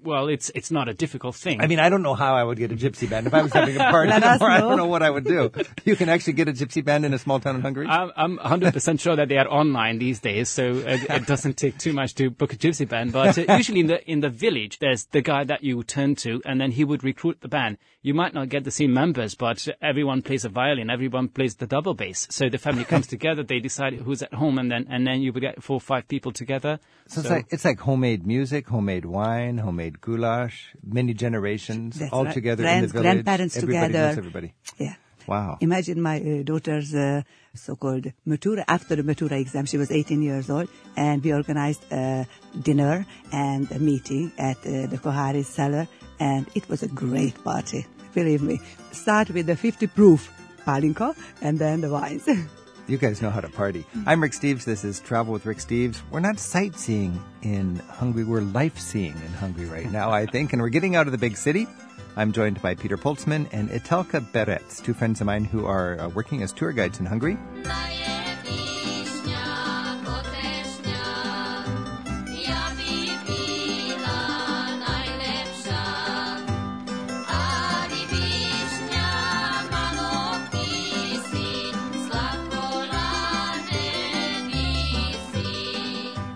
Well, 0.05 0.27
it's 0.27 0.51
it's 0.53 0.69
not 0.69 0.87
a 0.87 0.93
difficult 0.93 1.35
thing. 1.35 1.61
I 1.61 1.67
mean, 1.67 1.79
I 1.79 1.89
don't 1.89 2.03
know 2.03 2.13
how 2.13 2.35
I 2.35 2.43
would 2.43 2.59
get 2.59 2.71
a 2.71 2.75
gypsy 2.75 3.09
band 3.09 3.25
if 3.25 3.33
I 3.33 3.41
was 3.41 3.51
having 3.51 3.75
a 3.75 3.79
party. 3.91 4.11
Tomorrow, 4.11 4.53
I 4.53 4.59
don't 4.59 4.77
know. 4.77 4.85
what 4.85 5.01
I 5.01 5.09
would 5.09 5.23
do. 5.23 5.51
You 5.83 5.95
can 5.95 6.09
actually 6.09 6.33
get 6.33 6.47
a 6.47 6.53
gypsy 6.53 6.85
band 6.85 7.05
in 7.05 7.13
a 7.13 7.17
small 7.17 7.39
town 7.39 7.55
in 7.55 7.61
Hungary. 7.61 7.87
I'm, 7.87 8.11
I'm 8.15 8.37
100% 8.37 8.99
sure 8.99 9.15
that 9.15 9.29
they 9.29 9.37
are 9.37 9.47
online 9.47 9.97
these 9.97 10.19
days, 10.19 10.49
so 10.49 10.75
it, 10.77 11.09
it 11.09 11.25
doesn't 11.25 11.57
take 11.57 11.79
too 11.79 11.91
much 11.91 12.13
to 12.15 12.29
book 12.29 12.53
a 12.53 12.55
gypsy 12.55 12.87
band. 12.87 13.13
But 13.13 13.37
uh, 13.37 13.45
usually 13.57 13.79
in 13.79 13.87
the 13.87 13.99
in 14.09 14.19
the 14.19 14.29
village, 14.29 14.77
there's 14.77 15.05
the 15.05 15.21
guy 15.21 15.43
that 15.45 15.63
you 15.63 15.83
turn 15.83 16.15
to, 16.17 16.41
and 16.45 16.61
then 16.61 16.71
he 16.71 16.83
would 16.83 17.03
recruit 17.03 17.41
the 17.41 17.47
band. 17.47 17.77
You 18.03 18.13
might 18.13 18.35
not 18.35 18.49
get 18.49 18.63
the 18.63 18.71
same 18.71 18.93
members, 18.93 19.33
but 19.33 19.67
everyone 19.81 20.21
plays 20.21 20.45
a 20.45 20.49
violin, 20.49 20.91
everyone 20.91 21.27
plays 21.29 21.55
the 21.55 21.65
double 21.65 21.95
bass. 21.95 22.27
So 22.29 22.49
the 22.49 22.59
family 22.59 22.83
comes 22.93 23.07
together, 23.07 23.41
they 23.41 23.59
decide 23.59 23.93
who's 23.93 24.21
at 24.21 24.35
home, 24.35 24.59
and 24.59 24.71
then 24.71 24.85
and 24.89 25.07
then 25.07 25.21
you 25.21 25.33
would 25.33 25.41
get 25.41 25.63
four 25.63 25.77
or 25.77 25.81
five 25.81 26.07
people 26.07 26.31
together. 26.31 26.79
so 27.07 27.21
it's 27.21 27.29
like 27.29 27.47
it's 27.49 27.65
like 27.65 27.79
homemade 27.79 28.27
music, 28.27 28.67
homemade 28.67 29.05
wine, 29.05 29.57
homemade 29.57 29.94
goulash, 30.01 30.73
many 30.83 31.13
generations 31.13 31.99
That's 31.99 32.11
all 32.13 32.25
right. 32.25 32.33
together 32.33 32.65
in 32.65 32.81
the 32.81 32.87
village. 32.87 33.03
grandparents 33.03 33.57
everybody 33.57 33.87
together. 33.93 34.17
everybody. 34.17 34.53
Yeah. 34.77 34.95
Wow. 35.27 35.57
Imagine 35.59 36.01
my 36.03 36.19
uh, 36.21 36.43
daughter's 36.43 36.93
uh, 36.93 37.23
so-called 37.55 38.11
matura. 38.27 38.63
After 38.67 38.95
the 38.95 39.01
matura 39.01 39.39
exam, 39.39 39.65
she 39.65 39.77
was 39.77 39.89
18 39.91 40.21
years 40.21 40.49
old, 40.51 40.69
and 40.95 41.23
we 41.23 41.33
organized 41.33 41.83
a 41.91 42.27
dinner 42.61 43.05
and 43.31 43.71
a 43.71 43.79
meeting 43.79 44.31
at 44.37 44.57
uh, 44.57 44.85
the 44.85 44.99
Kohari 45.01 45.43
cellar, 45.43 45.87
and 46.19 46.45
it 46.53 46.69
was 46.69 46.83
a 46.83 46.87
great 46.87 47.43
party. 47.43 47.87
Believe 48.13 48.43
me. 48.43 48.61
Start 48.91 49.31
with 49.31 49.47
the 49.47 49.55
50 49.55 49.87
proof 49.87 50.31
palinka, 50.65 51.15
and 51.41 51.57
then 51.57 51.81
the 51.81 51.89
wines. 51.89 52.29
You 52.87 52.97
guys 52.99 53.19
know 53.19 53.31
how 53.31 53.41
to 53.41 53.49
party. 53.49 53.83
I'm 54.05 54.21
Rick 54.21 54.33
Steves. 54.33 54.63
This 54.63 54.83
is 54.83 54.99
Travel 54.99 55.33
with 55.33 55.47
Rick 55.47 55.57
Steves. 55.57 56.01
We're 56.11 56.19
not 56.19 56.37
sightseeing 56.37 57.19
in 57.41 57.77
Hungary. 57.77 58.25
We're 58.25 58.41
life 58.41 58.77
seeing 58.77 59.13
in 59.13 59.33
Hungary 59.33 59.65
right 59.65 59.91
now, 59.91 60.11
I 60.11 60.27
think. 60.27 60.53
And 60.53 60.61
we're 60.61 60.69
getting 60.69 60.95
out 60.95 61.07
of 61.07 61.11
the 61.11 61.17
big 61.17 61.35
city. 61.35 61.67
I'm 62.15 62.31
joined 62.31 62.61
by 62.61 62.75
Peter 62.75 62.95
Poltzman 62.95 63.47
and 63.51 63.69
Etelka 63.69 64.31
Berets, 64.31 64.81
two 64.81 64.93
friends 64.93 65.19
of 65.19 65.25
mine 65.25 65.45
who 65.45 65.65
are 65.65 65.99
uh, 65.99 66.09
working 66.09 66.43
as 66.43 66.51
tour 66.51 66.73
guides 66.73 66.99
in 66.99 67.07
Hungary. 67.07 67.39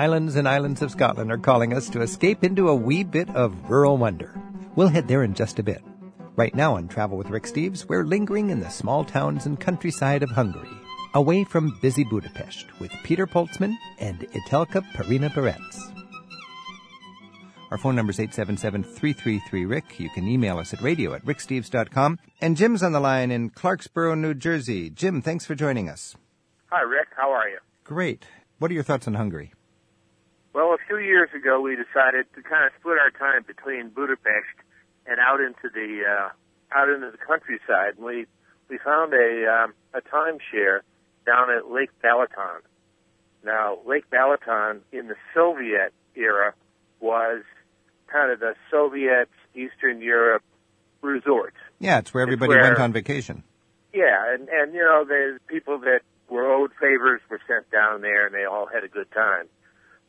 Highlands 0.00 0.36
and 0.36 0.48
Islands 0.48 0.80
of 0.80 0.90
Scotland 0.90 1.30
are 1.30 1.36
calling 1.36 1.74
us 1.74 1.90
to 1.90 2.00
escape 2.00 2.42
into 2.42 2.70
a 2.70 2.74
wee 2.74 3.04
bit 3.04 3.28
of 3.36 3.68
rural 3.68 3.98
wonder. 3.98 4.34
We'll 4.74 4.88
head 4.88 5.06
there 5.06 5.24
in 5.24 5.34
just 5.34 5.58
a 5.58 5.62
bit. 5.62 5.82
Right 6.36 6.54
now 6.54 6.76
on 6.76 6.88
Travel 6.88 7.18
with 7.18 7.28
Rick 7.28 7.42
Steves, 7.42 7.86
we're 7.86 8.04
lingering 8.04 8.48
in 8.48 8.60
the 8.60 8.70
small 8.70 9.04
towns 9.04 9.44
and 9.44 9.60
countryside 9.60 10.22
of 10.22 10.30
Hungary, 10.30 10.70
away 11.12 11.44
from 11.44 11.78
busy 11.82 12.02
Budapest, 12.04 12.64
with 12.80 12.90
Peter 13.02 13.26
Poltzman 13.26 13.76
and 13.98 14.20
Itelka 14.20 14.80
Perina 14.94 15.28
Beretz. 15.32 15.92
Our 17.70 17.76
phone 17.76 17.94
number 17.94 18.12
is 18.12 18.18
877-333-RICK. 18.20 20.00
You 20.00 20.08
can 20.14 20.26
email 20.26 20.56
us 20.56 20.72
at 20.72 20.80
radio 20.80 21.12
at 21.12 21.26
ricksteves.com. 21.26 22.18
And 22.40 22.56
Jim's 22.56 22.82
on 22.82 22.92
the 22.92 23.00
line 23.00 23.30
in 23.30 23.50
Clarksboro, 23.50 24.18
New 24.18 24.32
Jersey. 24.32 24.88
Jim, 24.88 25.20
thanks 25.20 25.44
for 25.44 25.54
joining 25.54 25.90
us. 25.90 26.16
Hi, 26.68 26.80
Rick. 26.80 27.08
How 27.14 27.30
are 27.32 27.50
you? 27.50 27.58
Great. 27.84 28.24
What 28.58 28.70
are 28.70 28.74
your 28.74 28.82
thoughts 28.82 29.06
on 29.06 29.12
Hungary? 29.12 29.52
Well, 30.52 30.74
a 30.74 30.78
few 30.86 30.98
years 30.98 31.30
ago, 31.34 31.60
we 31.60 31.76
decided 31.76 32.26
to 32.34 32.42
kind 32.42 32.66
of 32.66 32.72
split 32.80 32.98
our 32.98 33.10
time 33.10 33.44
between 33.46 33.90
Budapest 33.90 34.56
and 35.06 35.18
out 35.20 35.40
into 35.40 35.68
the 35.72 36.02
uh, 36.04 36.28
out 36.76 36.88
into 36.88 37.10
the 37.10 37.18
countryside. 37.18 37.96
And 37.96 38.04
we 38.04 38.26
we 38.68 38.78
found 38.78 39.12
a 39.14 39.46
um, 39.64 39.74
a 39.94 40.00
timeshare 40.00 40.80
down 41.26 41.50
at 41.50 41.70
Lake 41.70 41.90
Balaton. 42.02 42.60
Now, 43.44 43.78
Lake 43.86 44.10
Balaton 44.10 44.80
in 44.92 45.06
the 45.08 45.14
Soviet 45.34 45.92
era 46.16 46.52
was 47.00 47.42
kind 48.12 48.32
of 48.32 48.40
the 48.40 48.54
Soviet 48.70 49.28
Eastern 49.54 50.02
Europe 50.02 50.42
resort. 51.00 51.54
Yeah, 51.78 51.98
it's 52.00 52.12
where 52.12 52.24
It's 52.24 52.28
everybody 52.32 52.48
where- 52.58 52.62
went 52.62 52.78
on 52.78 52.92
vacation. 52.92 53.44
Yeah, 53.92 54.34
and 54.34 54.48
and 54.48 54.74
you 54.74 54.82
know, 54.82 55.04
the 55.04 55.38
people 55.46 55.78
that 55.80 56.00
were 56.28 56.46
owed 56.52 56.72
favors 56.80 57.20
were 57.30 57.40
sent 57.48 57.70
down 57.70 58.02
there, 58.02 58.26
and 58.26 58.34
they 58.34 58.44
all 58.44 58.66
had 58.66 58.84
a 58.84 58.88
good 58.88 59.10
time. 59.12 59.46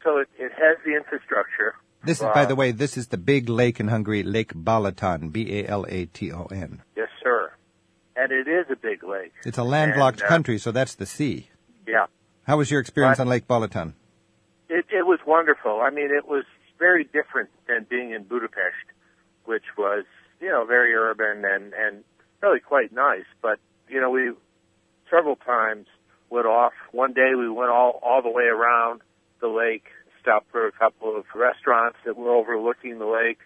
So 0.03 0.17
it, 0.17 0.29
it 0.37 0.51
has 0.53 0.77
the 0.85 0.95
infrastructure. 0.95 1.75
This 2.03 2.17
is, 2.17 2.23
Uh, 2.23 2.33
by 2.33 2.45
the 2.45 2.55
way, 2.55 2.71
this 2.71 2.97
is 2.97 3.07
the 3.09 3.17
big 3.17 3.47
lake 3.49 3.79
in 3.79 3.87
Hungary, 3.89 4.23
Lake 4.23 4.53
Balaton, 4.53 5.31
B-A-L-A-T-O-N. 5.31 6.81
Yes, 6.95 7.09
sir. 7.23 7.51
And 8.15 8.31
it 8.31 8.47
is 8.47 8.65
a 8.71 8.75
big 8.75 9.03
lake. 9.03 9.33
It's 9.45 9.57
a 9.59 9.63
landlocked 9.63 10.19
And, 10.21 10.25
uh, 10.25 10.29
country, 10.29 10.57
so 10.57 10.71
that's 10.71 10.95
the 10.95 11.05
sea. 11.05 11.49
Yeah, 11.87 12.05
How 12.47 12.57
was 12.57 12.71
your 12.71 12.79
experience 12.81 13.19
Right. 13.19 13.25
on 13.25 13.29
Lake 13.29 13.47
Balaton? 13.47 13.93
it 14.69 14.85
it 14.89 15.05
was 15.05 15.19
wonderful. 15.27 15.81
I 15.81 15.89
mean, 15.89 16.09
it 16.15 16.25
was 16.27 16.45
very 16.79 17.03
different 17.03 17.49
than 17.67 17.85
being 17.89 18.11
in 18.11 18.23
Budapest, 18.23 18.85
which 19.45 19.65
was 19.77 20.05
you 20.39 20.47
know 20.49 20.63
very 20.65 20.93
urban 20.93 21.43
and 21.45 21.73
and 21.73 22.03
really 22.41 22.59
quite 22.61 22.91
nice. 22.93 23.25
But 23.41 23.59
you 23.89 23.99
know, 24.01 24.09
we 24.09 24.31
several 25.09 25.35
times 25.35 25.87
went 26.29 26.45
off. 26.47 26.73
One 26.93 27.11
day 27.13 27.35
we 27.37 27.49
went 27.49 27.69
all 27.69 27.99
all 28.01 28.21
the 28.21 28.29
way 28.29 28.45
around 28.45 29.01
the 29.41 29.47
lake, 29.47 29.85
stopped 30.21 30.51
for 30.51 30.67
a 30.67 30.71
couple 30.71 31.17
of 31.17 31.25
restaurants 31.35 31.97
that 32.05 32.15
were 32.15 32.31
overlooking 32.31 32.99
the 32.99 33.05
lake. 33.05 33.39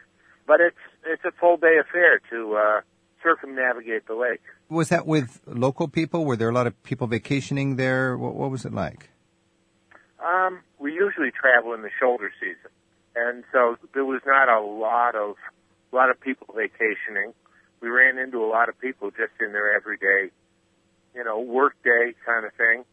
But 0.45 0.59
it's 0.61 0.77
it's 1.05 1.23
a 1.25 1.31
full 1.39 1.57
day 1.57 1.77
affair 1.79 2.19
to 2.29 2.55
uh, 2.55 2.81
circumnavigate 3.23 4.07
the 4.07 4.15
lake. 4.15 4.41
Was 4.69 4.89
that 4.89 5.07
with 5.07 5.41
local 5.47 5.87
people? 5.87 6.25
Were 6.25 6.35
there 6.35 6.49
a 6.49 6.53
lot 6.53 6.67
of 6.67 6.81
people 6.83 7.07
vacationing 7.07 7.75
there? 7.75 8.17
What, 8.17 8.35
what 8.35 8.51
was 8.51 8.65
it 8.65 8.73
like? 8.73 9.09
Um, 10.23 10.61
we 10.79 10.93
usually 10.93 11.31
travel 11.31 11.73
in 11.73 11.81
the 11.81 11.89
shoulder 11.99 12.31
season, 12.39 12.71
and 13.15 13.43
so 13.51 13.77
there 13.93 14.05
was 14.05 14.21
not 14.25 14.49
a 14.49 14.61
lot 14.61 15.15
of 15.15 15.35
a 15.91 15.95
lot 15.95 16.09
of 16.09 16.19
people 16.19 16.47
vacationing. 16.55 17.33
We 17.81 17.89
ran 17.89 18.17
into 18.17 18.43
a 18.43 18.49
lot 18.49 18.69
of 18.69 18.79
people 18.79 19.11
just 19.11 19.33
in 19.39 19.51
their 19.51 19.75
everyday, 19.75 20.31
you 21.13 21.23
know, 21.23 21.39
work 21.39 21.75
day 21.83 22.13
kind 22.25 22.45
of 22.45 22.53
thing. 22.53 22.85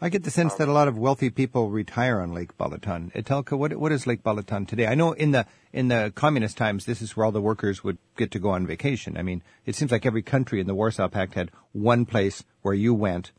I 0.00 0.10
get 0.10 0.22
the 0.22 0.30
sense 0.30 0.52
um, 0.52 0.58
that 0.58 0.68
a 0.68 0.72
lot 0.72 0.86
of 0.86 0.96
wealthy 0.96 1.28
people 1.28 1.70
retire 1.70 2.20
on 2.20 2.32
Lake 2.32 2.56
Balaton. 2.56 3.12
Etelka, 3.14 3.58
what, 3.58 3.74
what 3.76 3.90
is 3.90 4.06
Lake 4.06 4.22
Balaton 4.22 4.66
today? 4.66 4.86
I 4.86 4.94
know 4.94 5.12
in 5.12 5.32
the 5.32 5.44
in 5.72 5.88
the 5.88 6.12
communist 6.14 6.56
times, 6.56 6.84
this 6.84 7.02
is 7.02 7.16
where 7.16 7.26
all 7.26 7.32
the 7.32 7.40
workers 7.40 7.82
would 7.82 7.98
get 8.16 8.30
to 8.30 8.38
go 8.38 8.50
on 8.50 8.66
vacation. 8.66 9.16
I 9.16 9.22
mean, 9.22 9.42
it 9.66 9.74
seems 9.74 9.90
like 9.90 10.06
every 10.06 10.22
country 10.22 10.60
in 10.60 10.66
the 10.66 10.74
Warsaw 10.74 11.08
Pact 11.08 11.34
had 11.34 11.50
one 11.72 12.06
place 12.06 12.44
where 12.62 12.74
you 12.74 12.94
went 12.94 13.32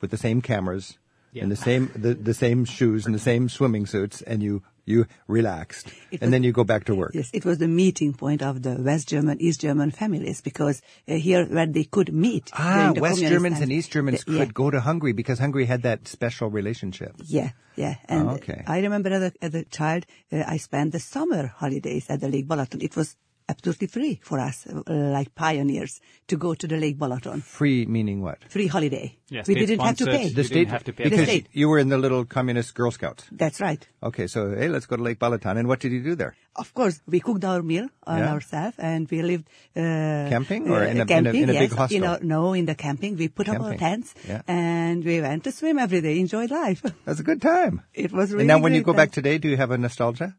with 0.00 0.10
the 0.10 0.16
same 0.16 0.40
cameras 0.40 0.98
and 1.34 1.50
the 1.50 1.56
same 1.56 1.90
the, 1.96 2.14
the 2.14 2.34
same 2.34 2.64
shoes 2.64 3.06
and 3.06 3.14
the 3.14 3.18
same 3.18 3.48
swimming 3.48 3.86
suits, 3.86 4.22
and 4.22 4.42
you 4.42 4.62
you 4.86 5.06
relaxed, 5.28 5.88
It 6.10 6.20
and 6.22 6.32
then 6.32 6.42
you 6.42 6.52
go 6.52 6.64
back 6.64 6.84
to 6.84 6.94
work. 6.94 7.12
Yes, 7.14 7.30
it 7.32 7.44
was 7.44 7.58
the 7.58 7.68
meeting 7.68 8.12
point 8.12 8.42
of 8.42 8.62
the 8.62 8.76
West 8.80 9.08
German, 9.08 9.40
East 9.40 9.60
German 9.62 9.90
families 9.90 10.40
because 10.42 10.82
uh, 11.08 11.14
here 11.14 11.46
where 11.46 11.66
they 11.66 11.84
could 11.84 12.12
meet. 12.12 12.50
Ah, 12.52 12.92
the 12.94 13.00
West 13.00 13.20
Germans 13.20 13.54
times. 13.54 13.62
and 13.62 13.72
East 13.72 13.90
Germans 13.92 14.24
Yeah, 14.26 14.38
could 14.38 14.54
go 14.54 14.70
to 14.70 14.80
Hungary 14.80 15.12
because 15.12 15.38
Hungary 15.38 15.64
had 15.66 15.82
that 15.82 16.06
special 16.08 16.50
relationship. 16.50 17.14
Yeah, 17.24 17.50
yeah. 17.76 17.96
And 18.08 18.28
Oh, 18.28 18.32
okay. 18.34 18.62
I 18.66 18.80
remember 18.80 19.10
as 19.10 19.22
a, 19.22 19.32
as 19.42 19.54
a 19.54 19.64
child, 19.64 20.06
uh, 20.32 20.42
I 20.46 20.58
spent 20.58 20.92
the 20.92 21.00
summer 21.00 21.46
holidays 21.46 22.06
at 22.10 22.20
the 22.20 22.28
Lake 22.28 22.46
Balaton. 22.46 22.82
It 22.82 22.94
was 22.96 23.16
absolutely 23.48 23.86
free 23.88 24.20
for 24.22 24.38
us, 24.40 24.66
uh, 24.66 24.82
like 24.86 25.34
pioneers, 25.34 26.00
to 26.28 26.36
go 26.36 26.54
to 26.54 26.66
the 26.66 26.76
Lake 26.76 26.98
Balaton. 26.98 27.42
Free 27.42 27.84
meaning 27.86 28.22
what? 28.22 28.38
Free 28.48 28.66
holiday. 28.66 29.16
Yes, 29.28 29.48
we 29.48 29.54
didn't 29.54 29.80
have 29.80 29.96
to 29.96 30.04
sponsored. 30.04 30.20
pay. 30.20 30.28
You 30.28 30.34
The 30.34 30.42
didn't 30.44 30.68
have 30.70 30.84
to 30.84 30.92
pay. 30.92 31.04
because 31.04 31.18
The 31.20 31.26
state. 31.26 31.46
you 31.52 31.68
were 31.68 31.78
in 31.78 31.88
the 31.88 31.98
little 31.98 32.24
communist 32.24 32.74
Girl 32.74 32.90
Scouts. 32.90 33.24
That's 33.32 33.60
right. 33.60 33.86
Okay, 34.02 34.26
so 34.28 34.54
hey, 34.54 34.68
let's 34.68 34.86
go 34.86 34.96
to 34.96 35.02
Lake 35.02 35.18
Balaton. 35.18 35.58
And 35.58 35.66
what 35.68 35.80
did 35.80 35.92
you 35.92 36.02
do 36.02 36.14
there? 36.14 36.34
Of 36.56 36.72
course, 36.72 37.00
we 37.06 37.20
cooked 37.20 37.44
our 37.44 37.62
meal 37.62 37.88
on 38.06 38.18
Yeah. 38.18 38.32
ourselves, 38.32 38.76
and 38.78 39.10
we 39.10 39.22
lived 39.22 39.46
uh, 39.76 40.28
Camping 40.30 40.70
or 40.70 40.84
in 40.84 41.00
a- 41.00 41.02
in 41.04 41.26
a- 41.26 41.30
in 41.30 41.50
a 41.50 41.52
big 41.52 41.70
yes. 41.70 41.72
hostel? 41.72 41.94
You 41.96 42.02
know, 42.02 42.18
no, 42.22 42.52
in 42.52 42.66
the 42.66 42.74
camping. 42.76 43.16
We 43.16 43.28
put 43.28 43.48
up 43.48 43.60
our 43.60 43.74
tents, 43.76 44.14
Yeah. 44.28 44.42
and 44.46 45.04
we 45.04 45.20
went 45.20 45.44
to 45.44 45.52
swim 45.52 45.78
every 45.78 46.00
day. 46.00 46.18
Enjoyed 46.20 46.50
life. 46.50 46.82
That's 47.04 47.20
a 47.20 47.24
good 47.24 47.42
time. 47.42 47.82
It 47.92 48.12
was 48.12 48.30
really. 48.30 48.42
and 48.42 48.48
now, 48.48 48.58
when 48.60 48.72
you 48.72 48.82
great 48.82 48.92
go 48.94 49.02
back 49.02 49.10
today, 49.10 49.38
do 49.38 49.48
you 49.48 49.56
have 49.56 49.70
a 49.72 49.78
nostalgia? 49.78 50.36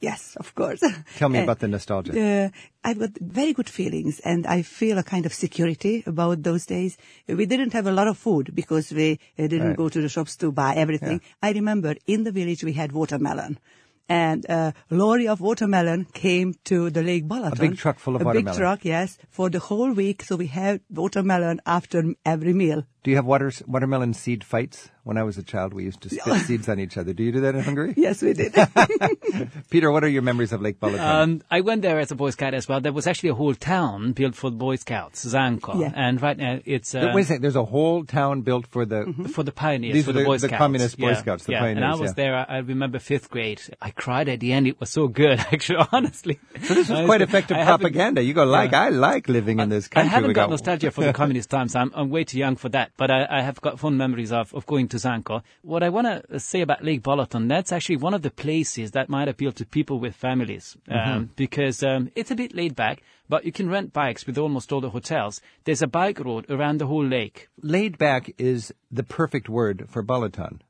Yes, 0.00 0.36
of 0.36 0.54
course. 0.54 0.80
Tell 1.18 1.28
me 1.28 1.40
Uh, 1.40 1.42
about 1.42 1.58
the 1.58 1.66
nostalgia. 1.68 2.12
Uh, 2.14 2.48
I've 2.84 2.98
got 3.00 3.10
very 3.20 3.52
good 3.52 3.68
feelings 3.68 4.20
and 4.20 4.46
I 4.46 4.62
feel 4.62 4.96
a 4.98 5.02
kind 5.02 5.26
of 5.26 5.34
security 5.34 6.04
about 6.06 6.42
those 6.44 6.66
days. 6.66 6.96
We 7.26 7.46
didn't 7.46 7.72
have 7.72 7.86
a 7.88 7.92
lot 7.92 8.06
of 8.06 8.16
food 8.16 8.54
because 8.54 8.92
we 8.92 9.18
uh, 9.38 9.48
didn't 9.48 9.68
Right. 9.68 9.76
go 9.76 9.88
to 9.88 10.00
the 10.00 10.08
shops 10.08 10.36
to 10.36 10.52
buy 10.52 10.74
everything. 10.76 11.20
I 11.42 11.50
remember 11.52 11.96
in 12.06 12.22
the 12.22 12.30
village 12.32 12.62
we 12.62 12.74
had 12.74 12.92
watermelon. 12.92 13.58
And 14.10 14.46
a 14.48 14.72
lorry 14.88 15.28
of 15.28 15.40
watermelon 15.42 16.06
came 16.14 16.54
to 16.64 16.88
the 16.88 17.02
Lake 17.02 17.26
Balaton. 17.28 17.58
A 17.58 17.60
big 17.60 17.76
truck 17.76 17.98
full 17.98 18.16
of 18.16 18.22
a 18.22 18.24
watermelon. 18.24 18.54
big 18.54 18.58
truck, 18.58 18.84
yes, 18.84 19.18
for 19.28 19.50
the 19.50 19.58
whole 19.58 19.92
week. 19.92 20.22
So 20.22 20.36
we 20.36 20.46
had 20.46 20.80
watermelon 20.88 21.60
after 21.66 22.14
every 22.24 22.54
meal. 22.54 22.86
Do 23.02 23.10
you 23.10 23.16
have 23.16 23.26
water, 23.26 23.52
watermelon 23.66 24.14
seed 24.14 24.44
fights? 24.44 24.88
When 25.04 25.16
I 25.16 25.22
was 25.22 25.38
a 25.38 25.42
child, 25.42 25.72
we 25.72 25.84
used 25.84 26.00
to 26.02 26.10
spit 26.10 26.42
seeds 26.42 26.68
on 26.68 26.78
each 26.78 26.96
other. 26.96 27.12
Do 27.12 27.22
you 27.22 27.32
do 27.32 27.40
that 27.40 27.54
in 27.54 27.62
Hungary? 27.62 27.94
Yes, 28.08 28.22
we 28.22 28.32
did. 28.32 28.54
Peter, 29.70 29.90
what 29.90 30.04
are 30.04 30.08
your 30.08 30.22
memories 30.22 30.52
of 30.52 30.60
Lake 30.60 30.78
Balaton? 30.80 31.00
Um, 31.00 31.42
I 31.50 31.60
went 31.62 31.82
there 31.82 31.98
as 31.98 32.10
a 32.10 32.14
Boy 32.14 32.30
Scout 32.30 32.54
as 32.54 32.68
well. 32.68 32.80
There 32.80 32.92
was 32.92 33.06
actually 33.06 33.30
a 33.30 33.34
whole 33.34 33.54
town 33.54 34.12
built 34.12 34.34
for 34.34 34.50
the 34.50 34.56
Boy 34.56 34.76
Scouts, 34.76 35.24
Zánka. 35.24 35.80
Yeah. 35.80 35.92
And 35.94 36.20
right 36.20 36.36
now 36.36 36.60
it's 36.64 36.94
uh, 36.94 37.12
Wait 37.14 37.22
a 37.22 37.24
second. 37.24 37.42
There's 37.42 37.56
a 37.56 37.64
whole 37.64 38.04
town 38.04 38.42
built 38.42 38.66
for 38.66 38.84
the. 38.84 39.12
for 39.32 39.42
the 39.42 39.52
pioneers, 39.52 39.94
These 39.94 40.04
for 40.04 40.10
are 40.10 40.12
the, 40.14 40.20
the- 40.20 40.24
Boy 40.26 40.38
the 40.38 40.48
communist 40.48 40.98
Boy 40.98 41.10
yeah. 41.10 41.16
Scouts, 41.16 41.44
the 41.44 41.52
yeah. 41.52 41.64
And 41.64 41.84
I 41.84 41.94
was 41.94 42.10
yeah. 42.10 42.14
there. 42.14 42.36
I, 42.36 42.44
I 42.44 42.58
remember 42.58 42.98
fifth 42.98 43.30
grade. 43.30 43.60
I 43.80 43.90
cried 43.90 44.28
at 44.28 44.40
the 44.40 44.52
end. 44.52 44.66
It 44.66 44.78
was 44.80 44.90
so 44.90 45.08
good, 45.08 45.38
actually. 45.52 45.84
Honestly, 45.92 46.38
So 46.62 46.74
this 46.74 46.88
was 46.88 47.04
quite 47.06 47.22
effective 47.22 47.56
I 47.56 47.64
propaganda. 47.64 48.22
You 48.22 48.34
go 48.34 48.44
like, 48.44 48.72
Yeah. 48.72 48.82
I 48.84 48.88
like 48.90 49.28
living 49.28 49.60
in 49.60 49.68
this 49.68 49.88
country. 49.88 50.08
I 50.08 50.10
haven't 50.12 50.28
We 50.28 50.34
got 50.34 50.50
nostalgia 50.50 50.90
for 50.90 51.04
the 51.04 51.12
communist 51.12 51.50
times. 51.50 51.74
I'm, 51.74 51.92
I'm 51.94 52.10
way 52.10 52.24
too 52.24 52.38
young 52.38 52.56
for 52.56 52.68
that. 52.70 52.92
But 52.96 53.10
I, 53.10 53.26
I 53.30 53.42
have 53.42 53.60
got 53.60 53.78
fond 53.78 53.98
memories 53.98 54.32
of, 54.32 54.54
of 54.54 54.66
going 54.66 54.88
to 54.88 54.97
What 55.62 55.82
I 55.82 55.88
want 55.88 56.06
to 56.30 56.40
say 56.40 56.60
about 56.60 56.84
Lake 56.84 57.02
Balaton, 57.02 57.48
that's 57.48 57.72
actually 57.72 57.96
one 57.96 58.14
of 58.14 58.22
the 58.22 58.30
places 58.30 58.92
that 58.92 59.08
might 59.08 59.28
appeal 59.28 59.52
to 59.52 59.64
people 59.66 59.98
with 59.98 60.14
families. 60.14 60.76
Mm-hmm. 60.88 61.10
Um, 61.10 61.30
because 61.36 61.82
um, 61.82 62.10
it's 62.14 62.30
a 62.30 62.36
bit 62.36 62.54
laid 62.54 62.74
back, 62.74 63.02
but 63.28 63.44
you 63.44 63.52
can 63.52 63.68
rent 63.68 63.92
bikes 63.92 64.26
with 64.26 64.38
almost 64.38 64.72
all 64.72 64.80
the 64.80 64.90
hotels. 64.90 65.40
There's 65.64 65.82
a 65.82 65.86
bike 65.86 66.20
road 66.20 66.50
around 66.50 66.78
the 66.78 66.86
whole 66.86 67.04
lake. 67.04 67.48
Laid 67.62 67.98
back 67.98 68.30
is 68.38 68.72
the 68.90 69.02
perfect 69.02 69.48
word 69.48 69.86
for 69.88 70.02
Balaton. 70.02 70.60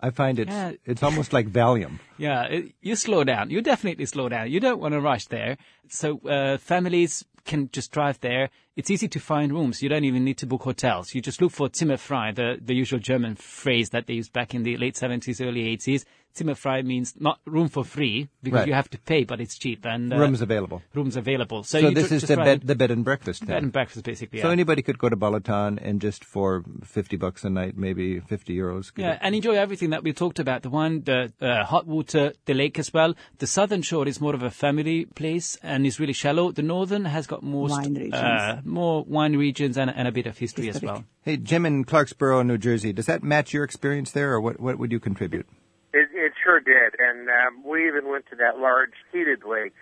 I 0.00 0.10
find 0.10 0.38
it's 0.38 0.50
Yeah. 0.50 0.72
it's 0.84 1.02
almost 1.02 1.32
like 1.32 1.48
Valium. 1.50 1.98
Yeah, 2.18 2.44
it, 2.44 2.72
you 2.82 2.96
slow 2.96 3.22
down. 3.24 3.50
You 3.50 3.60
definitely 3.62 4.06
slow 4.06 4.28
down. 4.28 4.50
You 4.50 4.60
don't 4.60 4.80
want 4.80 4.92
to 4.94 5.00
rush 5.00 5.26
there. 5.26 5.56
So 5.88 6.18
uh, 6.20 6.58
families 6.58 7.24
can 7.48 7.68
just 7.72 7.90
drive 7.90 8.20
there. 8.20 8.50
It's 8.76 8.90
easy 8.90 9.08
to 9.08 9.18
find 9.18 9.52
rooms. 9.52 9.82
You 9.82 9.88
don't 9.88 10.04
even 10.04 10.24
need 10.24 10.38
to 10.38 10.46
book 10.46 10.62
hotels. 10.62 11.14
You 11.14 11.20
just 11.20 11.42
look 11.42 11.50
for 11.50 11.68
Zimmerfrei, 11.68 12.34
the, 12.34 12.58
the 12.60 12.74
usual 12.74 13.00
German 13.00 13.34
phrase 13.34 13.90
that 13.90 14.06
they 14.06 14.14
used 14.14 14.32
back 14.32 14.54
in 14.54 14.62
the 14.62 14.76
late 14.76 14.94
70s, 14.94 15.44
early 15.44 15.64
80s. 15.76 16.04
Zimmerfrei 16.38 16.84
means 16.84 17.14
not 17.18 17.40
room 17.44 17.68
for 17.68 17.84
free 17.84 18.28
because 18.42 18.58
Right. 18.60 18.68
you 18.68 18.74
have 18.74 18.88
to 18.90 18.98
pay, 18.98 19.24
but 19.24 19.40
it's 19.40 19.56
cheap 19.58 19.84
and 19.84 20.12
uh, 20.12 20.18
Rooms 20.18 20.40
available. 20.40 20.82
rooms 20.94 21.16
available. 21.16 21.64
So, 21.64 21.80
So 21.80 21.88
you 21.88 21.94
this 21.94 22.08
ju- 22.10 22.14
is 22.16 22.22
the 22.22 22.36
bed 22.36 22.62
the 22.64 22.74
bed 22.74 22.90
and 22.90 23.04
breakfast. 23.04 23.40
bed 23.40 23.48
Then. 23.56 23.64
and 23.64 23.72
breakfast, 23.72 24.04
basically. 24.04 24.40
So 24.40 24.46
yeah. 24.48 24.52
anybody 24.58 24.82
could 24.82 24.98
go 24.98 25.08
to 25.08 25.16
Balaton 25.16 25.78
and 25.82 26.00
just 26.00 26.24
for 26.24 26.64
fifty 26.84 27.16
bucks 27.16 27.44
a 27.44 27.50
night, 27.50 27.76
maybe 27.76 28.20
fifty 28.20 28.56
euros. 28.56 28.92
Yeah, 28.96 29.12
it. 29.14 29.18
and 29.22 29.34
enjoy 29.34 29.56
everything 29.56 29.90
that 29.90 30.02
we 30.04 30.12
talked 30.12 30.38
about. 30.38 30.62
The 30.62 30.70
one, 30.70 31.02
the 31.02 31.32
uh, 31.40 31.64
hot 31.64 31.86
water, 31.86 32.32
the 32.46 32.54
lake 32.54 32.78
as 32.78 32.92
well. 32.92 33.14
The 33.38 33.46
southern 33.46 33.82
shore 33.82 34.06
is 34.08 34.20
more 34.20 34.34
of 34.34 34.42
a 34.42 34.50
family 34.50 35.04
place 35.06 35.56
and 35.62 35.86
is 35.86 35.98
really 36.00 36.12
shallow. 36.12 36.52
The 36.52 36.62
northern 36.62 37.04
has 37.06 37.26
got 37.26 37.42
most, 37.42 37.72
Wine 37.72 37.94
regions. 37.94 38.14
Uh, 38.14 38.60
more 38.64 39.04
wine 39.04 39.36
regions 39.36 39.76
and, 39.76 39.90
and 39.90 40.06
a 40.08 40.12
bit 40.12 40.26
of 40.26 40.38
history 40.38 40.68
as 40.68 40.80
well. 40.82 41.04
Hey, 41.22 41.36
Jim 41.36 41.66
in 41.66 41.84
Clarksboro, 41.84 42.46
New 42.46 42.58
Jersey. 42.58 42.92
Does 42.92 43.06
that 43.06 43.22
match 43.22 43.52
your 43.52 43.64
experience 43.64 44.12
there, 44.12 44.32
or 44.32 44.40
what? 44.40 44.60
What 44.60 44.78
would 44.78 44.92
you 44.92 45.00
contribute? 45.00 45.46
It, 45.92 46.08
it 46.12 46.32
sure 46.44 46.60
did, 46.60 46.94
and 46.98 47.28
um, 47.28 47.64
we 47.64 47.86
even 47.88 48.08
went 48.10 48.26
to 48.30 48.36
that 48.36 48.58
large 48.58 48.92
heated 49.12 49.42
lake. 49.48 49.74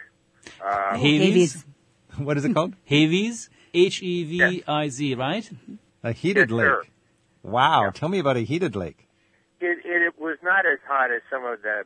Uh, 0.64 0.96
Havies? 0.96 1.64
What 2.18 2.36
is 2.38 2.44
it 2.44 2.54
called? 2.54 2.74
Havies? 2.88 3.48
H-E-V-I-Z, 3.74 5.14
right? 5.16 5.50
A 6.02 6.12
heated 6.12 6.50
Yes, 6.50 6.56
lake. 6.56 6.64
sir. 6.66 6.82
Wow. 7.42 7.84
Yeah. 7.84 7.90
Tell 7.90 8.08
me 8.08 8.18
about 8.20 8.36
a 8.36 8.40
heated 8.40 8.74
lake. 8.76 9.06
it, 9.60 9.78
it, 9.84 10.02
it 10.02 10.18
was 10.18 10.38
not 10.42 10.64
as 10.64 10.78
hot 10.88 11.10
as 11.10 11.20
some 11.30 11.44
of 11.44 11.60
the 11.62 11.82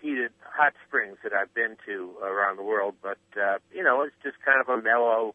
heated 0.00 0.30
hot 0.42 0.72
springs 0.86 1.18
that 1.24 1.32
I've 1.34 1.52
been 1.54 1.76
to 1.86 2.12
around 2.22 2.56
the 2.56 2.62
world, 2.62 2.94
but 3.02 3.18
uh, 3.40 3.58
you 3.74 3.82
know, 3.82 4.02
it's 4.02 4.14
just 4.22 4.36
kind 4.44 4.60
of 4.60 4.68
a 4.68 4.80
mellow, 4.82 5.34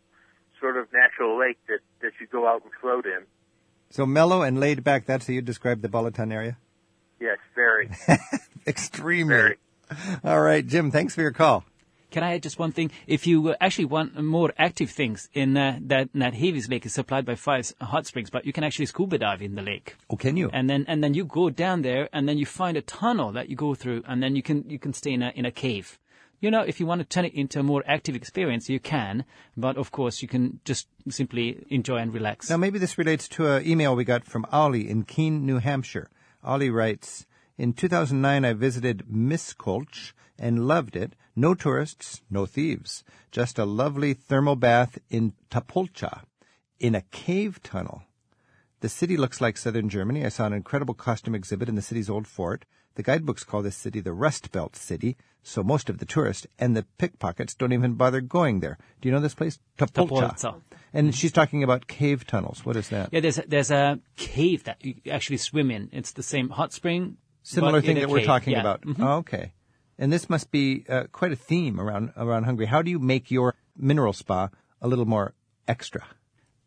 sort 0.59 0.77
of 0.77 0.87
natural 0.93 1.37
lake 1.39 1.59
that 1.67 1.79
that 2.01 2.13
you 2.19 2.27
go 2.27 2.47
out 2.47 2.63
and 2.63 2.71
float 2.81 3.05
in. 3.05 3.23
So 3.89 4.05
mellow 4.05 4.41
and 4.41 4.59
laid 4.59 4.83
back, 4.83 5.05
that's 5.05 5.27
how 5.27 5.33
you 5.33 5.41
describe 5.41 5.81
the 5.81 5.89
Balaton 5.89 6.31
area? 6.33 6.57
Yes, 7.21 7.37
very, 7.53 7.91
Extremely. 8.67 9.35
very. 9.35 9.57
All 10.23 10.41
right, 10.41 10.65
Jim, 10.65 10.89
thanks 10.89 11.13
for 11.13 11.21
your 11.21 11.31
call. 11.31 11.63
Can 12.09 12.23
I 12.23 12.33
add 12.33 12.43
just 12.43 12.59
one 12.59 12.71
thing? 12.71 12.91
If 13.07 13.25
you 13.27 13.51
uh, 13.51 13.55
actually 13.61 13.85
want 13.85 14.21
more 14.21 14.51
active 14.57 14.89
things 14.89 15.29
in 15.33 15.55
uh, 15.55 15.77
that, 15.83 16.09
that 16.13 16.33
Hévíz 16.33 16.69
Lake 16.69 16.85
is 16.85 16.93
supplied 16.93 17.25
by 17.25 17.35
five 17.35 17.71
hot 17.79 18.05
springs, 18.07 18.29
but 18.29 18.45
you 18.45 18.51
can 18.51 18.65
actually 18.65 18.87
scuba 18.87 19.17
dive 19.17 19.41
in 19.41 19.55
the 19.55 19.61
lake. 19.61 19.95
Oh, 20.09 20.17
can 20.17 20.35
you? 20.35 20.49
And 20.51 20.69
then, 20.69 20.83
and 20.89 21.03
then 21.03 21.13
you 21.13 21.23
go 21.23 21.49
down 21.49 21.83
there 21.83 22.09
and 22.11 22.27
then 22.27 22.37
you 22.37 22.45
find 22.45 22.75
a 22.75 22.81
tunnel 22.81 23.31
that 23.33 23.49
you 23.49 23.55
go 23.55 23.75
through 23.75 24.03
and 24.07 24.21
then 24.21 24.35
you 24.35 24.41
can, 24.41 24.69
you 24.69 24.79
can 24.79 24.93
stay 24.93 25.11
in 25.11 25.21
a, 25.21 25.29
in 25.35 25.45
a 25.45 25.51
cave. 25.51 25.99
You 26.41 26.49
know, 26.49 26.61
if 26.63 26.79
you 26.79 26.87
want 26.87 26.99
to 26.99 27.05
turn 27.05 27.25
it 27.25 27.35
into 27.35 27.59
a 27.59 27.63
more 27.63 27.83
active 27.85 28.15
experience, 28.15 28.67
you 28.67 28.79
can, 28.79 29.25
but 29.55 29.77
of 29.77 29.91
course 29.91 30.23
you 30.23 30.27
can 30.27 30.59
just 30.65 30.87
simply 31.07 31.63
enjoy 31.69 31.97
and 31.97 32.11
relax. 32.11 32.49
Now, 32.49 32.57
maybe 32.57 32.79
this 32.79 32.97
relates 32.97 33.27
to 33.29 33.47
an 33.47 33.65
email 33.65 33.95
we 33.95 34.03
got 34.03 34.25
from 34.25 34.45
Ollie 34.51 34.89
in 34.89 35.03
Keene, 35.03 35.45
New 35.45 35.59
Hampshire. 35.59 36.09
Ollie 36.43 36.69
writes, 36.69 37.25
In 37.57 37.73
2009, 37.73 38.45
I 38.45 38.53
visited 38.53 39.05
Miskolc 39.07 40.13
and 40.39 40.67
loved 40.67 40.95
it. 40.95 41.15
No 41.35 41.53
tourists, 41.53 42.21
no 42.29 42.45
thieves. 42.45 43.03
Just 43.31 43.59
a 43.59 43.65
lovely 43.65 44.13
thermal 44.13 44.55
bath 44.55 44.97
in 45.09 45.33
Tapolca, 45.49 46.23
in 46.79 46.95
a 46.95 47.01
cave 47.01 47.61
tunnel. 47.61 48.03
The 48.79 48.89
city 48.89 49.15
looks 49.15 49.39
like 49.39 49.57
southern 49.57 49.89
Germany. 49.89 50.25
I 50.25 50.29
saw 50.29 50.47
an 50.47 50.53
incredible 50.53 50.95
costume 50.95 51.35
exhibit 51.35 51.69
in 51.69 51.75
the 51.75 51.81
city's 51.83 52.09
old 52.09 52.27
fort. 52.27 52.65
The 52.95 53.03
guidebooks 53.03 53.43
call 53.43 53.61
this 53.61 53.75
city 53.75 53.99
the 54.01 54.13
Rust 54.13 54.51
Belt 54.51 54.75
City, 54.75 55.15
so 55.43 55.63
most 55.63 55.89
of 55.89 55.97
the 55.99 56.05
tourists 56.05 56.45
and 56.59 56.75
the 56.75 56.83
pickpockets 56.97 57.53
don't 57.55 57.71
even 57.73 57.93
bother 57.95 58.21
going 58.21 58.59
there. 58.59 58.77
Do 58.99 59.07
you 59.07 59.13
know 59.15 59.21
this 59.21 59.33
place? 59.33 59.59
Tapolca. 59.77 60.61
And 60.93 61.15
she's 61.15 61.31
talking 61.31 61.63
about 61.63 61.87
cave 61.87 62.27
tunnels. 62.27 62.65
What 62.65 62.75
is 62.75 62.89
that? 62.89 63.09
Yeah, 63.13 63.21
there's 63.21 63.37
a, 63.39 63.43
there's 63.47 63.71
a 63.71 63.99
cave 64.17 64.65
that 64.65 64.83
you 64.83 64.95
actually 65.09 65.37
swim 65.37 65.71
in. 65.71 65.89
It's 65.93 66.11
the 66.11 66.23
same 66.23 66.49
hot 66.49 66.73
spring. 66.73 67.17
Similar 67.43 67.81
thing 67.81 67.95
that 67.95 68.09
we're 68.09 68.25
talking 68.25 68.53
Yeah. 68.53 68.59
about. 68.59 68.81
Mhm. 68.81 68.99
Oh, 68.99 69.17
okay. 69.19 69.53
And 69.97 70.11
this 70.11 70.29
must 70.29 70.51
be 70.51 70.83
uh, 70.89 71.05
quite 71.11 71.31
a 71.31 71.35
theme 71.35 71.79
around 71.79 72.11
around 72.17 72.43
Hungary. 72.43 72.65
How 72.67 72.81
do 72.81 72.91
you 72.91 72.99
make 72.99 73.31
your 73.31 73.55
mineral 73.77 74.13
spa 74.13 74.49
a 74.81 74.87
little 74.87 75.05
more 75.05 75.33
extra? 75.67 76.05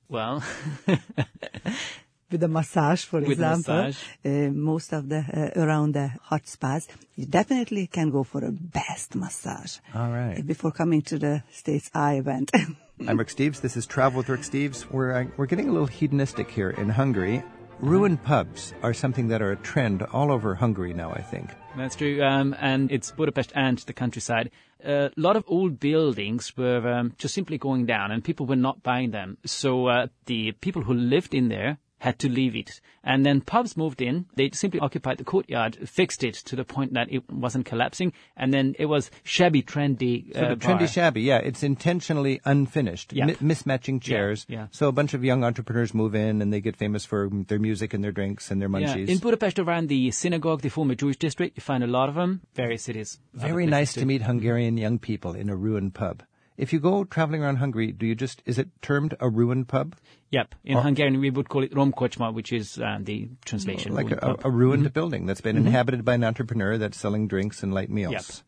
Well, 0.09 0.43
with 2.35 2.43
a 2.43 2.49
massage, 2.49 3.05
for 3.05 3.21
With 3.21 3.31
example, 3.31 3.75
massage. 3.75 4.03
Uh, 4.25 4.51
most 4.51 4.93
of 4.93 5.09
the 5.09 5.21
uh, 5.23 5.63
around 5.63 5.95
the 5.95 6.11
hot 6.21 6.49
spas, 6.49 6.89
you 7.15 7.27
definitely 7.27 7.87
can 7.87 8.11
go 8.11 8.25
for 8.25 8.45
a 8.45 8.51
best 8.51 9.15
massage. 9.15 9.79
All 9.95 10.11
right. 10.11 10.45
Before 10.45 10.73
coming 10.73 11.03
to 11.03 11.17
the 11.17 11.45
states, 11.53 11.93
I 11.95 12.23
went. 12.23 12.51
I'm 13.07 13.19
Rick 13.19 13.29
Steves. 13.29 13.61
This 13.61 13.77
is 13.77 13.87
Travel 13.87 14.19
with 14.19 14.29
Rick 14.29 14.41
Steves. 14.41 14.91
We're 14.91 15.13
uh, 15.13 15.25
we're 15.37 15.47
getting 15.47 15.69
a 15.69 15.73
little 15.73 15.87
hedonistic 15.87 16.51
here 16.51 16.71
in 16.71 16.89
Hungary. 16.89 17.45
Ruined 17.79 18.25
pubs 18.25 18.75
are 18.83 18.95
something 18.95 19.29
that 19.29 19.41
are 19.41 19.53
a 19.53 19.57
trend 19.57 20.03
all 20.03 20.33
over 20.33 20.57
Hungary 20.57 20.93
now. 20.93 21.13
I 21.13 21.23
think. 21.23 21.51
That's 21.77 21.95
true. 21.95 22.21
Um, 22.21 22.57
and 22.59 22.91
it's 22.91 23.13
Budapest 23.13 23.53
and 23.55 23.79
the 23.79 23.93
countryside. 23.93 24.51
A 24.85 25.11
lot 25.17 25.37
of 25.37 25.45
old 25.47 25.79
buildings 25.79 26.53
were 26.57 26.83
um, 26.89 27.15
just 27.17 27.33
simply 27.33 27.59
going 27.59 27.87
down 27.87 28.11
and 28.11 28.23
people 28.23 28.45
were 28.45 28.63
not 28.69 28.83
buying 28.83 29.13
them. 29.13 29.39
So 29.47 29.87
uh, 29.87 30.09
the 30.27 30.53
people 30.53 30.83
who 30.83 30.95
lived 30.95 31.33
in 31.33 31.49
there 31.49 31.79
had 32.05 32.19
to 32.21 32.29
leave 32.29 32.55
it. 32.55 32.81
And 33.03 33.25
then 33.27 33.41
pubs 33.41 33.77
moved 33.77 34.01
in. 34.01 34.27
They 34.37 34.51
simply 34.53 34.81
occupied 34.81 35.19
the 35.19 35.25
courtyard, 35.25 35.77
fixed 35.89 36.23
it 36.25 36.35
to 36.49 36.57
the 36.57 36.65
point 36.65 36.95
that 36.95 37.13
it 37.13 37.23
wasn't 37.31 37.67
collapsing. 37.67 38.13
And 38.37 38.53
then 38.53 38.75
it 38.79 38.87
was 38.87 39.11
shabby, 39.25 39.63
trendy. 39.63 40.33
Sort 40.35 40.45
uh, 40.45 40.53
of 40.53 40.59
trendy 40.59 40.79
bar. 40.87 40.87
shabby, 40.97 41.23
yeah. 41.23 41.39
It's 41.39 41.63
intentionally 41.63 42.41
unfinished, 42.45 43.13
Yeah. 43.13 43.27
mi- 43.27 43.35
mismatching 43.53 44.01
chairs. 44.01 44.45
yeah. 44.49 44.67
So 44.71 44.89
a 44.89 44.93
bunch 44.93 45.15
of 45.15 45.25
young 45.25 45.45
entrepreneurs 45.45 45.93
move 45.95 46.15
in 46.15 46.41
and 46.43 46.53
they 46.53 46.61
get 46.61 46.77
famous 46.77 47.05
for 47.05 47.29
their 47.49 47.59
music 47.59 47.95
and 47.95 48.03
their 48.05 48.13
drinks 48.13 48.51
and 48.51 48.61
their 48.63 48.69
Yeah. 48.71 48.95
munchies. 48.95 49.09
In 49.09 49.19
Budapest, 49.19 49.59
around 49.59 49.89
the 49.89 50.11
synagogue, 50.11 50.63
the 50.63 50.71
former 50.71 50.95
Jewish 50.95 51.17
district, 51.17 51.57
you 51.57 51.63
find 51.63 51.83
a 51.85 51.93
lot 51.99 52.09
of 52.09 52.15
them. 52.15 52.41
Various 52.55 52.83
cities. 52.83 53.19
Very 53.33 53.67
nice 53.67 53.93
to 53.95 54.07
meet 54.07 54.23
Hungarian 54.23 54.77
young 54.77 54.99
people 54.99 55.35
in 55.35 55.49
a 55.49 55.57
ruined 55.57 55.95
pub. 55.95 56.23
If 56.57 56.73
you 56.73 56.79
go 56.79 57.03
traveling 57.05 57.43
around 57.43 57.57
Hungary, 57.57 57.91
do 57.91 58.07
you 58.07 58.15
just, 58.15 58.43
is 58.47 58.59
it 58.59 58.69
termed 58.81 59.17
a 59.19 59.29
ruined 59.29 59.67
pub? 59.67 59.97
Yep. 60.31 60.55
In 60.65 60.79
Hungarian, 60.79 61.21
we 61.21 61.31
would 61.31 61.49
call 61.49 61.65
it 61.65 61.73
Romkocsma, 61.73 62.33
which 62.33 62.53
is 62.53 62.79
uh, 62.79 62.99
the 63.01 63.29
translation. 63.45 63.93
Like 63.93 64.11
ruined 64.11 64.23
a, 64.23 64.47
a 64.47 64.51
ruined 64.51 64.93
building 64.93 65.27
that's 65.27 65.41
been 65.41 65.57
inhabited 65.57 66.05
by 66.05 66.15
an 66.15 66.23
entrepreneur 66.23 66.79
that's 66.79 66.99
selling 66.99 67.27
drinks 67.27 67.63
and 67.65 67.75
light 67.75 67.91
meals. 67.91 68.45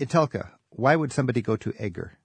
Itelka, 0.00 0.50
why 0.70 0.96
would 0.96 1.12
somebody 1.12 1.42
go 1.42 1.56
to 1.56 1.72
Eger? 1.82 2.18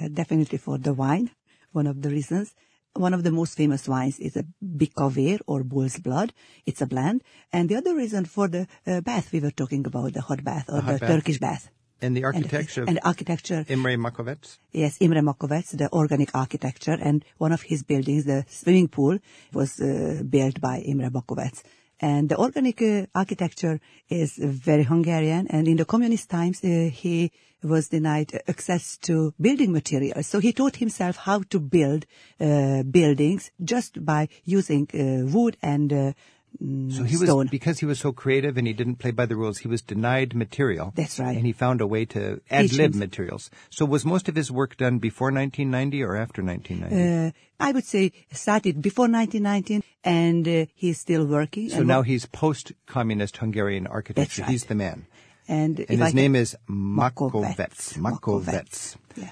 Uh, 0.00 0.08
definitely 0.08 0.58
for 0.58 0.78
the 0.78 0.94
wine, 0.94 1.30
one 1.72 1.86
of 1.86 2.00
the 2.00 2.08
reasons. 2.08 2.54
One 2.94 3.14
of 3.14 3.22
the 3.22 3.30
most 3.30 3.56
famous 3.56 3.86
wines 3.86 4.18
is 4.18 4.36
a 4.36 4.44
Bikaver 4.64 5.40
or 5.46 5.62
bull's 5.62 5.98
blood. 5.98 6.32
It's 6.66 6.80
a 6.80 6.86
blend. 6.86 7.22
And 7.52 7.68
the 7.68 7.76
other 7.76 7.94
reason 7.94 8.24
for 8.24 8.48
the 8.48 8.66
uh, 8.86 9.00
bath 9.00 9.30
we 9.32 9.40
were 9.40 9.52
talking 9.52 9.86
about, 9.86 10.12
the 10.12 10.22
hot 10.22 10.42
bath 10.42 10.64
or 10.68 10.76
the, 10.76 10.82
hot 10.82 11.00
bath. 11.00 11.08
Turkish 11.08 11.38
bath. 11.38 11.70
And 12.02 12.16
the 12.16 12.24
architecture 12.24 12.84
and 12.86 12.98
of 12.98 13.04
architecture, 13.04 13.64
Imre 13.68 13.96
Makovecz? 13.96 14.58
yes, 14.72 14.96
Imre 15.00 15.20
Makovecz, 15.20 15.76
the 15.76 15.92
organic 15.92 16.34
architecture, 16.34 16.96
and 17.00 17.24
one 17.38 17.52
of 17.52 17.62
his 17.62 17.82
buildings, 17.82 18.24
the 18.24 18.44
swimming 18.48 18.88
pool, 18.88 19.18
was 19.52 19.80
uh, 19.80 20.22
built 20.28 20.60
by 20.60 20.78
Imre 20.78 21.10
Makovecz. 21.10 21.62
And 22.00 22.30
the 22.30 22.38
organic 22.38 22.80
uh, 22.80 23.06
architecture 23.14 23.78
is 24.08 24.32
very 24.38 24.84
Hungarian, 24.84 25.48
and 25.48 25.68
in 25.68 25.76
the 25.76 25.84
communist 25.84 26.30
times, 26.30 26.64
uh, 26.64 26.88
he 26.90 27.30
was 27.62 27.88
denied 27.88 28.32
access 28.48 28.96
to 29.02 29.34
building 29.38 29.72
materials. 29.72 30.26
So 30.26 30.38
he 30.38 30.52
taught 30.52 30.76
himself 30.76 31.16
how 31.16 31.42
to 31.50 31.60
build 31.60 32.06
uh, 32.40 32.82
buildings 32.84 33.50
just 33.62 34.02
by 34.02 34.28
using 34.44 34.88
uh, 34.94 35.30
wood 35.30 35.58
and 35.62 35.92
uh, 35.92 36.12
So 36.58 37.04
he 37.04 37.16
was, 37.16 37.28
stone. 37.28 37.46
because 37.50 37.78
he 37.78 37.86
was 37.86 37.98
so 38.00 38.12
creative 38.12 38.58
and 38.58 38.66
he 38.66 38.72
didn't 38.72 38.96
play 38.96 39.12
by 39.12 39.24
the 39.24 39.36
rules, 39.36 39.58
he 39.58 39.68
was 39.68 39.80
denied 39.82 40.34
material. 40.34 40.92
That's 40.96 41.18
right. 41.18 41.36
And 41.36 41.46
he 41.46 41.52
found 41.52 41.80
a 41.80 41.86
way 41.86 42.04
to 42.06 42.40
ad 42.50 42.72
lib 42.72 42.94
materials. 42.96 43.50
So 43.70 43.84
was 43.86 44.04
most 44.04 44.28
of 44.28 44.34
his 44.34 44.50
work 44.50 44.76
done 44.76 44.98
before 44.98 45.28
1990 45.28 46.02
or 46.02 46.16
after 46.16 46.42
1990? 46.42 47.28
uh, 47.28 47.30
I 47.66 47.72
would 47.72 47.84
say 47.84 48.12
started 48.32 48.82
before 48.82 49.08
1919, 49.08 49.82
and 50.04 50.46
uh, 50.48 50.66
he's 50.74 50.98
still 50.98 51.24
working. 51.24 51.70
so 51.70 51.82
now 51.82 52.02
he's 52.02 52.26
post-communist 52.26 53.36
Hungarian 53.38 53.86
architecture. 53.86 54.42
right. 54.42 54.50
He's 54.50 54.64
the 54.64 54.74
man. 54.74 55.06
and, 55.48 55.78
And 55.88 56.02
I 56.02 56.06
his 56.06 56.12
can- 56.12 56.16
name 56.16 56.36
is. 56.36 56.56
Makovecz. 56.68 57.96
Makovecz. 57.96 58.96
Yeah. 59.16 59.30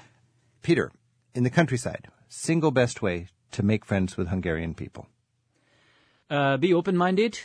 Peter, 0.61 0.91
in 1.35 1.43
the 1.43 1.49
countryside, 1.49 2.07
single 2.27 2.71
best 2.71 3.01
way 3.01 3.27
to 3.51 3.61
make 3.63 3.85
friends 3.85 4.17
with 4.17 4.29
Hungarian 4.29 4.73
people. 4.73 5.07
Uh, 6.29 6.57
be 6.57 6.73
open-minded. 6.73 7.39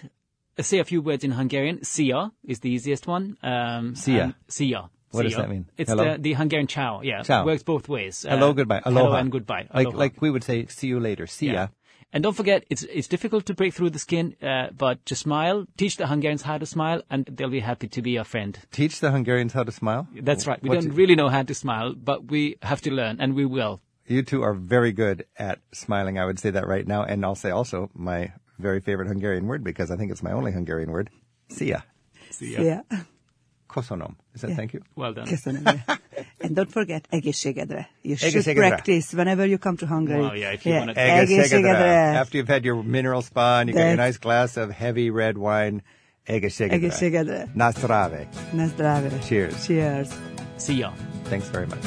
Uh, 0.59 0.63
say 0.63 0.79
a 0.79 0.85
few 0.85 1.01
words 1.03 1.25
in 1.25 1.31
Hungarian. 1.33 1.79
Szia 1.81 2.31
is 2.45 2.61
the 2.61 2.71
easiest 2.71 3.07
one. 3.07 3.37
Um, 3.43 3.95
Szia. 3.95 4.35
Szia. 4.49 4.89
What 5.11 5.23
does 5.23 5.37
that 5.37 5.49
mean? 5.49 5.67
It's 5.79 5.91
Hello? 5.91 6.13
the, 6.13 6.19
the 6.19 6.33
Hungarian 6.35 6.67
ciao. 6.67 7.01
Yeah. 7.03 7.23
Ciao. 7.23 7.45
Works 7.47 7.63
both 7.63 7.89
ways. 7.89 8.27
Hello, 8.29 8.51
Uh, 8.51 8.53
goodbye. 8.53 8.81
Hello 8.85 9.13
and 9.13 9.31
goodbye. 9.31 9.69
Like, 9.73 9.87
Aloha. 9.87 9.99
like 9.99 10.21
we 10.21 10.31
would 10.31 10.43
say, 10.45 10.67
see 10.67 10.89
you 10.89 10.99
later. 11.01 11.27
See 11.29 11.47
ya. 11.47 11.53
Yeah. 11.53 11.67
And 12.13 12.23
don't 12.23 12.35
forget, 12.37 12.65
it's 12.71 12.83
it's 12.85 13.09
difficult 13.09 13.47
to 13.47 13.55
break 13.55 13.75
through 13.75 13.91
the 13.91 13.99
skin, 13.99 14.37
uh, 14.43 14.69
but 14.77 15.05
just 15.05 15.23
smile. 15.23 15.67
Teach 15.77 15.97
the 15.97 16.07
Hungarians 16.07 16.43
how 16.43 16.59
to 16.59 16.67
smile, 16.67 17.03
and 17.11 17.25
they'll 17.27 17.49
be 17.51 17.61
happy 17.61 17.89
to 17.89 18.03
be 18.03 18.11
your 18.13 18.25
friend. 18.25 18.57
Teach 18.71 19.01
the 19.01 19.11
Hungarians 19.11 19.53
how 19.53 19.65
to 19.65 19.73
smile. 19.73 20.07
That's 20.23 20.47
right. 20.47 20.63
We 20.63 20.69
What's 20.69 20.85
don't 20.85 20.95
it- 20.95 20.97
really 20.97 21.17
know 21.17 21.29
how 21.29 21.43
to 21.43 21.55
smile, 21.55 21.95
but 21.95 22.31
we 22.31 22.57
have 22.63 22.81
to 22.83 22.93
learn, 22.93 23.21
and 23.21 23.35
we 23.35 23.45
will. 23.45 23.81
You 24.07 24.23
two 24.23 24.43
are 24.43 24.55
very 24.55 24.93
good 24.93 25.27
at 25.37 25.59
smiling. 25.73 26.19
I 26.19 26.25
would 26.27 26.39
say 26.39 26.51
that 26.51 26.69
right 26.69 26.87
now. 26.87 27.03
And 27.03 27.25
I'll 27.25 27.35
say 27.35 27.51
also 27.51 27.91
my 27.95 28.33
very 28.59 28.81
favorite 28.81 29.09
Hungarian 29.09 29.47
word 29.47 29.63
because 29.63 29.95
I 29.95 29.97
think 29.97 30.11
it's 30.11 30.23
my 30.23 30.33
only 30.33 30.53
Hungarian 30.53 30.91
word. 30.91 31.11
Szia. 31.49 31.85
Yeah. 32.41 32.81
Kosonom. 33.69 34.17
Is 34.35 34.41
that 34.41 34.49
Yeah. 34.51 34.57
thank 34.57 34.73
you? 34.73 34.83
Well 34.97 35.13
done. 35.13 35.27
Köszönöm. 35.29 35.63
and 36.41 36.57
don't 36.57 36.71
forget 36.71 37.07
egészségedre. 37.11 37.89
You 38.03 38.17
should 38.17 38.35
Egészségedre. 38.35 38.69
practice 38.69 39.17
whenever 39.17 39.47
you 39.47 39.59
come 39.59 39.77
to 39.77 39.87
Hungary. 39.87 40.21
Wow, 40.21 40.35
yeah, 40.35 40.53
if 40.55 40.65
you 40.65 40.75
wanna- 40.77 40.93
egészségedre. 40.95 42.19
After 42.19 42.41
you've 42.41 42.53
had 42.53 42.65
your 42.65 42.83
mineral 42.85 43.23
spa 43.23 43.59
and 43.59 43.69
you've 43.69 43.77
got 43.79 43.87
your 43.87 43.97
That's- 43.97 44.07
nice 44.07 44.19
glass 44.19 44.57
of 44.57 44.71
heavy 44.71 45.11
red 45.11 45.37
wine, 45.37 45.83
egészségedre. 46.25 46.77
Egészségedre. 46.77 47.49
Na 47.55 47.71
zdravie. 47.71 48.29
Na 48.53 48.67
zdravie. 48.67 49.19
Cheers. 49.19 49.65
Cheers. 49.65 50.09
See 50.57 50.77
ya. 50.77 50.93
Thanks 51.29 51.49
very 51.51 51.67
much. 51.67 51.85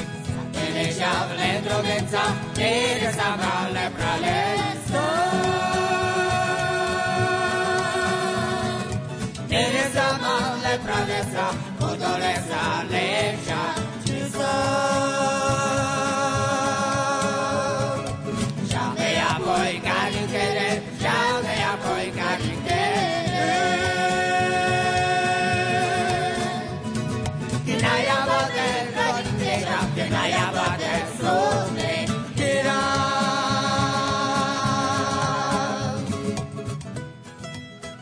It 9.50 9.74
is 9.74 9.96
a 9.96 10.18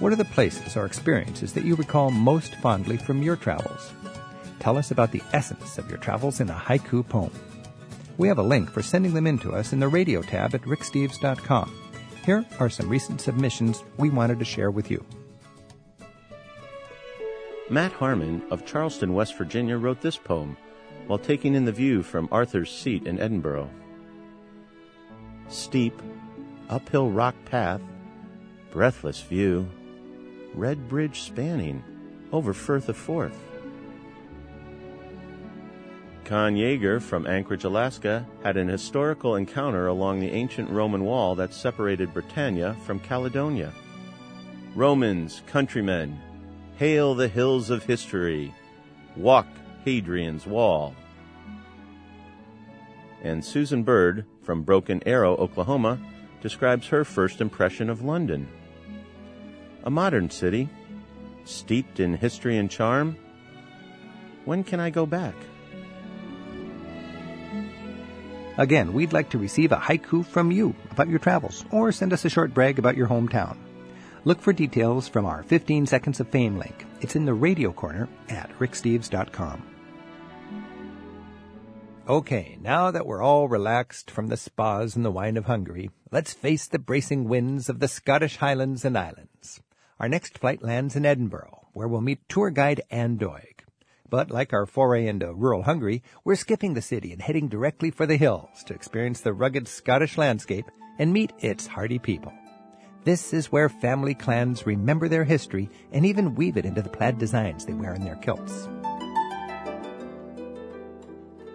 What 0.07 0.12
are 0.12 0.23
the 0.23 0.25
places 0.25 0.77
or 0.77 0.87
experiences 0.87 1.53
that 1.55 1.64
you 1.64 1.75
recall 1.75 2.12
most 2.12 2.55
fondly 2.55 2.97
from 2.97 3.25
your 3.25 3.35
travels? 3.35 3.92
Tell 4.61 4.79
us 4.79 4.92
about 4.92 5.11
the 5.11 5.21
essence 5.33 5.79
of 5.79 5.88
your 5.88 5.99
travels 5.99 6.38
in 6.38 6.49
a 6.49 6.55
haiku 6.55 7.09
poem. 7.09 7.33
We 8.16 8.29
have 8.29 8.38
a 8.38 8.42
link 8.45 8.71
for 8.71 8.83
sending 8.83 9.14
them 9.14 9.27
in 9.27 9.37
to 9.40 9.53
us 9.53 9.73
in 9.73 9.81
the 9.81 9.88
radio 9.88 10.23
tab 10.23 10.55
at 10.55 10.62
ricksteves.com. 10.62 11.75
Here 12.25 12.47
are 12.61 12.71
some 12.71 12.88
recent 12.88 13.21
submissions 13.21 13.83
we 13.97 14.09
wanted 14.11 14.38
to 14.38 14.45
share 14.45 14.71
with 14.71 14.92
you. 14.92 15.05
Matt 17.69 17.90
Harmon 17.90 18.45
of 18.53 18.64
Charleston, 18.64 19.12
West 19.12 19.37
Virginia 19.37 19.77
wrote 19.77 20.03
this 20.03 20.16
poem 20.16 20.57
while 21.09 21.19
taking 21.19 21.57
in 21.57 21.64
the 21.64 21.73
view 21.73 22.05
from 22.05 22.29
Arthur's 22.31 22.71
Seat 22.71 23.09
in 23.09 23.19
Edinburgh. 23.19 23.69
Steep, 25.49 26.01
uphill 26.69 27.11
rock 27.11 27.35
path, 27.47 27.81
breathless 28.71 29.21
view, 29.21 29.69
red 30.57 30.88
bridge 30.88 31.21
spanning 31.21 31.85
over 32.33 32.53
Firth 32.53 32.88
of 32.88 32.97
Forth. 32.97 33.38
Con 36.25 36.57
Yeager 36.57 37.01
from 37.01 37.27
Anchorage, 37.27 37.62
Alaska, 37.62 38.27
had 38.42 38.57
an 38.57 38.66
historical 38.66 39.37
encounter 39.37 39.87
along 39.87 40.19
the 40.19 40.33
ancient 40.33 40.69
Roman 40.71 41.05
wall 41.05 41.37
that 41.37 41.55
separated 41.55 42.12
Britannia 42.12 42.75
from 42.85 42.99
Caledonia. 42.99 43.73
Romans, 44.75 45.42
countrymen, 45.47 46.19
hail 46.79 47.14
the 47.14 47.29
hills 47.29 47.71
of 47.71 47.85
history, 47.85 48.53
walk 49.14 49.47
Hadrian's 49.85 50.47
wall. 50.47 50.97
And 53.23 53.45
Susan 53.45 53.85
Bird 53.85 54.27
from 54.42 54.62
Broken 54.62 55.03
Arrow, 55.07 55.37
Oklahoma, 55.37 55.99
describes 56.40 56.88
her 56.88 57.05
first 57.05 57.40
impression 57.40 57.88
of 57.88 58.03
London. 58.03 58.49
A 59.87 59.90
modern 59.90 60.29
city, 60.31 60.68
steeped 61.44 62.01
in 62.01 62.14
history 62.14 62.59
and 62.59 62.68
charm. 62.68 63.16
When 64.44 64.64
can 64.64 64.81
I 64.81 64.90
go 64.90 65.07
back? 65.07 65.35
Again, 68.59 68.92
we'd 68.92 69.12
like 69.12 69.31
to 69.31 69.38
receive 69.38 69.70
a 69.70 69.77
haiku 69.77 70.27
from 70.27 70.51
you 70.51 70.75
about 70.90 71.09
your 71.09 71.20
travels, 71.20 71.64
or 71.70 71.92
send 71.92 72.12
us 72.12 72.25
a 72.25 72.31
short 72.31 72.53
brag 72.53 72.81
about 72.81 72.96
your 72.96 73.07
hometown. 73.07 73.59
Look 74.25 74.40
for 74.40 74.53
details 74.53 75.07
from 75.07 75.25
our 75.25 75.44
15 75.44 75.87
Seconds 75.87 76.18
of 76.18 76.29
Fame 76.31 76.59
link. 76.59 76.85
It's 77.01 77.14
in 77.14 77.25
the 77.25 77.35
radio 77.35 77.70
corner 77.70 78.09
at 78.29 78.51
ricksteves.com. 78.59 79.62
Okay, 82.09 82.59
now 82.61 82.90
that 82.90 83.07
we're 83.07 83.22
all 83.22 83.46
relaxed 83.46 84.11
from 84.11 84.27
the 84.27 84.37
spas 84.37 84.96
and 84.96 85.05
the 85.05 85.12
wine 85.12 85.37
of 85.37 85.44
Hungary, 85.44 85.90
let's 86.11 86.33
face 86.33 86.66
the 86.66 86.81
bracing 86.81 87.29
winds 87.29 87.68
of 87.68 87.79
the 87.79 87.88
Scottish 87.88 88.38
Highlands 88.38 88.85
and 88.85 88.99
Islands. 88.99 89.61
Our 89.98 90.11
next 90.11 90.37
flight 90.37 90.62
lands 90.62 90.94
in 90.94 91.06
Edinburgh, 91.06 91.68
where 91.72 91.88
we'll 91.88 92.02
meet 92.02 92.28
tour 92.28 92.50
guide 92.50 92.82
Anne 92.90 93.16
Doig. 93.16 93.64
But 94.11 94.30
like 94.30 94.52
our 94.52 94.66
foray 94.66 95.06
into 95.06 95.32
rural 95.32 95.62
Hungary, 95.62 96.02
we're 96.22 96.37
skipping 96.37 96.74
the 96.74 96.82
city 96.82 97.12
and 97.12 97.22
heading 97.22 97.48
directly 97.48 97.90
for 97.90 98.04
the 98.04 98.18
hills 98.18 98.62
to 98.64 98.74
experience 98.74 99.22
the 99.22 99.32
rugged 99.32 99.66
Scottish 99.66 100.18
landscape 100.18 100.66
and 100.98 101.14
meet 101.14 101.32
its 101.38 101.66
hardy 101.66 101.98
people. 101.98 102.35
This 103.04 103.32
is 103.32 103.50
where 103.50 103.70
family 103.70 104.14
clans 104.14 104.66
remember 104.66 105.09
their 105.09 105.24
history 105.24 105.70
and 105.92 106.04
even 106.04 106.35
weave 106.35 106.59
it 106.59 106.66
into 106.66 106.82
the 106.82 106.90
plaid 106.90 107.16
designs 107.16 107.64
they 107.64 107.72
wear 107.72 107.94
in 107.94 108.04
their 108.04 108.16
kilts. 108.16 108.68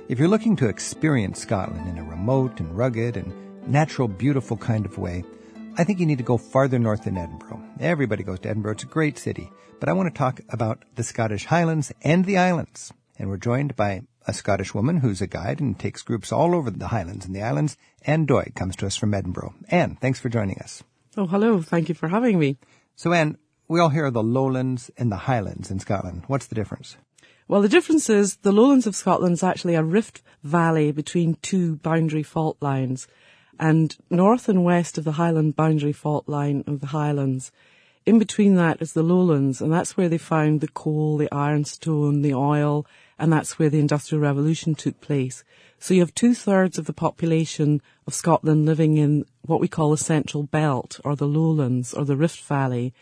If 0.09 0.17
you're 0.17 0.27
looking 0.27 0.55
to 0.55 0.67
experience 0.67 1.41
Scotland 1.41 1.87
in 1.87 1.99
a 1.99 2.09
remote 2.09 2.59
and 2.59 2.75
rugged 2.75 3.17
and 3.17 3.67
natural, 3.67 4.07
beautiful 4.07 4.57
kind 4.57 4.87
of 4.87 4.97
way, 4.97 5.23
I 5.77 5.85
think 5.85 5.99
you 5.99 6.05
need 6.05 6.17
to 6.17 6.23
go 6.23 6.37
farther 6.37 6.77
north 6.77 7.05
than 7.05 7.17
Edinburgh. 7.17 7.63
Everybody 7.79 8.23
goes 8.23 8.39
to 8.41 8.49
Edinburgh. 8.49 8.73
It's 8.73 8.83
a 8.83 8.87
great 8.87 9.17
city. 9.17 9.49
But 9.79 9.87
I 9.87 9.93
want 9.93 10.13
to 10.13 10.17
talk 10.17 10.41
about 10.49 10.83
the 10.95 11.03
Scottish 11.03 11.45
Highlands 11.45 11.93
and 12.03 12.25
the 12.25 12.37
islands. 12.37 12.91
And 13.17 13.29
we're 13.29 13.37
joined 13.37 13.75
by 13.77 14.01
a 14.27 14.33
Scottish 14.33 14.73
woman 14.73 14.97
who's 14.97 15.21
a 15.21 15.27
guide 15.27 15.61
and 15.61 15.79
takes 15.79 16.01
groups 16.01 16.31
all 16.31 16.53
over 16.55 16.69
the 16.69 16.89
Highlands 16.89 17.25
and 17.25 17.33
the 17.33 17.41
islands. 17.41 17.77
Anne 18.05 18.27
Doig 18.27 18.53
comes 18.53 18.75
to 18.77 18.85
us 18.85 18.97
from 18.97 19.13
Edinburgh. 19.13 19.55
Anne, 19.69 19.97
thanks 20.01 20.19
for 20.19 20.29
joining 20.29 20.59
us. 20.59 20.83
Oh, 21.15 21.25
hello. 21.25 21.61
Thank 21.61 21.87
you 21.87 21.95
for 21.95 22.09
having 22.09 22.37
me. 22.37 22.57
So 22.95 23.13
Anne, 23.13 23.37
we 23.67 23.79
all 23.79 23.89
hear 23.89 24.05
of 24.05 24.13
the 24.13 24.21
lowlands 24.21 24.91
and 24.97 25.09
the 25.09 25.17
highlands 25.17 25.71
in 25.71 25.79
Scotland. 25.79 26.23
What's 26.27 26.47
the 26.47 26.55
difference? 26.55 26.97
Well, 27.47 27.61
the 27.61 27.69
difference 27.69 28.09
is 28.09 28.35
the 28.37 28.51
lowlands 28.51 28.87
of 28.87 28.95
Scotland 28.95 29.33
is 29.33 29.43
actually 29.43 29.75
a 29.75 29.83
rift 29.83 30.21
valley 30.43 30.91
between 30.91 31.35
two 31.41 31.77
boundary 31.77 32.23
fault 32.23 32.57
lines. 32.61 33.07
And 33.59 33.95
north 34.09 34.49
and 34.49 34.63
west 34.63 34.97
of 34.97 35.03
the 35.03 35.13
Highland 35.13 35.55
boundary 35.55 35.93
fault 35.93 36.27
line 36.27 36.63
of 36.67 36.79
the 36.79 36.87
Highlands, 36.87 37.51
in 38.05 38.17
between 38.17 38.55
that 38.55 38.81
is 38.81 38.93
the 38.93 39.03
lowlands, 39.03 39.61
and 39.61 39.71
that's 39.71 39.95
where 39.95 40.09
they 40.09 40.17
found 40.17 40.61
the 40.61 40.67
coal, 40.67 41.17
the 41.17 41.31
ironstone, 41.31 42.23
the 42.23 42.33
oil, 42.33 42.85
and 43.19 43.31
that's 43.31 43.59
where 43.59 43.69
the 43.69 43.79
Industrial 43.79 44.19
Revolution 44.19 44.73
took 44.73 44.99
place. 45.01 45.43
So 45.77 45.93
you 45.93 45.99
have 45.99 46.15
two 46.15 46.33
thirds 46.33 46.79
of 46.79 46.85
the 46.85 46.93
population 46.93 47.81
of 48.07 48.15
Scotland 48.15 48.65
living 48.65 48.97
in 48.97 49.25
what 49.43 49.59
we 49.59 49.67
call 49.67 49.91
the 49.91 49.97
Central 49.97 50.43
Belt, 50.43 50.99
or 51.03 51.15
the 51.15 51.27
lowlands, 51.27 51.93
or 51.93 52.03
the 52.03 52.17
Rift 52.17 52.41
Valley. 52.43 52.93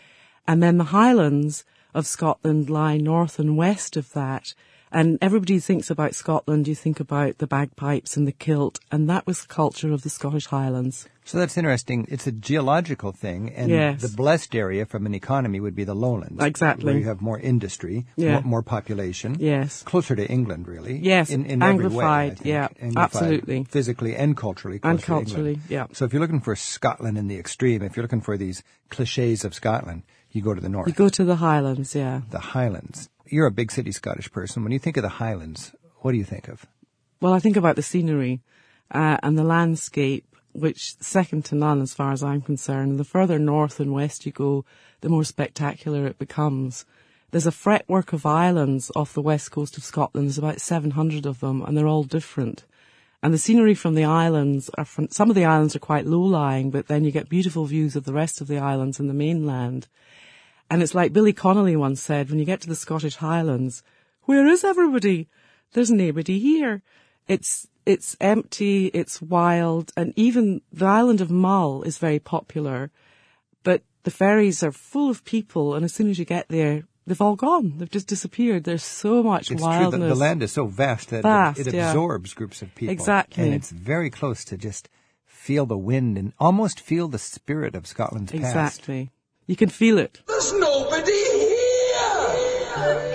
And 0.45 0.61
then 0.61 0.77
the 0.77 0.85
Highlands 0.85 1.63
of 1.93 2.05
Scotland 2.05 2.69
lie 2.69 2.97
north 2.97 3.39
and 3.39 3.55
west 3.55 3.95
of 3.95 4.11
that. 4.13 4.53
And 4.91 5.19
everybody 5.21 5.59
thinks 5.59 5.91
about 5.91 6.15
Scotland, 6.15 6.67
you 6.67 6.73
think 6.73 6.99
about 6.99 7.37
the 7.37 7.45
bagpipes 7.47 8.17
and 8.17 8.25
the 8.27 8.31
kilt, 8.31 8.79
and 8.91 9.07
that 9.09 9.27
was 9.27 9.41
the 9.41 9.47
culture 9.47 9.93
of 9.93 10.01
the 10.01 10.09
Scottish 10.09 10.47
Highlands. 10.47 11.07
So 11.25 11.37
that's 11.37 11.57
interesting. 11.57 12.07
It's 12.09 12.25
a 12.25 12.31
geological 12.31 13.11
thing, 13.11 13.53
and 13.55 13.69
Yes. 13.69 14.01
the 14.01 14.09
blessed 14.09 14.55
area 14.55 14.87
from 14.87 15.05
an 15.05 15.13
economy 15.13 15.59
would 15.59 15.75
be 15.75 15.83
the 15.83 15.93
lowlands. 15.93 16.43
Exactly. 16.43 16.85
Where 16.85 16.97
you 16.97 17.05
have 17.05 17.21
more 17.21 17.37
industry, 17.39 18.07
Yeah. 18.15 18.31
more, 18.31 18.41
more 18.41 18.63
population. 18.63 19.37
Yes. 19.39 19.83
Closer 19.83 20.15
to 20.15 20.27
England, 20.27 20.67
really. 20.67 20.97
Yes, 20.97 21.29
In, 21.29 21.45
in 21.45 21.61
every 21.61 21.87
way, 21.87 22.35
yeah, 22.43 22.69
Anglified, 22.81 22.97
absolutely. 22.97 23.63
Physically 23.65 24.15
and 24.15 24.35
culturally. 24.35 24.79
And 24.81 24.97
closer 25.03 25.05
to 25.05 25.11
England. 25.13 25.27
culturally, 25.27 25.59
yeah. 25.69 25.85
So 25.93 26.05
if 26.05 26.13
you're 26.13 26.21
looking 26.21 26.39
for 26.41 26.55
Scotland 26.55 27.15
in 27.19 27.27
the 27.27 27.37
extreme, 27.37 27.83
if 27.83 27.95
you're 27.95 28.03
looking 28.03 28.21
for 28.21 28.35
these 28.37 28.63
cliches 28.89 29.45
of 29.45 29.53
Scotland, 29.53 30.01
you 30.31 30.41
go 30.41 30.55
to 30.55 30.61
the 30.61 30.69
north. 30.69 30.87
You 30.87 30.93
go 30.93 31.09
to 31.09 31.23
the 31.23 31.35
Highlands, 31.35 31.93
yeah. 31.93 32.21
the 32.31 32.39
Highlands. 32.39 33.09
You're 33.31 33.45
a 33.45 33.51
big 33.51 33.71
city 33.71 33.91
Scottish 33.91 34.31
person. 34.31 34.63
When 34.63 34.71
you 34.71 34.79
think 34.79 34.97
of 34.97 35.03
the 35.03 35.09
Highlands, 35.09 35.71
what 35.97 36.13
do 36.13 36.17
you 36.17 36.23
think 36.23 36.47
of? 36.47 36.65
Well, 37.21 37.33
I 37.33 37.39
think 37.39 37.57
about 37.57 37.75
the 37.75 37.83
scenery 37.83 38.41
uh, 38.89 39.17
and 39.21 39.37
the 39.37 39.43
landscape, 39.43 40.25
which 40.53 40.95
second 40.99 41.45
to 41.45 41.55
none 41.55 41.79
as 41.81 41.93
far 41.93 42.11
as 42.11 42.23
I'm 42.23 42.41
concerned. 42.41 42.97
The 42.97 43.03
further 43.03 43.37
north 43.37 43.79
and 43.79 43.93
west 43.93 44.25
you 44.25 44.31
go, 44.31 44.65
the 45.01 45.09
more 45.09 45.23
spectacular 45.23 46.07
it 46.07 46.17
becomes. 46.17 46.85
There's 47.29 47.45
a 47.45 47.51
fretwork 47.51 48.13
of 48.13 48.25
islands 48.25 48.91
off 48.95 49.13
the 49.13 49.21
west 49.21 49.51
coast 49.51 49.77
of 49.77 49.83
Scotland. 49.83 50.27
There's 50.27 50.39
about 50.39 50.59
700 50.59 51.27
of 51.27 51.39
them, 51.39 51.61
and 51.61 51.77
they're 51.77 51.85
all 51.85 52.03
different. 52.03 52.65
And 53.21 53.31
the 53.31 53.37
scenery 53.37 53.75
from 53.75 53.93
the 53.93 54.05
islands 54.05 54.71
are 54.75 54.85
from, 54.85 55.09
some 55.11 55.29
of 55.29 55.35
the 55.35 55.45
islands 55.45 55.75
are 55.75 55.79
quite 55.79 56.07
low 56.07 56.21
lying, 56.21 56.71
but 56.71 56.87
then 56.87 57.03
you 57.03 57.11
get 57.11 57.29
beautiful 57.29 57.65
views 57.65 57.95
of 57.95 58.05
the 58.05 58.13
rest 58.13 58.41
of 58.41 58.47
the 58.47 58.57
islands 58.57 58.99
and 58.99 59.07
the 59.07 59.13
mainland. 59.13 59.87
And 60.69 60.83
it's 60.83 60.93
like 60.93 61.13
Billy 61.13 61.33
Connolly 61.33 61.75
once 61.75 62.01
said, 62.01 62.29
when 62.29 62.39
you 62.39 62.45
get 62.45 62.61
to 62.61 62.67
the 62.67 62.75
Scottish 62.75 63.15
Highlands, 63.15 63.81
where 64.23 64.47
is 64.47 64.63
everybody? 64.63 65.27
There's 65.73 65.91
nobody 65.91 66.39
here. 66.39 66.83
It's, 67.27 67.67
it's 67.85 68.15
empty, 68.21 68.87
it's 68.87 69.21
wild, 69.21 69.91
and 69.97 70.13
even 70.15 70.61
the 70.71 70.85
island 70.85 71.21
of 71.21 71.31
Mull 71.31 71.83
is 71.83 71.97
very 71.97 72.19
popular, 72.19 72.91
but 73.63 73.83
the 74.03 74.11
ferries 74.11 74.63
are 74.63 74.71
full 74.71 75.09
of 75.09 75.25
people, 75.25 75.75
and 75.75 75.83
as 75.83 75.93
soon 75.93 76.09
as 76.09 76.19
you 76.19 76.25
get 76.25 76.47
there, 76.49 76.83
they've 77.05 77.21
all 77.21 77.35
gone. 77.35 77.77
They've 77.77 77.89
just 77.89 78.07
disappeared. 78.07 78.63
There's 78.63 78.83
so 78.83 79.23
much 79.23 79.51
It's 79.51 79.61
wildness. 79.61 79.91
true 79.91 79.99
that 79.99 80.07
the 80.07 80.15
land 80.15 80.43
is 80.43 80.51
so 80.51 80.67
vast 80.67 81.09
that 81.09 81.23
Vast, 81.23 81.59
it, 81.59 81.67
it 81.67 81.73
yeah. 81.73 81.89
absorbs 81.89 82.33
groups 82.33 82.61
of 82.61 82.73
people. 82.75 82.93
Exactly. 82.93 83.43
And 83.43 83.53
it's 83.53 83.71
very 83.71 84.09
close 84.09 84.43
to 84.45 84.57
just 84.57 84.89
feel 85.25 85.65
the 85.65 85.77
wind 85.77 86.17
and 86.17 86.33
almost 86.39 86.79
feel 86.79 87.07
the 87.07 87.17
spirit 87.17 87.75
of 87.75 87.87
Scotland's 87.87 88.31
past. 88.31 88.45
Exactly. 88.45 89.11
You 89.49 89.55
can 89.55 89.69
feel 89.69 89.97
it. 89.97 90.21
There's 90.27 90.53
nobody 90.53 91.11
here! 91.11 93.09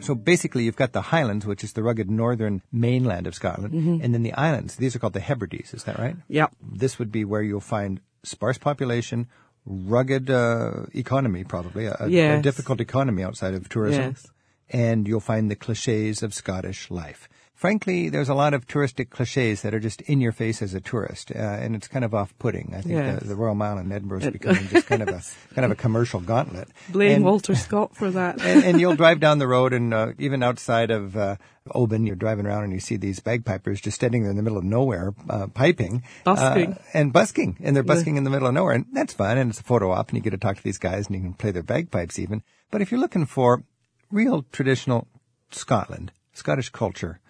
So 0.00 0.14
basically, 0.14 0.64
you've 0.64 0.76
got 0.76 0.92
the 0.92 1.00
Highlands, 1.00 1.46
which 1.46 1.64
is 1.64 1.72
the 1.72 1.82
rugged 1.82 2.10
northern 2.10 2.60
mainland 2.70 3.26
of 3.26 3.34
Scotland, 3.34 3.72
Mm-hmm. 3.72 4.04
and 4.04 4.12
then 4.12 4.22
the 4.22 4.34
islands. 4.34 4.76
These 4.76 4.94
are 4.94 4.98
called 4.98 5.14
the 5.14 5.20
Hebrides, 5.20 5.72
is 5.72 5.84
that 5.84 5.98
right? 5.98 6.14
Yep. 6.28 6.52
This 6.60 6.98
would 6.98 7.10
be 7.10 7.24
where 7.24 7.40
you'll 7.42 7.60
find 7.60 8.00
sparse 8.22 8.58
population, 8.58 9.28
rugged 9.64 10.28
uh, 10.28 10.84
economy, 10.94 11.42
probably 11.44 11.86
a, 11.86 11.96
a- 11.98 12.36
a 12.38 12.42
difficult 12.42 12.80
economy 12.82 13.22
outside 13.24 13.54
of 13.54 13.68
tourism. 13.70 14.02
Yes. 14.10 14.26
And 14.68 15.08
you'll 15.08 15.20
find 15.20 15.50
the 15.50 15.56
cliches 15.56 16.22
of 16.22 16.34
Scottish 16.34 16.90
life. 16.90 17.28
Frankly, 17.54 18.08
there's 18.08 18.28
a 18.28 18.34
lot 18.34 18.52
of 18.52 18.66
touristic 18.66 19.10
cliches 19.10 19.62
that 19.62 19.72
are 19.72 19.80
just 19.80 20.00
in 20.02 20.20
your 20.20 20.32
face 20.32 20.60
as 20.60 20.74
a 20.74 20.80
tourist, 20.80 21.30
uh, 21.30 21.38
and 21.38 21.76
it's 21.76 21.86
kind 21.88 22.04
of 22.04 22.12
off-putting. 22.12 22.74
I 22.74 22.80
think 22.80 22.94
Yes. 22.94 23.22
the, 23.22 23.28
the 23.28 23.36
Royal 23.36 23.54
Mile 23.54 23.78
in 23.78 23.90
Edinburgh 23.92 24.18
is 24.22 24.30
becoming 24.30 24.66
just 24.68 24.86
kind 24.88 25.02
of 25.02 25.08
a 25.08 25.22
kind 25.54 25.64
of 25.64 25.70
a 25.70 25.76
commercial 25.76 26.20
gauntlet. 26.20 26.68
Blame 26.90 27.12
And- 27.16 27.24
Walter 27.24 27.54
Scott 27.54 27.94
for 27.96 28.10
that. 28.10 28.40
and, 28.44 28.64
and 28.64 28.80
you'll 28.80 28.96
drive 28.96 29.20
down 29.20 29.38
the 29.38 29.46
road, 29.46 29.72
and 29.72 29.94
uh, 29.94 30.08
even 30.18 30.42
outside 30.42 30.90
of 30.90 31.16
uh, 31.16 31.36
Oban, 31.70 32.04
you're 32.06 32.16
driving 32.16 32.44
around 32.44 32.64
and 32.64 32.72
you 32.72 32.80
see 32.80 32.96
these 32.96 33.20
bagpipers 33.20 33.80
just 33.80 33.94
standing 33.94 34.22
there 34.22 34.30
in 34.32 34.36
the 34.36 34.42
middle 34.42 34.58
of 34.58 34.64
nowhere, 34.64 35.14
uh, 35.30 35.46
piping, 35.46 36.02
Busking. 36.24 36.72
uh, 36.74 36.78
and 36.92 37.12
busking, 37.12 37.56
and 37.62 37.74
they're 37.76 37.84
busking 37.84 38.16
in 38.16 38.24
the 38.24 38.30
middle 38.30 38.48
of 38.48 38.52
nowhere, 38.54 38.74
and 38.74 38.86
that's 38.92 39.14
fun, 39.14 39.38
and 39.38 39.48
it's 39.50 39.60
a 39.60 39.64
photo 39.64 39.92
op, 39.92 40.08
and 40.08 40.16
you 40.18 40.22
get 40.22 40.30
to 40.30 40.38
talk 40.38 40.56
to 40.56 40.62
these 40.64 40.78
guys, 40.78 41.06
and 41.06 41.14
you 41.14 41.22
can 41.22 41.34
play 41.34 41.52
their 41.52 41.62
bagpipes 41.62 42.18
even. 42.18 42.42
But 42.72 42.82
if 42.82 42.90
you're 42.90 43.00
looking 43.00 43.26
for 43.26 43.62
real 44.10 44.44
traditional 44.52 45.06
Scotland, 45.52 46.12
Scottish 46.32 46.70
culture, 46.70 47.20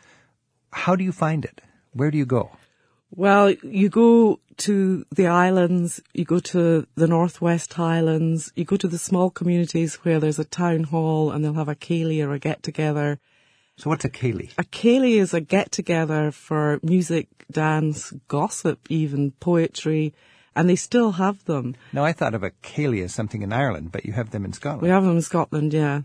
how 0.74 0.96
do 0.96 1.04
you 1.04 1.12
find 1.12 1.44
it? 1.44 1.60
Where 1.92 2.10
do 2.10 2.18
you 2.18 2.26
go? 2.26 2.50
Well, 3.10 3.50
you 3.50 3.88
go 3.88 4.40
to 4.56 5.06
the 5.14 5.28
islands, 5.28 6.02
you 6.12 6.24
go 6.24 6.40
to 6.40 6.86
the 6.96 7.06
Northwest 7.06 7.72
Highlands, 7.74 8.52
you 8.56 8.64
go 8.64 8.76
to 8.76 8.88
the 8.88 8.98
small 8.98 9.30
communities 9.30 9.94
where 10.02 10.18
there's 10.18 10.40
a 10.40 10.44
town 10.44 10.84
hall 10.84 11.30
and 11.30 11.44
they'll 11.44 11.54
have 11.54 11.68
a 11.68 11.76
ceilidh 11.76 12.26
or 12.26 12.32
a 12.32 12.38
get 12.38 12.62
together. 12.62 13.20
So 13.76 13.90
what's 13.90 14.04
a 14.04 14.10
ceilidh? 14.10 14.52
A 14.58 14.64
ceilidh 14.64 15.20
is 15.20 15.34
a 15.34 15.40
get 15.40 15.70
together 15.70 16.32
for 16.32 16.80
music, 16.82 17.28
dance, 17.50 18.12
gossip, 18.26 18.80
even 18.88 19.32
poetry, 19.32 20.14
and 20.56 20.68
they 20.68 20.76
still 20.76 21.12
have 21.12 21.44
them. 21.44 21.76
Now 21.92 22.04
I 22.04 22.12
thought 22.12 22.34
of 22.34 22.42
a 22.42 22.50
ceilidh 22.50 23.04
as 23.04 23.14
something 23.14 23.42
in 23.42 23.52
Ireland, 23.52 23.92
but 23.92 24.04
you 24.04 24.12
have 24.12 24.30
them 24.30 24.44
in 24.44 24.52
Scotland. 24.52 24.82
We 24.82 24.88
have 24.88 25.04
them 25.04 25.16
in 25.16 25.22
Scotland, 25.22 25.72
yeah. 25.72 26.02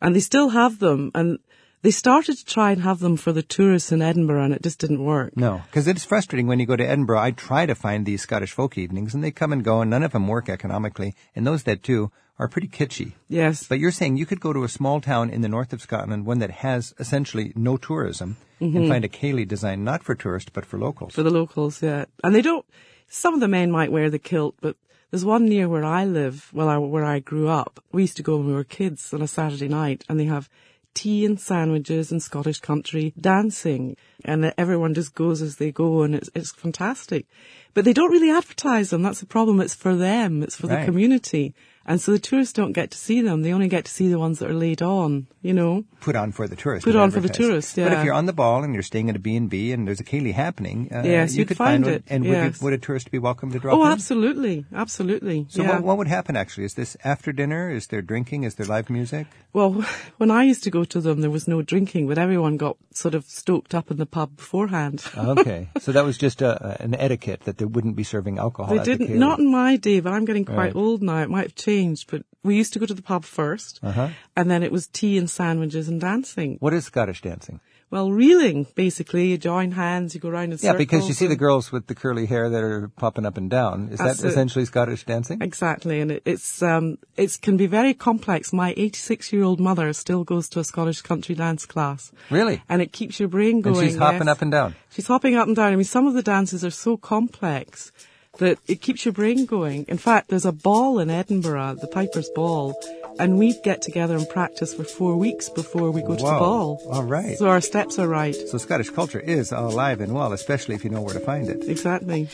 And 0.00 0.14
they 0.14 0.20
still 0.20 0.50
have 0.50 0.78
them 0.78 1.10
and 1.14 1.38
they 1.82 1.90
started 1.90 2.36
to 2.36 2.44
try 2.44 2.72
and 2.72 2.82
have 2.82 2.98
them 2.98 3.16
for 3.16 3.32
the 3.32 3.42
tourists 3.42 3.92
in 3.92 4.02
Edinburgh 4.02 4.44
and 4.44 4.54
it 4.54 4.62
just 4.62 4.78
didn't 4.78 5.04
work. 5.04 5.36
No, 5.36 5.62
because 5.66 5.86
it's 5.86 6.04
frustrating 6.04 6.46
when 6.46 6.58
you 6.58 6.66
go 6.66 6.76
to 6.76 6.86
Edinburgh. 6.86 7.20
I 7.20 7.30
try 7.30 7.66
to 7.66 7.74
find 7.74 8.04
these 8.04 8.22
Scottish 8.22 8.52
folk 8.52 8.76
evenings, 8.76 9.14
and 9.14 9.22
they 9.22 9.30
come 9.30 9.52
and 9.52 9.64
go, 9.64 9.80
and 9.80 9.90
none 9.90 10.02
of 10.02 10.12
them 10.12 10.28
work 10.28 10.48
economically. 10.48 11.14
And 11.34 11.46
those 11.46 11.62
that 11.64 11.82
do 11.82 12.10
are 12.38 12.48
pretty 12.48 12.68
kitschy. 12.68 13.14
Yes. 13.28 13.66
But 13.66 13.78
you're 13.78 13.90
saying 13.90 14.16
you 14.16 14.26
could 14.26 14.40
go 14.40 14.52
to 14.52 14.64
a 14.64 14.68
small 14.68 15.00
town 15.00 15.30
in 15.30 15.40
the 15.40 15.48
north 15.48 15.72
of 15.72 15.82
Scotland, 15.82 16.24
one 16.24 16.38
that 16.38 16.50
has 16.50 16.94
essentially 16.98 17.52
no 17.56 17.76
tourism, 17.76 18.36
and 18.60 18.74
mm-hmm. 18.74 18.88
find 18.88 19.04
a 19.04 19.08
ceilidh 19.08 19.48
designed 19.48 19.84
not 19.84 20.02
for 20.02 20.14
tourists 20.14 20.50
but 20.52 20.64
for 20.64 20.78
locals. 20.78 21.14
For 21.14 21.22
the 21.22 21.30
locals, 21.30 21.82
yeah. 21.82 22.04
And 22.22 22.34
they 22.34 22.42
don't, 22.42 22.64
some 23.08 23.34
of 23.34 23.40
the 23.40 23.48
men 23.48 23.70
might 23.70 23.92
wear 23.92 24.10
the 24.10 24.18
kilt, 24.18 24.56
but 24.60 24.76
there's 25.10 25.24
one 25.24 25.46
near 25.46 25.68
where 25.68 25.84
I 25.84 26.04
live, 26.04 26.50
well, 26.52 26.68
I, 26.68 26.76
where 26.78 27.04
I 27.04 27.18
grew 27.18 27.48
up. 27.48 27.82
We 27.92 28.02
used 28.02 28.16
to 28.18 28.22
go 28.22 28.36
when 28.36 28.46
we 28.46 28.52
were 28.52 28.64
kids 28.64 29.12
on 29.14 29.22
a 29.22 29.28
Saturday 29.28 29.68
night 29.68 30.04
and 30.08 30.20
they 30.20 30.26
have 30.26 30.48
tea 30.94 31.24
and 31.24 31.38
sandwiches 31.40 32.10
and 32.10 32.22
Scottish 32.22 32.58
country 32.60 33.12
dancing 33.20 33.96
and 34.24 34.52
everyone 34.58 34.94
just 34.94 35.14
goes 35.14 35.40
as 35.42 35.56
they 35.56 35.70
go 35.70 36.02
and 36.02 36.14
it's, 36.14 36.28
it's 36.34 36.50
fantastic. 36.52 37.26
But 37.74 37.84
they 37.84 37.92
don't 37.92 38.10
really 38.10 38.30
advertise 38.30 38.90
them. 38.90 39.02
That's 39.02 39.20
the 39.20 39.26
problem. 39.26 39.60
It's 39.60 39.74
for 39.74 39.94
them. 39.94 40.42
It's 40.42 40.56
for 40.56 40.66
Right. 40.66 40.80
the 40.80 40.86
community. 40.86 41.54
And 41.88 42.00
so 42.02 42.12
the 42.12 42.18
tourists 42.18 42.52
don't 42.52 42.72
get 42.72 42.90
to 42.90 42.98
see 42.98 43.22
them. 43.22 43.40
They 43.42 43.52
only 43.54 43.66
get 43.68 43.86
to 43.86 43.90
see 43.90 44.08
the 44.08 44.18
ones 44.18 44.38
that 44.40 44.50
are 44.50 44.54
laid 44.54 44.82
on, 44.82 45.26
you 45.40 45.54
know. 45.54 45.84
Put 46.00 46.16
on 46.16 46.32
for 46.32 46.46
the 46.46 46.54
tourists. 46.54 46.84
Put 46.84 46.96
on 46.96 47.10
for 47.10 47.20
the 47.20 47.30
tourists, 47.30 47.74
But 47.76 47.92
if 47.94 48.04
you're 48.04 48.12
on 48.14 48.26
the 48.26 48.34
ball 48.34 48.62
and 48.62 48.74
you're 48.74 48.82
staying 48.82 49.08
at 49.08 49.16
a 49.16 49.18
B&B 49.18 49.72
and 49.72 49.88
there's 49.88 49.98
a 49.98 50.04
ceilidh 50.04 50.34
happening, 50.34 50.90
uh, 50.92 51.02
Yes, 51.04 51.34
you 51.34 51.46
could 51.46 51.56
find 51.56 51.84
one. 51.86 51.94
it, 51.94 52.04
And 52.08 52.26
yes. 52.26 52.60
would, 52.60 52.64
would 52.64 52.72
a 52.74 52.78
tourist 52.78 53.10
be 53.10 53.18
welcome 53.18 53.50
to 53.52 53.58
drop 53.58 53.74
Oh, 53.74 53.82
in? 53.82 53.88
Oh, 53.88 53.92
absolutely. 53.92 54.66
Absolutely. 54.74 55.46
So 55.48 55.62
yeah. 55.62 55.70
what, 55.76 55.82
what 55.82 55.96
would 55.98 56.08
happen 56.08 56.36
actually? 56.36 56.64
Is 56.66 56.74
this 56.74 56.94
after 57.04 57.32
dinner? 57.32 57.70
Is 57.70 57.86
there 57.86 58.02
drinking? 58.02 58.44
Is 58.44 58.54
there 58.56 58.66
live 58.66 58.90
music? 58.90 59.26
Well, 59.54 59.72
when 60.18 60.30
I 60.30 60.42
used 60.44 60.64
to 60.64 60.70
go 60.70 60.84
to 60.84 61.00
them, 61.00 61.22
there 61.22 61.30
was 61.30 61.48
no 61.48 61.62
drinking, 61.62 62.06
but 62.06 62.18
everyone 62.18 62.58
got 62.58 62.76
sort 62.92 63.14
of 63.14 63.24
stoked 63.24 63.74
up 63.74 63.90
in 63.90 63.96
the 63.96 64.06
pub 64.06 64.36
beforehand. 64.36 65.02
Okay, 65.38 65.68
so 65.80 65.92
that 65.92 66.04
was 66.04 66.16
just 66.18 66.42
a, 66.42 66.76
an 66.82 66.94
etiquette 66.94 67.42
that 67.44 67.58
they 67.58 67.64
wouldn't 67.64 67.96
be 67.96 68.04
serving 68.04 68.38
alcohol. 68.38 68.74
They 68.74 68.80
at 68.80 68.84
didn't, 68.84 69.08
ceilidh. 69.08 69.18
not 69.18 69.38
in 69.38 69.50
my 69.50 69.76
day, 69.76 70.00
but 70.00 70.12
I'm 70.12 70.24
getting 70.26 70.44
quite 70.44 70.56
Right. 70.58 70.76
old 70.76 71.02
now. 71.02 71.22
It 71.22 71.30
might 71.30 71.42
have 71.48 71.54
changed, 71.54 71.77
but 72.10 72.22
we 72.42 72.56
used 72.56 72.72
to 72.72 72.78
go 72.78 72.86
to 72.86 72.94
the 72.94 73.02
pub 73.02 73.24
1st 73.24 73.80
Uh-huh. 73.82 74.08
and 74.36 74.50
then 74.50 74.62
it 74.62 74.72
was 74.72 74.86
tea 74.88 75.18
and 75.18 75.28
sandwiches 75.30 75.88
and 75.88 76.00
dancing. 76.00 76.56
What 76.60 76.74
is 76.74 76.84
Scottish 76.86 77.22
dancing? 77.22 77.60
Well, 77.90 78.12
reeling, 78.12 78.66
basically. 78.74 79.28
You 79.30 79.38
join 79.38 79.70
hands, 79.72 80.14
you 80.14 80.20
go 80.20 80.28
round 80.28 80.52
in 80.52 80.58
Yeah, 80.60 80.72
circles. 80.72 80.76
because 80.78 81.08
you 81.08 81.14
see 81.14 81.26
the 81.26 81.36
girls 81.36 81.72
with 81.72 81.86
the 81.86 81.94
curly 81.94 82.26
hair 82.26 82.50
that 82.50 82.62
are 82.62 82.88
popping 82.96 83.24
up 83.24 83.38
and 83.38 83.48
down. 83.48 83.88
Is 83.90 83.98
that 83.98 84.22
essentially 84.22 84.66
Scottish 84.66 85.04
dancing? 85.06 85.40
Exactly, 85.40 86.00
and 86.02 86.10
it, 86.12 86.22
it's 86.26 86.62
um, 86.62 86.98
it 87.16 87.38
can 87.40 87.56
be 87.56 87.66
very 87.66 87.94
complex. 87.94 88.52
My 88.52 88.74
86 88.76 89.32
year 89.32 89.42
old 89.42 89.58
mother 89.58 89.90
still 89.94 90.22
goes 90.22 90.50
to 90.50 90.60
a 90.60 90.64
Scottish 90.64 91.00
country 91.00 91.34
dance 91.34 91.64
class, 91.64 92.12
Really? 92.30 92.60
and 92.68 92.82
it 92.82 92.92
keeps 92.92 93.18
your 93.20 93.30
brain 93.30 93.62
going. 93.62 93.78
And 93.78 93.86
she's 93.86 93.96
hopping 93.98 94.26
yes. 94.28 94.36
up 94.36 94.42
and 94.42 94.52
down. 94.52 94.74
She's 94.90 95.06
hopping 95.06 95.36
up 95.36 95.46
and 95.46 95.56
down. 95.56 95.72
I 95.72 95.76
mean, 95.76 95.84
some 95.96 96.06
of 96.06 96.12
the 96.12 96.22
dances 96.22 96.62
are 96.66 96.76
so 96.86 96.98
complex 96.98 97.90
that 98.38 98.58
it 98.66 98.80
keeps 98.80 99.04
your 99.04 99.12
brain 99.12 99.46
going. 99.46 99.84
In 99.88 99.98
fact, 99.98 100.28
there's 100.28 100.46
a 100.46 100.52
ball 100.52 100.98
in 100.98 101.10
Edinburgh, 101.10 101.76
the 101.80 101.86
Piper's 101.86 102.30
Ball, 102.30 102.74
and 103.18 103.38
we 103.38 103.60
get 103.62 103.82
together 103.82 104.16
and 104.16 104.28
practice 104.28 104.74
for 104.74 104.84
four 104.84 105.16
weeks 105.16 105.48
before 105.48 105.90
we 105.90 106.02
go 106.02 106.14
to 106.16 106.22
the 106.22 106.22
ball. 106.22 106.80
All 106.90 107.04
right. 107.04 107.36
So 107.36 107.48
our 107.48 107.60
steps 107.60 107.98
are 107.98 108.08
right. 108.08 108.34
So 108.34 108.58
Scottish 108.58 108.90
culture 108.90 109.20
is 109.20 109.52
alive 109.52 110.00
and 110.00 110.14
well, 110.14 110.32
especially 110.32 110.74
if 110.74 110.84
you 110.84 110.90
know 110.90 111.02
where 111.02 111.14
to 111.14 111.20
find 111.20 111.48
it. 111.48 111.68
Exactly. 111.68 112.28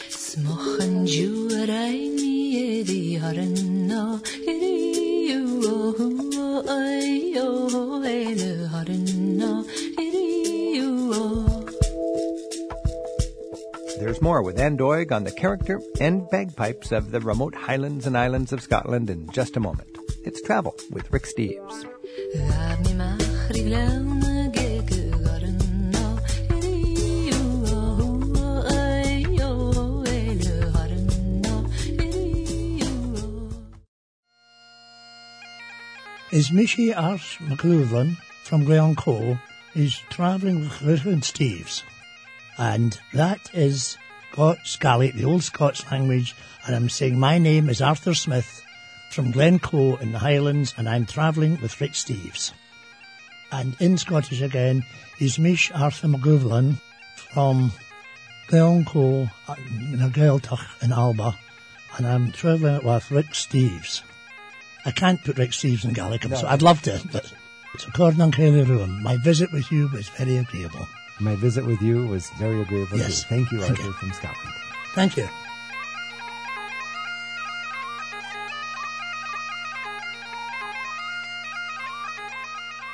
There's 13.98 14.20
more 14.20 14.42
with 14.42 14.58
Anne 14.58 14.76
Doig 14.76 15.12
on 15.12 15.22
the 15.22 15.30
character 15.30 15.80
and 16.00 16.28
bagpipes 16.28 16.90
of 16.90 17.12
the 17.12 17.20
remote 17.20 17.54
highlands 17.54 18.06
and 18.06 18.18
islands 18.18 18.52
of 18.52 18.60
Scotland 18.60 19.08
in 19.08 19.30
just 19.30 19.56
a 19.56 19.60
moment. 19.60 19.96
It's 20.24 20.42
Travel 20.42 20.74
with 20.90 21.12
Rick 21.12 21.24
Steves. 21.24 21.84
Is 36.32 36.50
Mishi 36.50 36.92
Art 36.96 37.20
McLoughlin 37.42 38.16
from 38.42 38.64
Glencoe 38.64 39.38
is 39.76 39.96
travelling 40.10 40.62
with 40.62 40.82
Rick 40.82 41.04
and 41.04 41.22
Steves. 41.22 41.84
And 42.58 42.98
that 43.12 43.50
is 43.52 43.96
Scots 44.32 44.76
Gaelic, 44.76 45.14
the 45.14 45.24
old 45.24 45.42
Scots 45.42 45.88
language, 45.92 46.34
and 46.66 46.74
I'm 46.74 46.88
saying 46.88 47.18
my 47.18 47.38
name 47.38 47.68
is 47.68 47.80
Arthur 47.80 48.14
Smith 48.14 48.64
from 49.10 49.30
Glencoe 49.30 49.96
in 49.96 50.10
the 50.10 50.18
Highlands, 50.18 50.74
and 50.76 50.88
I'm 50.88 51.06
travelling 51.06 51.60
with 51.60 51.80
Rick 51.80 51.92
Steves. 51.92 52.52
And 53.52 53.76
in 53.80 53.96
Scottish 53.96 54.40
again 54.40 54.84
is 55.20 55.38
Mish 55.38 55.70
Arthur 55.72 56.08
McLoughlin 56.08 56.80
from 57.32 57.70
Glencoe 58.48 59.30
in 59.92 60.02
a 60.02 60.08
Gaeltach 60.08 60.82
in 60.82 60.92
Alba, 60.92 61.36
and 61.96 62.06
I'm 62.06 62.32
travelling 62.32 62.84
with 62.84 63.10
Rick 63.10 63.30
Steves. 63.34 64.02
I 64.84 64.90
can't 64.90 65.22
put 65.24 65.38
Rick 65.38 65.50
Steves 65.50 65.84
in 65.84 65.92
Gaelic, 65.92 66.24
so 66.24 66.46
I'd 66.46 66.62
love 66.62 66.82
to, 66.82 67.00
but 67.12 67.32
it's 67.72 67.86
according 67.86 68.20
on 68.20 68.32
Kelly 68.32 68.64
Ruin. 68.64 69.02
My 69.02 69.16
visit 69.16 69.52
with 69.52 69.70
you 69.70 69.88
was 69.88 70.08
very 70.08 70.36
agreeable. 70.36 70.86
My 71.20 71.36
visit 71.36 71.64
with 71.64 71.80
you 71.80 72.06
was 72.06 72.28
very 72.30 72.60
agreeable. 72.60 72.98
Yes. 72.98 73.22
too. 73.22 73.28
Thank 73.28 73.52
you, 73.52 73.60
Thank 73.60 73.70
Arthur 73.78 73.82
you. 73.84 73.92
from 73.92 74.12
Scotland. 74.12 74.54
Thank 74.94 75.16
you. 75.16 75.28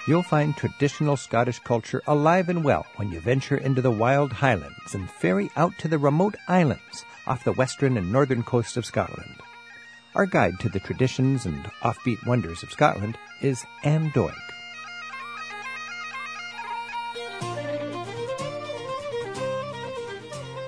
You'll 0.06 0.22
find 0.22 0.56
traditional 0.56 1.16
Scottish 1.16 1.58
culture 1.60 2.02
alive 2.06 2.48
and 2.48 2.64
well 2.64 2.86
when 2.96 3.12
you 3.12 3.20
venture 3.20 3.56
into 3.56 3.82
the 3.82 3.90
wild 3.90 4.32
highlands 4.32 4.94
and 4.94 5.10
ferry 5.10 5.50
out 5.56 5.72
to 5.78 5.88
the 5.88 5.98
remote 5.98 6.34
islands 6.48 7.04
off 7.26 7.44
the 7.44 7.52
western 7.52 7.96
and 7.96 8.10
northern 8.10 8.42
coasts 8.42 8.76
of 8.76 8.86
Scotland. 8.86 9.36
Our 10.14 10.26
guide 10.26 10.58
to 10.60 10.68
the 10.68 10.80
traditions 10.80 11.44
and 11.46 11.62
offbeat 11.82 12.26
wonders 12.26 12.62
of 12.62 12.72
Scotland 12.72 13.16
is 13.42 13.64
Anne 13.84 14.10
Doig. 14.10 14.34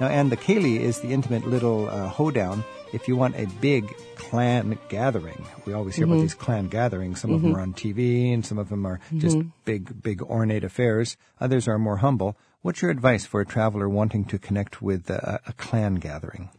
Now, 0.03 0.09
Anne, 0.09 0.31
the 0.31 0.37
Ceilidh 0.37 0.81
is 0.81 0.99
the 0.99 1.13
intimate 1.13 1.47
little 1.47 1.89
uh, 1.89 2.09
hoedown 2.09 2.65
if 2.93 3.07
you 3.07 3.15
want 3.15 3.37
a 3.37 3.47
big 3.61 3.95
clan 4.17 4.77
gathering. 4.89 5.47
We 5.65 5.75
always 5.75 5.95
hear 5.95 6.07
about 6.07 6.15
mm-hmm. 6.15 6.23
these 6.23 6.35
clan 6.35 6.67
gatherings. 6.67 7.21
Some 7.21 7.33
of 7.33 7.41
them 7.41 7.53
mm-hmm. 7.53 7.61
are 7.61 7.63
on 7.63 7.73
TV 7.73 8.35
and 8.35 8.45
some 8.45 8.59
of 8.59 8.69
them 8.69 8.85
are 8.85 8.99
just 9.17 9.37
mm-hmm. 9.37 9.51
big, 9.65 10.03
big 10.03 10.21
ornate 10.21 10.65
affairs. 10.65 11.17
Others 11.41 11.69
are 11.69 11.79
more 11.79 11.99
humble. 11.99 12.37
What's 12.63 12.83
your 12.83 12.91
advice 12.91 13.27
for 13.27 13.41
a 13.41 13.47
traveler 13.47 13.89
wanting 13.89 14.25
to 14.25 14.41
connect 14.41 14.83
with 14.83 15.09
a, 15.09 15.39
a 15.47 15.53
clan 15.53 15.95
gathering? 15.95 16.51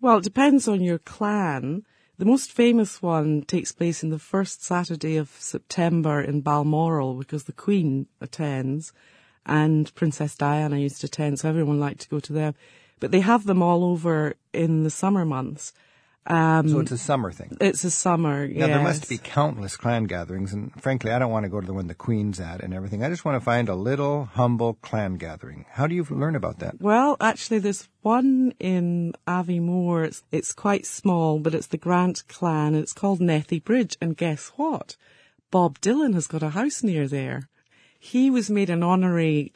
Well, 0.00 0.18
it 0.18 0.24
depends 0.24 0.66
on 0.66 0.80
your 0.80 0.98
clan. 0.98 1.84
The 2.18 2.24
most 2.24 2.50
famous 2.50 3.00
one 3.00 3.42
takes 3.42 3.70
place 3.70 4.02
in 4.02 4.10
the 4.10 4.18
first 4.18 4.64
Saturday 4.64 5.16
of 5.16 5.28
September 5.38 6.20
in 6.20 6.40
Balmoral 6.40 7.14
because 7.14 7.44
the 7.44 7.52
Queen 7.52 8.08
attends 8.20 8.92
and 9.46 9.94
Princess 9.94 10.34
Diana 10.36 10.78
used 10.78 11.00
to 11.00 11.06
attend, 11.06 11.38
so 11.40 11.48
everyone 11.48 11.80
liked 11.80 12.00
to 12.02 12.08
go 12.08 12.20
to 12.20 12.32
them. 12.32 12.54
But 13.00 13.10
they 13.10 13.20
have 13.20 13.44
them 13.44 13.62
all 13.62 13.84
over 13.84 14.34
in 14.52 14.84
the 14.84 14.90
summer 14.90 15.24
months. 15.24 15.72
Um, 16.26 16.68
So 16.70 16.80
it's 16.80 16.90
a 16.92 16.96
summer 16.96 17.30
thing. 17.32 17.54
it's 17.60 17.84
a 17.84 17.90
summer. 17.90 18.48
Now, 18.48 18.66
there 18.68 18.82
must 18.82 19.10
be 19.10 19.18
countless 19.18 19.76
clan 19.76 20.04
gatherings, 20.04 20.54
and 20.54 20.72
frankly, 20.80 21.10
I 21.10 21.18
don't 21.18 21.30
want 21.30 21.44
to 21.44 21.50
go 21.50 21.60
to 21.60 21.66
the 21.66 21.74
one 21.74 21.86
the 21.86 21.94
Queen's 21.94 22.40
at 22.40 22.62
and 22.62 22.72
everything. 22.72 23.04
I 23.04 23.10
just 23.10 23.26
want 23.26 23.36
to 23.36 23.44
find 23.44 23.68
a 23.68 23.74
little, 23.74 24.24
humble 24.32 24.74
clan 24.80 25.16
gathering. 25.16 25.66
How 25.68 25.86
do 25.86 25.94
you 25.94 26.06
learn 26.08 26.34
about 26.34 26.60
that? 26.60 26.80
Well, 26.80 27.18
actually, 27.20 27.58
there's 27.58 27.90
one 28.00 28.54
in 28.58 29.12
Aviemore. 29.28 30.06
It's, 30.06 30.22
it's 30.32 30.54
quite 30.54 30.86
small, 30.86 31.40
but 31.40 31.54
it's 31.54 31.66
the 31.66 31.76
Grant 31.76 32.26
clan. 32.26 32.68
and 32.74 32.82
It's 32.82 32.94
called 32.94 33.20
Nethy 33.20 33.62
Bridge. 33.62 33.98
And 34.00 34.16
guess 34.16 34.50
what? 34.56 34.96
Bob 35.50 35.78
Dylan 35.80 36.14
has 36.14 36.26
got 36.26 36.42
a 36.42 36.50
house 36.50 36.82
near 36.82 37.06
there. 37.06 37.50
He 38.04 38.28
was 38.28 38.50
made 38.50 38.68
an 38.68 38.82
honorary 38.82 39.50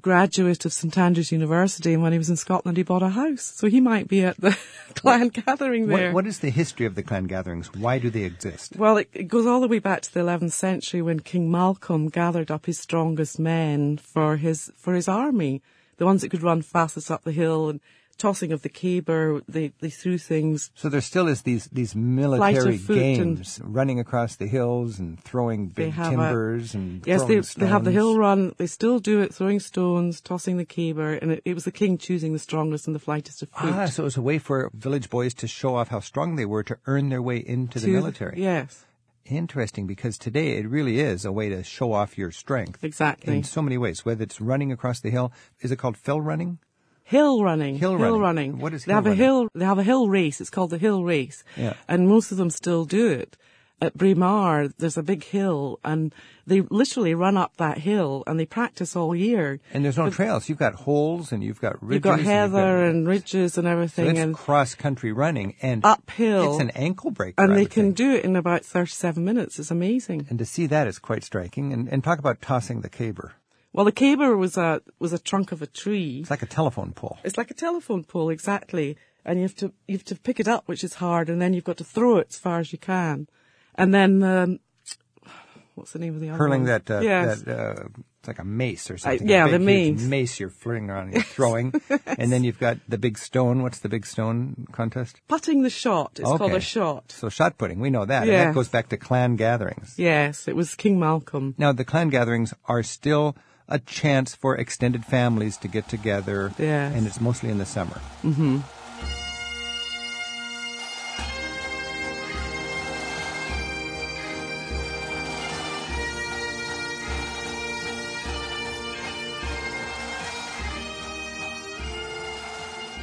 graduate 0.00 0.64
of 0.64 0.72
St 0.72 0.96
Andrews 0.96 1.30
University, 1.30 1.92
and 1.92 2.02
when 2.02 2.12
he 2.12 2.18
was 2.18 2.30
in 2.30 2.36
Scotland, 2.36 2.78
he 2.78 2.82
bought 2.82 3.02
a 3.02 3.10
house. 3.10 3.42
So 3.42 3.68
he 3.68 3.78
might 3.78 4.08
be 4.08 4.24
at 4.24 4.40
the 4.40 4.56
clan 4.94 5.28
gathering 5.28 5.88
there. 5.88 6.06
What, 6.06 6.14
what 6.14 6.26
is 6.26 6.38
the 6.38 6.48
history 6.48 6.86
of 6.86 6.94
the 6.94 7.02
clan 7.02 7.24
gatherings? 7.24 7.74
Why 7.74 7.98
do 7.98 8.08
they 8.08 8.22
exist? 8.22 8.74
Well, 8.76 8.96
it, 8.96 9.10
it 9.12 9.24
goes 9.24 9.44
all 9.44 9.60
the 9.60 9.68
way 9.68 9.80
back 9.80 10.00
to 10.00 10.14
the 10.14 10.20
11th 10.20 10.52
century 10.52 11.02
when 11.02 11.20
King 11.20 11.50
Malcolm 11.50 12.08
gathered 12.08 12.50
up 12.50 12.64
his 12.64 12.78
strongest 12.78 13.38
men 13.38 13.98
for 13.98 14.38
his 14.38 14.72
for 14.78 14.94
his 14.94 15.06
army, 15.06 15.60
the 15.98 16.06
ones 16.06 16.22
that 16.22 16.30
could 16.30 16.42
run 16.42 16.62
fastest 16.62 17.10
up 17.10 17.22
the 17.24 17.32
hill 17.32 17.68
and 17.68 17.80
tossing 18.14 18.52
of 18.52 18.62
the 18.62 18.68
caber. 18.68 19.42
They 19.48 19.72
they 19.80 19.90
threw 19.90 20.18
things. 20.18 20.70
So 20.74 20.88
there 20.88 21.00
still 21.00 21.28
is 21.28 21.42
these 21.42 21.66
these 21.72 21.94
military 21.94 22.78
games, 22.78 23.60
running 23.62 23.98
across 24.00 24.36
the 24.36 24.46
hills 24.46 24.98
and 24.98 25.22
throwing 25.22 25.68
big 25.68 25.92
have 25.92 26.06
a- 26.06 26.10
timbers 26.10 26.74
and 26.74 27.06
Yes, 27.06 27.24
they 27.24 27.40
they 27.40 27.66
have 27.66 27.84
the 27.84 27.92
hill 27.92 28.16
run. 28.18 28.54
They 28.56 28.66
still 28.66 28.98
do 28.98 29.20
it, 29.20 29.34
throwing 29.34 29.60
stones, 29.60 30.20
tossing 30.20 30.56
the 30.56 30.64
caber, 30.64 31.14
and 31.14 31.32
it, 31.32 31.42
it 31.44 31.54
was 31.54 31.64
the 31.64 31.72
king 31.72 31.98
choosing 31.98 32.32
the 32.32 32.38
strongest 32.38 32.86
and 32.86 32.94
the 32.94 33.00
flightest 33.00 33.42
of 33.42 33.48
foot. 33.50 33.72
Ah, 33.74 33.86
so 33.86 34.02
it 34.02 34.04
was 34.04 34.16
a 34.16 34.22
way 34.22 34.38
for 34.38 34.70
village 34.74 35.10
boys 35.10 35.34
to 35.34 35.46
show 35.46 35.74
off 35.76 35.88
how 35.88 36.00
strong 36.00 36.36
they 36.36 36.46
were 36.46 36.62
to 36.62 36.76
earn 36.86 37.08
their 37.08 37.22
way 37.22 37.38
into 37.38 37.78
the 37.78 37.86
To- 37.86 37.92
military. 37.92 38.40
Yes, 38.40 38.84
Interesting, 39.26 39.86
because 39.86 40.18
today 40.18 40.58
it 40.58 40.68
really 40.68 41.00
is 41.00 41.24
a 41.24 41.32
way 41.32 41.48
to 41.48 41.62
show 41.64 41.92
off 41.94 42.18
your 42.18 42.30
strength. 42.30 42.84
exactly. 42.84 43.34
In 43.34 43.42
so 43.42 43.62
many 43.62 43.78
ways, 43.78 44.04
whether 44.04 44.22
it's 44.22 44.38
running 44.38 44.70
across 44.70 45.00
the 45.00 45.08
hill, 45.08 45.32
is 45.62 45.72
it 45.72 45.76
called 45.76 45.96
fell 45.96 46.20
running? 46.20 46.58
Hill 47.04 47.42
running. 47.44 47.76
Hill 47.78 47.98
hill 47.98 48.18
running. 48.18 48.58
What 48.58 48.72
is 48.74 48.84
they 48.84 48.92
hill 48.92 48.96
have 48.96 49.04
running? 49.04 49.20
a 49.20 49.24
hill? 49.24 49.48
They 49.54 49.64
have 49.64 49.78
a 49.78 49.82
hill 49.82 50.08
race. 50.08 50.40
It's 50.40 50.50
called 50.50 50.70
the 50.70 50.78
hill 50.78 51.04
race. 51.04 51.44
Yeah. 51.56 51.74
And 51.86 52.08
most 52.08 52.32
of 52.32 52.38
them 52.38 52.50
still 52.50 52.84
do 52.86 53.08
it. 53.08 53.36
At 53.82 53.98
Braemar, 53.98 54.68
there's 54.78 54.96
a 54.96 55.02
big 55.02 55.24
hill, 55.24 55.78
and 55.84 56.14
they 56.46 56.62
literally 56.62 57.12
run 57.12 57.36
up 57.36 57.56
that 57.58 57.76
hill, 57.78 58.22
and 58.26 58.40
they 58.40 58.46
practice 58.46 58.96
all 58.96 59.14
year. 59.14 59.60
And 59.74 59.84
there's 59.84 59.98
no 59.98 60.08
trails. 60.08 60.48
You've 60.48 60.58
got 60.58 60.74
holes 60.74 61.32
and 61.32 61.42
you've 61.44 61.60
got 61.60 61.82
ridges. 61.82 61.94
You've 61.96 62.02
got 62.04 62.18
and 62.20 62.26
heather 62.28 62.78
got- 62.80 62.88
and 62.90 63.06
ridges 63.06 63.58
and 63.58 63.66
so 63.66 63.70
everything, 63.70 64.06
it's 64.06 64.20
and 64.20 64.34
cross 64.34 64.74
country 64.74 65.12
running 65.12 65.56
and 65.60 65.84
uphill. 65.84 66.54
It's 66.54 66.62
an 66.62 66.70
ankle 66.70 67.10
breaker. 67.10 67.42
and 67.42 67.54
they 67.56 67.66
can 67.66 67.86
think. 67.86 67.96
do 67.96 68.12
it 68.14 68.24
in 68.24 68.36
about 68.36 68.64
37 68.64 69.22
minutes. 69.22 69.58
It's 69.58 69.72
amazing. 69.72 70.28
And 70.30 70.38
to 70.38 70.46
see 70.46 70.66
that 70.68 70.86
is 70.86 70.98
quite 70.98 71.24
striking. 71.24 71.72
And, 71.72 71.88
and 71.88 72.02
talk 72.02 72.18
about 72.18 72.40
tossing 72.40 72.80
the 72.80 72.88
caber. 72.88 73.32
Well, 73.74 73.84
the 73.84 73.92
caber 73.92 74.36
was 74.36 74.56
a 74.56 74.80
was 75.00 75.12
a 75.12 75.18
trunk 75.18 75.50
of 75.52 75.60
a 75.60 75.66
tree. 75.66 76.20
It's 76.20 76.30
like 76.30 76.42
a 76.42 76.46
telephone 76.46 76.92
pole. 76.92 77.18
It's 77.24 77.36
like 77.36 77.50
a 77.50 77.54
telephone 77.54 78.04
pole, 78.04 78.30
exactly. 78.30 78.96
And 79.24 79.38
you 79.38 79.42
have 79.42 79.56
to 79.56 79.72
you 79.88 79.96
have 79.96 80.04
to 80.04 80.14
pick 80.14 80.38
it 80.40 80.46
up, 80.48 80.68
which 80.68 80.84
is 80.84 80.94
hard, 80.94 81.28
and 81.28 81.42
then 81.42 81.54
you've 81.54 81.64
got 81.64 81.78
to 81.78 81.84
throw 81.84 82.18
it 82.18 82.28
as 82.30 82.38
far 82.38 82.60
as 82.60 82.72
you 82.72 82.78
can, 82.78 83.26
and 83.74 83.92
then 83.92 84.22
um, 84.22 84.60
what's 85.74 85.92
the 85.92 85.98
name 85.98 86.14
of 86.14 86.20
the 86.20 86.28
other 86.28 86.38
Hurling 86.38 86.62
one? 86.62 86.68
that, 86.68 86.90
uh, 86.90 87.00
yes. 87.00 87.42
that, 87.42 87.58
uh, 87.58 87.88
it's 88.20 88.28
like 88.28 88.38
a 88.38 88.44
mace 88.44 88.90
or 88.90 88.96
something. 88.98 89.28
yeah, 89.28 89.48
the 89.48 89.58
mace. 89.58 90.00
mace 90.02 90.38
you're 90.40 90.50
flinging 90.50 90.90
around, 90.90 91.12
you're 91.12 91.22
throwing. 91.36 91.74
and 92.06 92.30
then 92.32 92.44
you've 92.44 92.60
got 92.60 92.78
the 92.88 92.96
big 92.98 93.18
stone. 93.18 93.62
What's 93.62 93.80
the 93.80 93.88
big 93.88 94.06
stone 94.06 94.66
contest? 94.72 95.20
putting 95.28 95.62
the 95.62 95.70
shot. 95.70 96.18
It's 96.20 96.30
called 96.30 96.52
a 96.52 96.60
shot. 96.60 97.12
So 97.12 97.28
shot 97.28 97.58
putting, 97.58 97.80
we 97.80 97.90
know 97.90 98.04
that. 98.04 98.22
And 98.22 98.30
Yeah. 98.32 98.44
that 98.46 98.54
goes 98.54 98.68
back 98.68 98.88
to 98.90 98.96
clan 98.96 99.36
gatherings. 99.36 99.94
Yes, 99.98 100.48
it 100.48 100.54
was 100.56 100.74
King 100.74 100.98
Malcolm. 101.00 101.54
Now, 101.58 101.72
the 101.72 101.84
clan 101.84 102.08
gatherings 102.08 102.54
are 102.66 102.82
still 102.82 103.36
a 103.68 103.78
chance 103.78 104.34
for 104.34 104.56
extended 104.56 105.04
families 105.04 105.56
to 105.58 105.68
get 105.68 105.88
together. 105.88 106.52
Yes. 106.58 106.94
And 106.94 107.06
it's 107.06 107.20
mostly 107.20 107.50
in 107.50 107.58
the 107.58 107.66
summer. 107.66 108.00
Mm-hmm. 108.22 108.58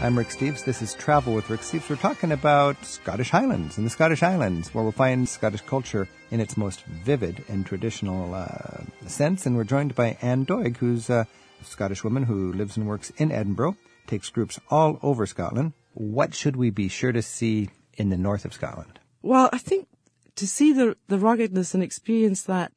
I'm 0.02 0.18
Rick 0.18 0.30
Steves. 0.30 0.66
This 0.66 0.82
is 0.82 0.96
Travel 0.96 1.36
with 1.36 1.52
Rick 1.52 1.62
Steves. 1.62 1.88
We're 1.88 1.96
talking 1.96 2.32
about 2.32 2.84
Scottish 2.84 3.30
Highlands 3.30 3.78
and 3.78 3.86
the 3.86 3.92
Scottish 3.92 4.24
Islands, 4.24 4.74
where 4.74 4.84
we'll 4.84 4.92
find 4.92 5.30
Scottish 5.30 5.62
culture 5.62 6.08
in 6.32 6.40
its 6.40 6.58
most 6.58 6.84
vivid 6.86 7.44
and 7.48 7.64
traditional 7.64 8.34
uh, 8.34 8.82
sense. 9.06 9.46
And 9.46 9.56
we're 9.56 9.64
joined 9.64 9.94
by 9.94 10.18
Anne 10.20 10.48
Doig, 10.48 10.78
who's 10.78 11.12
a 11.12 11.28
Scottish 11.62 12.04
woman 12.04 12.24
who 12.24 12.52
lives 12.52 12.78
and 12.78 12.88
works 12.88 13.12
in 13.18 13.32
Edinburgh, 13.32 13.78
takes 14.08 14.32
groups 14.32 14.60
all 14.72 14.98
over 15.04 15.28
Scotland. 15.28 15.74
What 15.94 16.34
should 16.34 16.56
we 16.56 16.72
be 16.72 16.88
sure 16.88 17.12
to 17.12 17.22
see 17.22 17.70
in 17.94 18.10
the 18.10 18.18
north 18.18 18.44
of 18.44 18.54
Scotland? 18.54 19.00
Well, 19.22 19.52
I 19.54 19.60
think 19.60 19.88
to 20.36 20.48
see 20.48 20.74
the 20.74 20.98
the 21.10 21.20
ruggedness 21.20 21.76
and 21.76 21.84
experience 21.84 22.42
that 22.44 22.72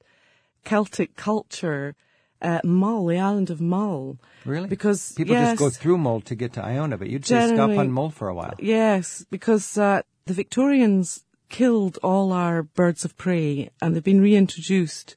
Celtic 0.65 1.17
culture 1.17 1.97
at 2.45 2.65
Mull, 2.65 3.07
the 3.07 3.19
island 3.19 3.51
of 3.51 3.61
Mull. 3.61 4.19
Really? 4.45 4.69
Because 4.69 5.13
people 5.13 5.35
yes, 5.35 5.53
just 5.53 5.59
go 5.59 5.71
through 5.71 5.99
Mull 5.99 6.21
to 6.23 6.35
get 6.35 6.53
to 6.53 6.65
Iona, 6.65 6.99
but 6.99 7.09
you'd 7.09 7.27
say 7.27 7.49
stop 7.49 7.71
on 7.71 7.91
Mull 7.91 8.11
for 8.11 8.29
a 8.29 8.35
while. 8.35 8.55
Yes, 8.59 9.25
because 9.31 9.79
uh, 9.79 10.03
the 10.27 10.35
Victorians 10.35 11.25
killed 11.49 11.99
all 12.03 12.33
our 12.33 12.63
birds 12.63 13.05
of 13.05 13.17
prey 13.17 13.71
and 13.81 13.95
they've 13.95 14.05
been 14.05 14.21
reintroduced. 14.21 15.17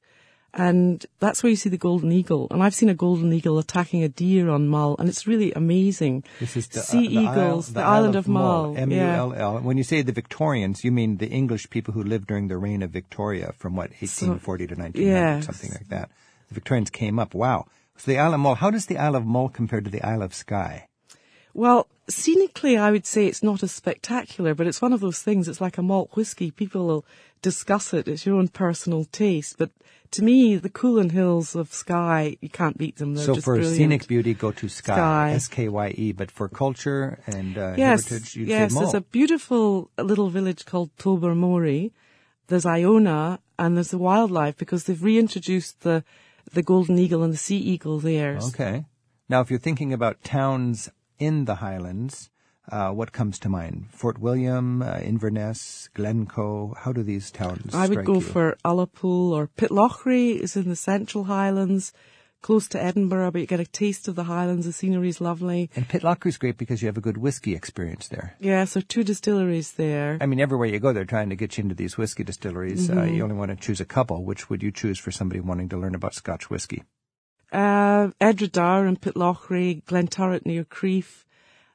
And 0.53 1.05
that's 1.19 1.43
where 1.43 1.51
you 1.51 1.55
see 1.55 1.69
the 1.69 1.77
golden 1.77 2.11
eagle. 2.11 2.47
And 2.49 2.63
I've 2.63 2.73
seen 2.73 2.89
a 2.89 2.95
golden 2.95 3.31
eagle 3.31 3.59
attacking 3.59 4.01
a 4.01 4.09
deer 4.09 4.49
on 4.49 4.67
Mull, 4.67 4.95
and 4.97 5.07
it's 5.07 5.27
really 5.27 5.51
amazing. 5.53 6.23
This 6.39 6.57
is 6.57 6.67
the, 6.69 6.79
sea 6.79 6.97
uh, 6.97 7.01
the 7.01 7.27
eagles, 7.27 7.67
Isle, 7.67 7.73
the, 7.73 7.81
island 7.83 8.15
of 8.15 8.27
Mull. 8.27 8.73
Mull. 8.73 8.77
M-U-L-L. 8.77 9.59
When 9.59 9.77
you 9.77 9.83
say 9.83 10.01
the 10.01 10.13
Victorians, 10.13 10.83
you 10.83 10.91
mean 10.91 11.17
the 11.17 11.27
English 11.27 11.69
people 11.69 11.93
who 11.93 12.01
lived 12.01 12.27
during 12.27 12.47
the 12.47 12.57
reign 12.57 12.81
of 12.81 12.89
Victoria 12.89 13.53
from 13.57 13.75
what, 13.75 13.91
1840 13.99 14.67
to 14.67 14.75
1900, 14.75 15.05
yes. 15.05 15.45
something 15.45 15.71
like 15.71 15.89
that. 15.89 16.09
The 16.49 16.55
Victorians 16.55 16.89
came 16.89 17.19
up. 17.19 17.33
Wow. 17.33 17.65
So 17.97 18.11
the 18.11 18.19
Isle 18.19 18.35
of 18.35 18.39
Mull, 18.39 18.55
how 18.55 18.69
does 18.71 18.85
the 18.85 18.97
Isle 18.97 19.15
of 19.15 19.25
Mull 19.25 19.49
compare 19.49 19.81
to 19.81 19.89
the 19.89 20.03
Isle 20.03 20.21
of 20.21 20.33
Skye? 20.33 20.87
Well, 21.53 21.87
scenically, 22.07 22.77
I 22.77 22.91
would 22.91 23.07
say 23.07 23.25
it's 23.25 23.41
not 23.41 23.63
as 23.63 23.71
spectacular, 23.71 24.53
but 24.53 24.67
it's 24.67 24.81
one 24.81 24.93
of 24.93 24.99
those 24.99 25.23
things. 25.23 25.47
It's 25.47 25.59
like 25.59 25.79
a 25.79 25.81
malt 25.81 26.11
whiskey. 26.13 26.51
People 26.51 26.85
will 26.85 27.05
discuss 27.41 27.95
it. 27.95 28.07
It's 28.07 28.27
your 28.27 28.35
own 28.35 28.49
personal 28.49 29.05
taste. 29.05 29.57
But 29.57 29.71
to 30.11 30.23
me, 30.23 30.55
the 30.55 30.69
Cuillin 30.69 31.09
Hills 31.11 31.55
of 31.55 31.73
Skye, 31.73 32.37
you 32.41 32.49
can't 32.49 32.77
beat 32.77 32.97
them. 32.97 33.15
They're 33.15 33.25
so 33.25 33.35
for 33.35 33.55
brilliant. 33.55 33.75
scenic 33.75 34.07
beauty, 34.07 34.35
go 34.35 34.51
to 34.51 34.69
Skye, 34.69 35.37
Skye. 35.39 36.13
But 36.15 36.29
for 36.29 36.47
culture 36.47 37.19
and 37.25 37.57
uh, 37.57 37.73
yes, 37.75 38.07
heritage, 38.07 38.35
you'd 38.35 38.47
yes. 38.47 38.75
There's 38.75 38.93
a 38.93 39.01
beautiful 39.01 39.89
little 39.97 40.29
village 40.29 40.65
called 40.65 40.91
Tobermory. 40.99 41.91
There's 42.47 42.67
Iona, 42.67 43.39
and 43.57 43.75
there's 43.75 43.91
the 43.91 43.97
wildlife 43.97 44.55
because 44.57 44.83
they've 44.83 45.03
reintroduced 45.03 45.81
the 45.81 46.03
the 46.53 46.63
golden 46.63 46.97
eagle 46.97 47.23
and 47.23 47.33
the 47.33 47.37
sea 47.37 47.57
eagle 47.57 47.99
there. 47.99 48.37
Okay. 48.49 48.85
Now, 49.29 49.41
if 49.41 49.49
you're 49.49 49.59
thinking 49.59 49.93
about 49.93 50.23
towns 50.23 50.89
in 51.19 51.45
the 51.45 51.55
Highlands, 51.55 52.29
uh, 52.71 52.91
what 52.91 53.11
comes 53.11 53.39
to 53.39 53.49
mind? 53.49 53.87
Fort 53.91 54.17
William, 54.19 54.81
uh, 54.81 54.99
Inverness, 54.99 55.89
Glencoe. 55.93 56.75
How 56.77 56.91
do 56.91 57.03
these 57.03 57.31
towns 57.31 57.73
I 57.73 57.87
would 57.87 58.05
go 58.05 58.15
you? 58.15 58.21
for 58.21 58.57
Ullapool 58.65 59.31
or 59.31 59.47
Pitlochry 59.57 60.37
is 60.37 60.55
in 60.55 60.67
the 60.67 60.75
Central 60.75 61.25
Highlands, 61.25 61.93
close 62.41 62.67
to 62.69 62.81
Edinburgh, 62.81 63.31
but 63.31 63.41
you 63.41 63.47
get 63.47 63.59
a 63.59 63.65
taste 63.65 64.07
of 64.07 64.15
the 64.15 64.23
Highlands. 64.25 64.65
The 64.65 64.71
scenery 64.73 65.09
is 65.09 65.19
lovely. 65.19 65.69
And 65.75 65.87
Pitlochry 65.87 66.27
is 66.27 66.37
great 66.37 66.57
because 66.57 66.81
you 66.81 66.87
have 66.87 66.97
a 66.97 67.01
good 67.01 67.17
whiskey 67.17 67.55
experience 67.55 68.07
there. 68.07 68.35
Yeah, 68.39 68.65
so 68.65 68.79
two 68.81 69.03
distilleries 69.03 69.73
there. 69.73 70.17
I 70.21 70.25
mean, 70.27 70.39
everywhere 70.39 70.67
you 70.67 70.79
go, 70.79 70.93
they're 70.93 71.05
trying 71.05 71.29
to 71.29 71.35
get 71.35 71.57
you 71.57 71.63
into 71.63 71.75
these 71.75 71.97
whiskey 71.97 72.23
distilleries. 72.23 72.89
Uh, 72.89 72.93
Mm-hmm. 72.93 73.13
you 73.15 73.23
only 73.23 73.35
want 73.35 73.51
to 73.51 73.57
choose 73.57 73.81
a 73.81 73.85
couple. 73.85 74.23
Which 74.23 74.49
would 74.49 74.61
you 74.63 74.71
choose 74.71 74.97
for 74.99 75.11
somebody 75.11 75.39
wanting 75.41 75.69
to 75.69 75.77
learn 75.77 75.95
about 75.95 76.13
Scotch 76.13 76.49
whiskey? 76.49 76.83
Uh, 77.51 78.09
Edradour 78.21 78.87
and 78.87 78.99
Pitlochry, 78.99 79.83
Glenturret 79.85 80.45
near 80.45 80.63
Crieff, 80.65 81.23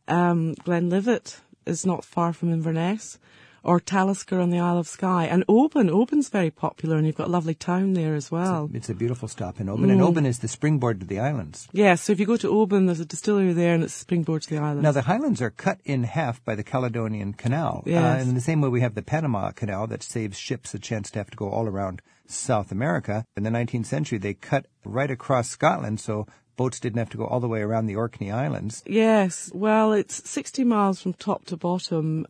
um, 0.07 0.55
Glenlivet 0.65 1.41
is 1.67 1.87
not 1.87 2.05
far 2.05 2.33
from 2.33 2.53
Inverness, 2.53 3.19
or 3.65 3.79
Talisker 3.81 4.41
on 4.41 4.51
the 4.51 4.59
Isle 4.59 4.79
of 4.79 4.89
Skye. 4.89 5.27
And 5.27 5.45
Oban, 5.49 5.89
Oban's 5.89 6.29
very 6.29 6.51
popular 6.51 6.97
and 6.97 7.07
you've 7.07 7.17
got 7.17 7.29
a 7.29 7.31
lovely 7.31 7.55
town 7.55 7.93
there 7.95 8.15
as 8.15 8.31
well. 8.31 8.69
It's 8.75 8.89
a 8.89 8.95
beautiful 8.95 9.29
stop 9.29 9.61
in 9.61 9.69
Oban, 9.69 9.91
and 9.91 10.01
Mm. 10.01 10.05
Oban 10.09 10.27
is 10.27 10.41
the 10.41 10.49
springboard 10.49 11.01
to 11.01 11.07
the 11.07 11.19
islands. 11.21 11.69
Yeah, 11.73 11.95
so 11.95 12.13
if 12.13 12.21
you 12.21 12.27
go 12.27 12.37
to 12.37 12.49
Oban, 12.49 12.87
there's 12.87 13.01
a 13.01 13.05
distillery 13.05 13.53
there 13.53 13.75
and 13.75 13.85
it's 13.85 13.95
springboard 13.95 14.43
to 14.43 14.51
the 14.51 14.59
islands. 14.59 14.83
Now, 14.83 14.93
the 14.93 15.03
highlands 15.03 15.41
are 15.41 15.51
cut 15.51 15.81
in 15.85 16.05
half 16.05 16.45
by 16.45 16.55
the 16.55 16.65
Caledonian 16.65 17.35
Canal. 17.35 17.83
Yes. 17.87 18.27
Uh, 18.27 18.29
in 18.29 18.35
the 18.35 18.41
same 18.41 18.61
way 18.61 18.69
we 18.69 18.81
have 18.81 18.95
the 18.95 19.03
Panama 19.03 19.51
Canal 19.53 19.87
that 19.89 20.03
saves 20.03 20.39
ships 20.39 20.75
a 20.75 20.79
chance 20.79 21.11
to 21.13 21.19
have 21.21 21.31
to 21.31 21.37
go 21.37 21.49
all 21.49 21.67
around 21.67 22.03
South 22.27 22.73
America. 22.73 23.25
In 23.37 23.43
the 23.43 23.51
19th 23.51 23.87
century, 23.87 24.19
they 24.19 24.35
cut 24.35 24.67
right 24.85 25.11
across 25.11 25.49
Scotland 25.49 26.01
so 26.01 26.27
boats 26.57 26.81
didn't 26.81 26.99
have 26.99 27.11
to 27.11 27.17
go 27.17 27.27
all 27.27 27.41
the 27.41 27.49
way 27.49 27.61
around 27.61 27.87
the 27.87 27.97
Orkney 27.97 28.31
Islands. 28.31 28.83
Yes, 28.87 29.51
well, 29.55 29.93
it's 29.93 30.29
60 30.29 30.65
miles 30.65 31.01
from 31.01 31.13
top 31.15 31.45
to 31.47 31.57
bottom, 31.57 32.27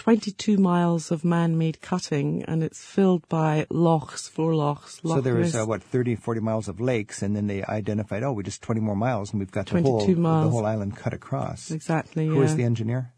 22 0.00 0.56
miles 0.56 1.10
of 1.10 1.26
man-made 1.26 1.82
cutting, 1.82 2.42
and 2.48 2.62
it's 2.62 2.82
filled 2.82 3.28
by 3.28 3.66
lochs, 3.68 4.28
four 4.28 4.54
lochs. 4.54 4.98
Loch 5.04 5.18
so 5.18 5.20
there 5.20 5.34
was, 5.34 5.54
uh, 5.54 5.64
what, 5.66 5.82
30, 5.82 6.16
40 6.16 6.40
miles 6.40 6.68
of 6.68 6.80
lakes, 6.80 7.20
and 7.20 7.36
then 7.36 7.48
they 7.48 7.62
identified, 7.64 8.22
oh, 8.22 8.32
we 8.32 8.42
just 8.42 8.62
20 8.62 8.80
more 8.80 8.96
miles, 8.96 9.30
and 9.32 9.40
we've 9.40 9.50
got 9.52 9.66
the 9.66 9.72
22 9.72 10.22
whole, 10.22 10.42
the 10.44 10.48
whole 10.48 10.64
island 10.64 10.96
cut 10.96 11.12
across. 11.12 11.70
Exactly, 11.70 12.26
Who 12.26 12.32
yeah. 12.36 12.40
was 12.40 12.56
the 12.56 12.64
engineer? 12.64 13.12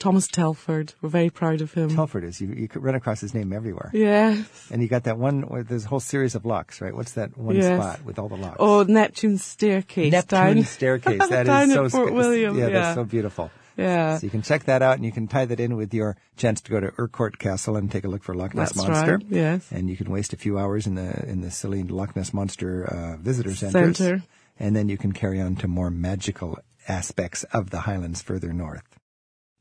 Thomas 0.00 0.26
Telford. 0.26 0.92
We're 1.00 1.08
very 1.08 1.30
proud 1.30 1.60
of 1.60 1.72
him. 1.72 1.88
Telford 1.94 2.24
is. 2.24 2.40
You, 2.40 2.48
you 2.48 2.66
could 2.66 2.82
run 2.82 2.96
across 2.96 3.20
his 3.20 3.32
name 3.32 3.52
everywhere. 3.52 3.92
yeah. 3.94 4.42
And 4.72 4.82
you 4.82 4.88
got 4.88 5.04
that 5.04 5.16
one, 5.16 5.44
there's 5.68 5.84
a 5.84 5.88
whole 5.88 6.00
series 6.00 6.34
of 6.34 6.44
locks, 6.44 6.80
right? 6.80 6.92
What's 6.92 7.12
that 7.12 7.38
one 7.38 7.54
Yes. 7.54 7.80
spot 7.80 8.04
with 8.04 8.18
all 8.18 8.28
the 8.28 8.36
locks? 8.36 8.56
Oh, 8.58 8.82
Neptune's 8.82 9.44
staircase. 9.44 10.10
Neptune 10.10 10.56
down, 10.56 10.64
staircase. 10.64 11.20
That 11.30 11.46
is 11.68 11.74
so 11.74 11.88
Fort 11.90 12.12
William. 12.12 12.58
Yeah, 12.58 12.66
Yeah, 12.66 12.72
that's 12.72 12.96
so 12.96 13.04
beautiful. 13.04 13.52
Yeah. 13.76 14.18
So 14.18 14.24
you 14.26 14.30
can 14.30 14.42
check 14.42 14.64
that 14.64 14.82
out, 14.82 14.96
and 14.96 15.04
you 15.04 15.12
can 15.12 15.26
tie 15.26 15.44
that 15.44 15.60
in 15.60 15.76
with 15.76 15.92
your 15.92 16.16
chance 16.36 16.60
to 16.62 16.70
go 16.70 16.80
to 16.80 16.92
Urquhart 16.98 17.38
Castle 17.38 17.76
and 17.76 17.90
take 17.90 18.04
a 18.04 18.08
look 18.08 18.22
for 18.22 18.34
Loch 18.34 18.54
Ness 18.54 18.72
That's 18.72 18.86
monster. 18.88 19.16
right, 19.18 19.26
yes. 19.28 19.70
And 19.70 19.90
you 19.90 19.96
can 19.96 20.10
waste 20.10 20.32
a 20.32 20.36
few 20.36 20.58
hours 20.58 20.86
in 20.86 20.94
the 20.94 21.28
in 21.28 21.40
the 21.40 21.50
silly 21.50 21.82
Loch 21.82 22.14
Ness 22.14 22.32
monster 22.32 22.84
uh, 22.84 23.16
visitor 23.16 23.54
centers. 23.54 23.98
Center. 23.98 24.22
And 24.58 24.76
then 24.76 24.88
you 24.88 24.96
can 24.96 25.12
carry 25.12 25.40
on 25.40 25.56
to 25.56 25.68
more 25.68 25.90
magical 25.90 26.58
aspects 26.86 27.42
of 27.44 27.70
the 27.70 27.80
Highlands 27.80 28.22
further 28.22 28.52
north. 28.52 28.98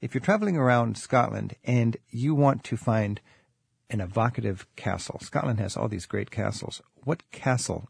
If 0.01 0.13
you're 0.13 0.21
traveling 0.21 0.57
around 0.57 0.97
Scotland 0.97 1.55
and 1.63 1.97
you 2.09 2.35
want 2.35 2.63
to 2.65 2.77
find 2.77 3.19
an 3.89 4.01
evocative 4.01 4.67
castle, 4.75 5.19
Scotland 5.21 5.59
has 5.59 5.75
all 5.75 5.87
these 5.87 6.05
great 6.05 6.29
castles. 6.29 6.81
What 7.05 7.23
castle 7.31 7.89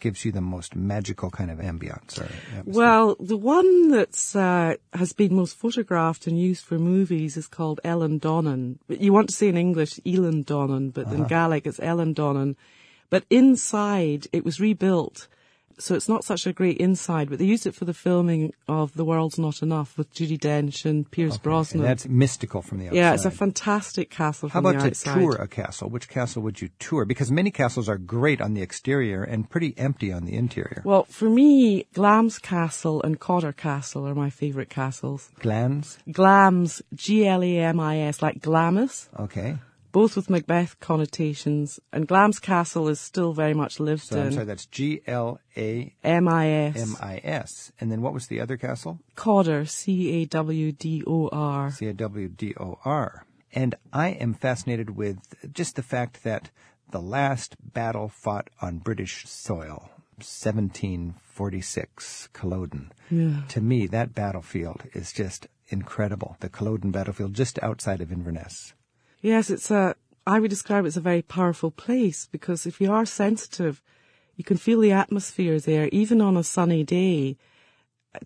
gives 0.00 0.24
you 0.24 0.32
the 0.32 0.40
most 0.40 0.74
magical 0.74 1.30
kind 1.30 1.50
of 1.50 1.58
ambience 1.58 2.18
or? 2.20 2.28
Well, 2.64 3.16
the 3.20 3.36
one 3.36 3.90
that's 3.90 4.34
uh, 4.34 4.74
has 4.94 5.12
been 5.12 5.34
most 5.34 5.56
photographed 5.56 6.26
and 6.26 6.38
used 6.38 6.64
for 6.64 6.78
movies 6.78 7.36
is 7.36 7.46
called 7.46 7.80
Eilean 7.84 8.18
Donan. 8.18 8.78
You 8.88 9.12
want 9.12 9.28
to 9.28 9.34
say 9.34 9.48
in 9.48 9.56
English 9.56 10.00
Elan 10.04 10.44
Donnan, 10.44 10.90
but 10.92 11.06
Uh-huh. 11.06 11.14
in 11.16 11.24
Gaelic 11.24 11.66
it's 11.66 11.80
Ellen 11.80 12.14
Donnan. 12.14 12.56
But 13.10 13.24
inside 13.30 14.26
it 14.32 14.44
was 14.44 14.60
rebuilt, 14.60 15.28
so 15.80 15.94
it's 15.94 16.08
not 16.08 16.24
such 16.24 16.46
a 16.46 16.52
great 16.52 16.76
inside. 16.78 17.30
But 17.30 17.38
they 17.38 17.44
used 17.44 17.66
it 17.66 17.74
for 17.74 17.84
the 17.84 17.94
filming 17.94 18.52
of 18.68 18.94
The 18.94 19.04
World's 19.04 19.38
Not 19.38 19.62
Enough 19.62 19.96
with 19.98 20.12
Judi 20.14 20.38
Dench 20.38 20.84
and 20.84 21.10
Pierce 21.10 21.36
Brosnan. 21.36 21.80
and 21.80 21.88
that's 21.90 22.06
mystical 22.08 22.62
from 22.62 22.78
the 22.78 22.86
outside. 22.86 22.96
yeah, 22.96 23.14
it's 23.14 23.24
a 23.24 23.30
fantastic 23.30 24.10
castle 24.10 24.48
How 24.48 24.60
about 24.60 24.80
to 24.80 24.90
tour 24.90 25.34
a 25.36 25.48
castle? 25.48 25.88
Which 25.90 26.08
castle 26.08 26.42
would 26.42 26.60
you 26.60 26.68
tour? 26.78 27.04
Because 27.04 27.30
many 27.30 27.50
castles 27.50 27.88
are 27.88 27.98
great 27.98 28.40
on 28.40 28.54
the 28.54 28.62
exterior 28.62 29.22
and 29.22 29.48
pretty 29.48 29.74
empty 29.78 30.12
on 30.12 30.24
the 30.24 30.34
interior. 30.34 30.82
Well, 30.84 31.04
for 31.04 31.28
me, 31.28 31.86
Glamis 31.94 32.38
Castle 32.38 33.02
and 33.02 33.18
Cawdor 33.18 33.52
Castle 33.52 34.06
are 34.06 34.14
my 34.14 34.30
favourite 34.30 34.70
castles. 34.70 35.30
Glans? 35.40 35.98
Glams, 36.08 36.82
G-L-A-M-I-S, 36.94 38.22
like 38.22 38.40
Glamis, 38.40 39.08
Okay. 39.18 39.56
Both 39.92 40.16
with 40.16 40.30
Macbeth 40.30 40.78
connotations. 40.80 41.80
And 41.92 42.06
Glamis 42.06 42.38
Castle 42.38 42.88
is 42.88 43.00
still 43.00 43.32
very 43.32 43.54
much 43.54 43.80
lived 43.80 44.02
So 44.02 44.20
I'm 44.20 44.26
in. 44.28 44.32
sorry, 44.32 44.44
that's 44.46 44.66
G 44.66 45.00
L 45.06 45.40
A 45.56 45.94
M-I-S. 46.04 46.76
M 46.76 46.96
I 47.00 47.20
S. 47.24 47.72
And 47.80 47.90
then 47.90 48.02
what 48.02 48.14
was 48.14 48.26
the 48.28 48.40
other 48.40 48.56
castle? 48.56 48.98
Cawdor, 49.16 49.64
C-A-W-D-O-R. 49.66 51.70
C 51.72 51.86
A 51.86 51.92
W 51.92 52.28
D 52.28 52.54
O 52.58 52.78
R. 52.84 53.24
And 53.52 53.74
I 53.92 54.08
am 54.10 54.34
fascinated 54.34 54.96
with 54.96 55.18
just 55.52 55.74
the 55.76 55.82
fact 55.82 56.22
that 56.24 56.50
the 56.90 57.00
last 57.00 57.56
battle 57.72 58.08
fought 58.08 58.48
on 58.60 58.78
British 58.78 59.26
soil, 59.28 59.88
1746, 60.18 62.28
Culloden. 62.32 62.92
Yeah. 63.10 63.42
To 63.48 63.60
me, 63.60 63.86
that 63.88 64.14
battlefield 64.14 64.82
is 64.94 65.12
just 65.12 65.46
incredible. 65.68 66.36
The 66.40 66.48
Culloden 66.48 66.90
battlefield 66.90 67.34
just 67.34 67.58
outside 67.62 68.00
of 68.00 68.10
Inverness. 68.12 68.72
Yes, 69.20 69.50
it's 69.50 69.70
a, 69.70 69.94
I 70.26 70.40
would 70.40 70.50
describe 70.50 70.84
it 70.84 70.88
as 70.88 70.96
a 70.96 71.02
very 71.02 71.22
powerful 71.22 71.70
place 71.70 72.28
because 72.30 72.64
if 72.64 72.80
you 72.80 72.90
are 72.90 73.04
sensitive, 73.04 73.82
you 74.36 74.44
can 74.44 74.56
feel 74.56 74.80
the 74.80 74.92
atmosphere 74.92 75.60
there, 75.60 75.88
even 75.92 76.20
on 76.20 76.36
a 76.36 76.42
sunny 76.42 76.84
day. 76.84 77.36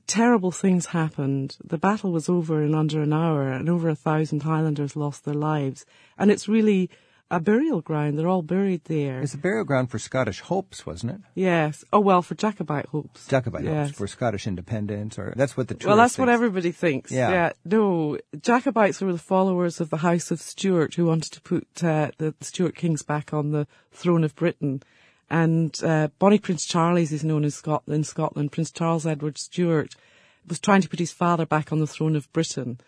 Terrible 0.06 0.52
things 0.52 0.86
happened. 0.86 1.56
The 1.62 1.78
battle 1.78 2.12
was 2.12 2.28
over 2.28 2.62
in 2.62 2.74
under 2.74 3.02
an 3.02 3.12
hour 3.12 3.50
and 3.50 3.68
over 3.68 3.88
a 3.88 3.96
thousand 3.96 4.44
Highlanders 4.44 4.96
lost 4.96 5.24
their 5.24 5.34
lives. 5.34 5.84
And 6.16 6.30
it's 6.30 6.48
really 6.48 6.88
a 7.30 7.40
burial 7.40 7.80
ground. 7.80 8.18
They're 8.18 8.28
all 8.28 8.42
buried 8.42 8.84
there. 8.84 9.20
It's 9.20 9.34
a 9.34 9.38
burial 9.38 9.64
ground 9.64 9.90
for 9.90 9.98
Scottish 9.98 10.40
hopes, 10.40 10.84
wasn't 10.86 11.12
it? 11.12 11.20
Yes. 11.34 11.84
Oh, 11.92 12.00
well, 12.00 12.22
for 12.22 12.34
Jacobite 12.34 12.86
hopes. 12.86 13.26
Jacobite 13.26 13.64
Yes. 13.64 13.88
hopes 13.88 13.98
for 13.98 14.06
Scottish 14.06 14.46
independence, 14.46 15.18
or 15.18 15.32
that's 15.36 15.56
what 15.56 15.68
the 15.68 15.74
Well, 15.84 15.96
that's 15.96 16.14
tourist 16.14 16.18
what 16.18 16.28
everybody 16.28 16.70
thinks. 16.70 17.10
Yeah. 17.10 17.30
yeah. 17.30 17.52
No, 17.64 18.18
Jacobites 18.40 19.00
were 19.00 19.12
the 19.12 19.18
followers 19.18 19.80
of 19.80 19.90
the 19.90 19.98
House 19.98 20.30
of 20.30 20.40
Stuart 20.40 20.94
who 20.94 21.06
wanted 21.06 21.32
to 21.32 21.40
put 21.40 21.66
uh, 21.82 22.10
the 22.18 22.34
Stuart 22.40 22.76
kings 22.76 23.02
back 23.02 23.32
on 23.32 23.50
the 23.50 23.66
throne 23.90 24.22
of 24.24 24.36
Britain. 24.36 24.82
And 25.30 25.74
uh, 25.82 26.08
Bonnie 26.18 26.38
Prince 26.38 26.66
Charles 26.66 27.10
is 27.10 27.24
known 27.24 27.44
in 27.44 27.50
Scotland. 27.50 27.96
In 27.96 28.04
Scotland, 28.04 28.52
Prince 28.52 28.70
Charles 28.70 29.06
Edward 29.06 29.38
Stuart 29.38 29.94
was 30.46 30.60
trying 30.60 30.82
to 30.82 30.88
put 30.88 30.98
his 30.98 31.10
father 31.10 31.46
back 31.46 31.72
on 31.72 31.80
the 31.80 31.86
throne 31.86 32.14
of 32.14 32.30
Britain. 32.32 32.78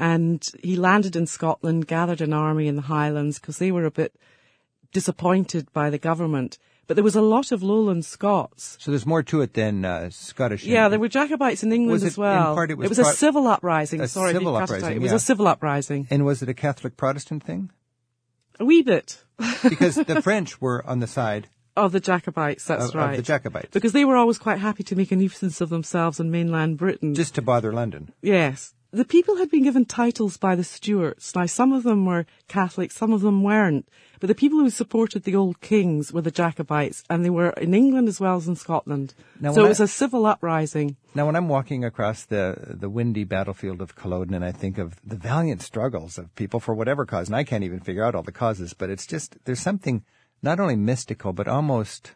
And 0.00 0.46
he 0.62 0.76
landed 0.76 1.16
in 1.16 1.26
Scotland, 1.26 1.88
gathered 1.88 2.20
an 2.20 2.32
army 2.32 2.68
in 2.68 2.76
the 2.76 2.82
Highlands 2.82 3.38
because 3.40 3.58
they 3.58 3.72
were 3.72 3.84
a 3.84 3.90
bit 3.90 4.14
disappointed 4.92 5.72
by 5.72 5.90
the 5.90 5.98
government. 5.98 6.58
But 6.86 6.94
there 6.94 7.04
was 7.04 7.16
a 7.16 7.20
lot 7.20 7.52
of 7.52 7.62
lowland 7.62 8.06
Scots 8.06 8.78
So 8.80 8.90
there's 8.90 9.04
more 9.04 9.22
to 9.24 9.42
it 9.42 9.52
than 9.52 9.84
uh, 9.84 10.08
Scottish. 10.10 10.64
yeah, 10.64 10.88
there 10.88 10.98
were 10.98 11.08
Jacobites 11.08 11.62
in 11.62 11.70
England 11.72 11.92
Was 11.92 12.02
it- 12.04 12.06
as 12.06 12.18
well. 12.18 12.50
in 12.50 12.54
part 12.54 12.70
it 12.70 12.78
was 12.78 12.98
a 12.98 13.04
civil 13.04 13.46
uprising. 13.46 14.00
a 14.00 14.08
Sorry, 14.08 14.32
civil 14.32 14.52
didn't 14.54 14.62
it 14.62 14.62
uprising, 14.64 14.96
It 14.96 15.02
was 15.02 15.10
yeah. 15.10 15.16
a 15.16 15.20
civil 15.20 15.46
uprising. 15.48 16.06
And 16.10 16.24
was 16.24 16.42
it 16.42 16.48
a 16.48 16.54
Catholic 16.54 16.96
Protestant 16.96 17.44
thing? 17.44 17.70
A 18.58 18.64
wee 18.64 18.82
bit 18.82 19.22
Because 19.68 19.96
the 19.96 20.22
French 20.28 20.60
were 20.62 20.84
on 20.86 21.00
the 21.00 21.06
side 21.06 21.48
of 21.76 21.92
the 21.92 22.00
Jacobites. 22.00 22.64
That's 22.64 22.84
of, 22.84 22.88
of 22.90 22.94
right. 22.94 23.16
the 23.16 23.22
Jacobites, 23.22 23.68
because 23.72 23.92
they 23.92 24.04
were 24.06 24.16
always 24.16 24.38
quite 24.38 24.58
happy 24.58 24.82
to 24.84 24.96
make 24.96 25.12
a 25.12 25.16
nuisance 25.16 25.60
of 25.60 25.68
themselves 25.68 26.18
in 26.18 26.30
mainland 26.30 26.78
Britain. 26.78 27.14
just 27.14 27.34
to 27.34 27.42
bother 27.42 27.72
London. 27.72 28.12
yes. 28.22 28.72
The 28.90 29.04
people 29.04 29.36
had 29.36 29.50
been 29.50 29.64
given 29.64 29.84
titles 29.84 30.38
by 30.38 30.54
the 30.56 30.64
Stuarts. 30.64 31.34
Now, 31.34 31.44
some 31.44 31.72
of 31.72 31.82
them 31.82 32.06
were 32.06 32.24
Catholic, 32.48 32.90
some 32.90 33.12
of 33.12 33.20
them 33.20 33.42
weren't. 33.42 33.86
But 34.18 34.28
the 34.28 34.34
people 34.34 34.60
who 34.60 34.70
supported 34.70 35.24
the 35.24 35.36
old 35.36 35.60
kings 35.60 36.10
were 36.10 36.22
the 36.22 36.30
Jacobites, 36.30 37.04
and 37.10 37.22
they 37.22 37.28
were 37.28 37.50
in 37.50 37.74
England 37.74 38.08
as 38.08 38.18
well 38.18 38.36
as 38.36 38.48
in 38.48 38.56
Scotland. 38.56 39.12
Now, 39.40 39.52
so 39.52 39.66
it 39.66 39.68
was 39.68 39.80
I- 39.82 39.84
a 39.84 39.88
civil 39.88 40.24
uprising. 40.24 40.96
Now, 41.14 41.26
when 41.26 41.36
I'm 41.36 41.48
walking 41.48 41.84
across 41.84 42.24
the 42.24 42.56
the 42.80 42.88
windy 42.88 43.24
battlefield 43.24 43.82
of 43.82 43.94
Culloden, 43.94 44.32
and 44.34 44.44
I 44.44 44.52
think 44.52 44.78
of 44.78 44.96
the 45.04 45.16
valiant 45.16 45.60
struggles 45.60 46.16
of 46.16 46.34
people 46.34 46.58
for 46.58 46.74
whatever 46.74 47.04
cause, 47.04 47.28
and 47.28 47.36
I 47.36 47.44
can't 47.44 47.64
even 47.64 47.80
figure 47.80 48.04
out 48.04 48.14
all 48.14 48.22
the 48.22 48.32
causes, 48.32 48.72
but 48.72 48.88
it's 48.88 49.06
just 49.06 49.36
there's 49.44 49.60
something 49.60 50.02
not 50.42 50.58
only 50.60 50.76
mystical 50.76 51.34
but 51.34 51.46
almost 51.46 52.12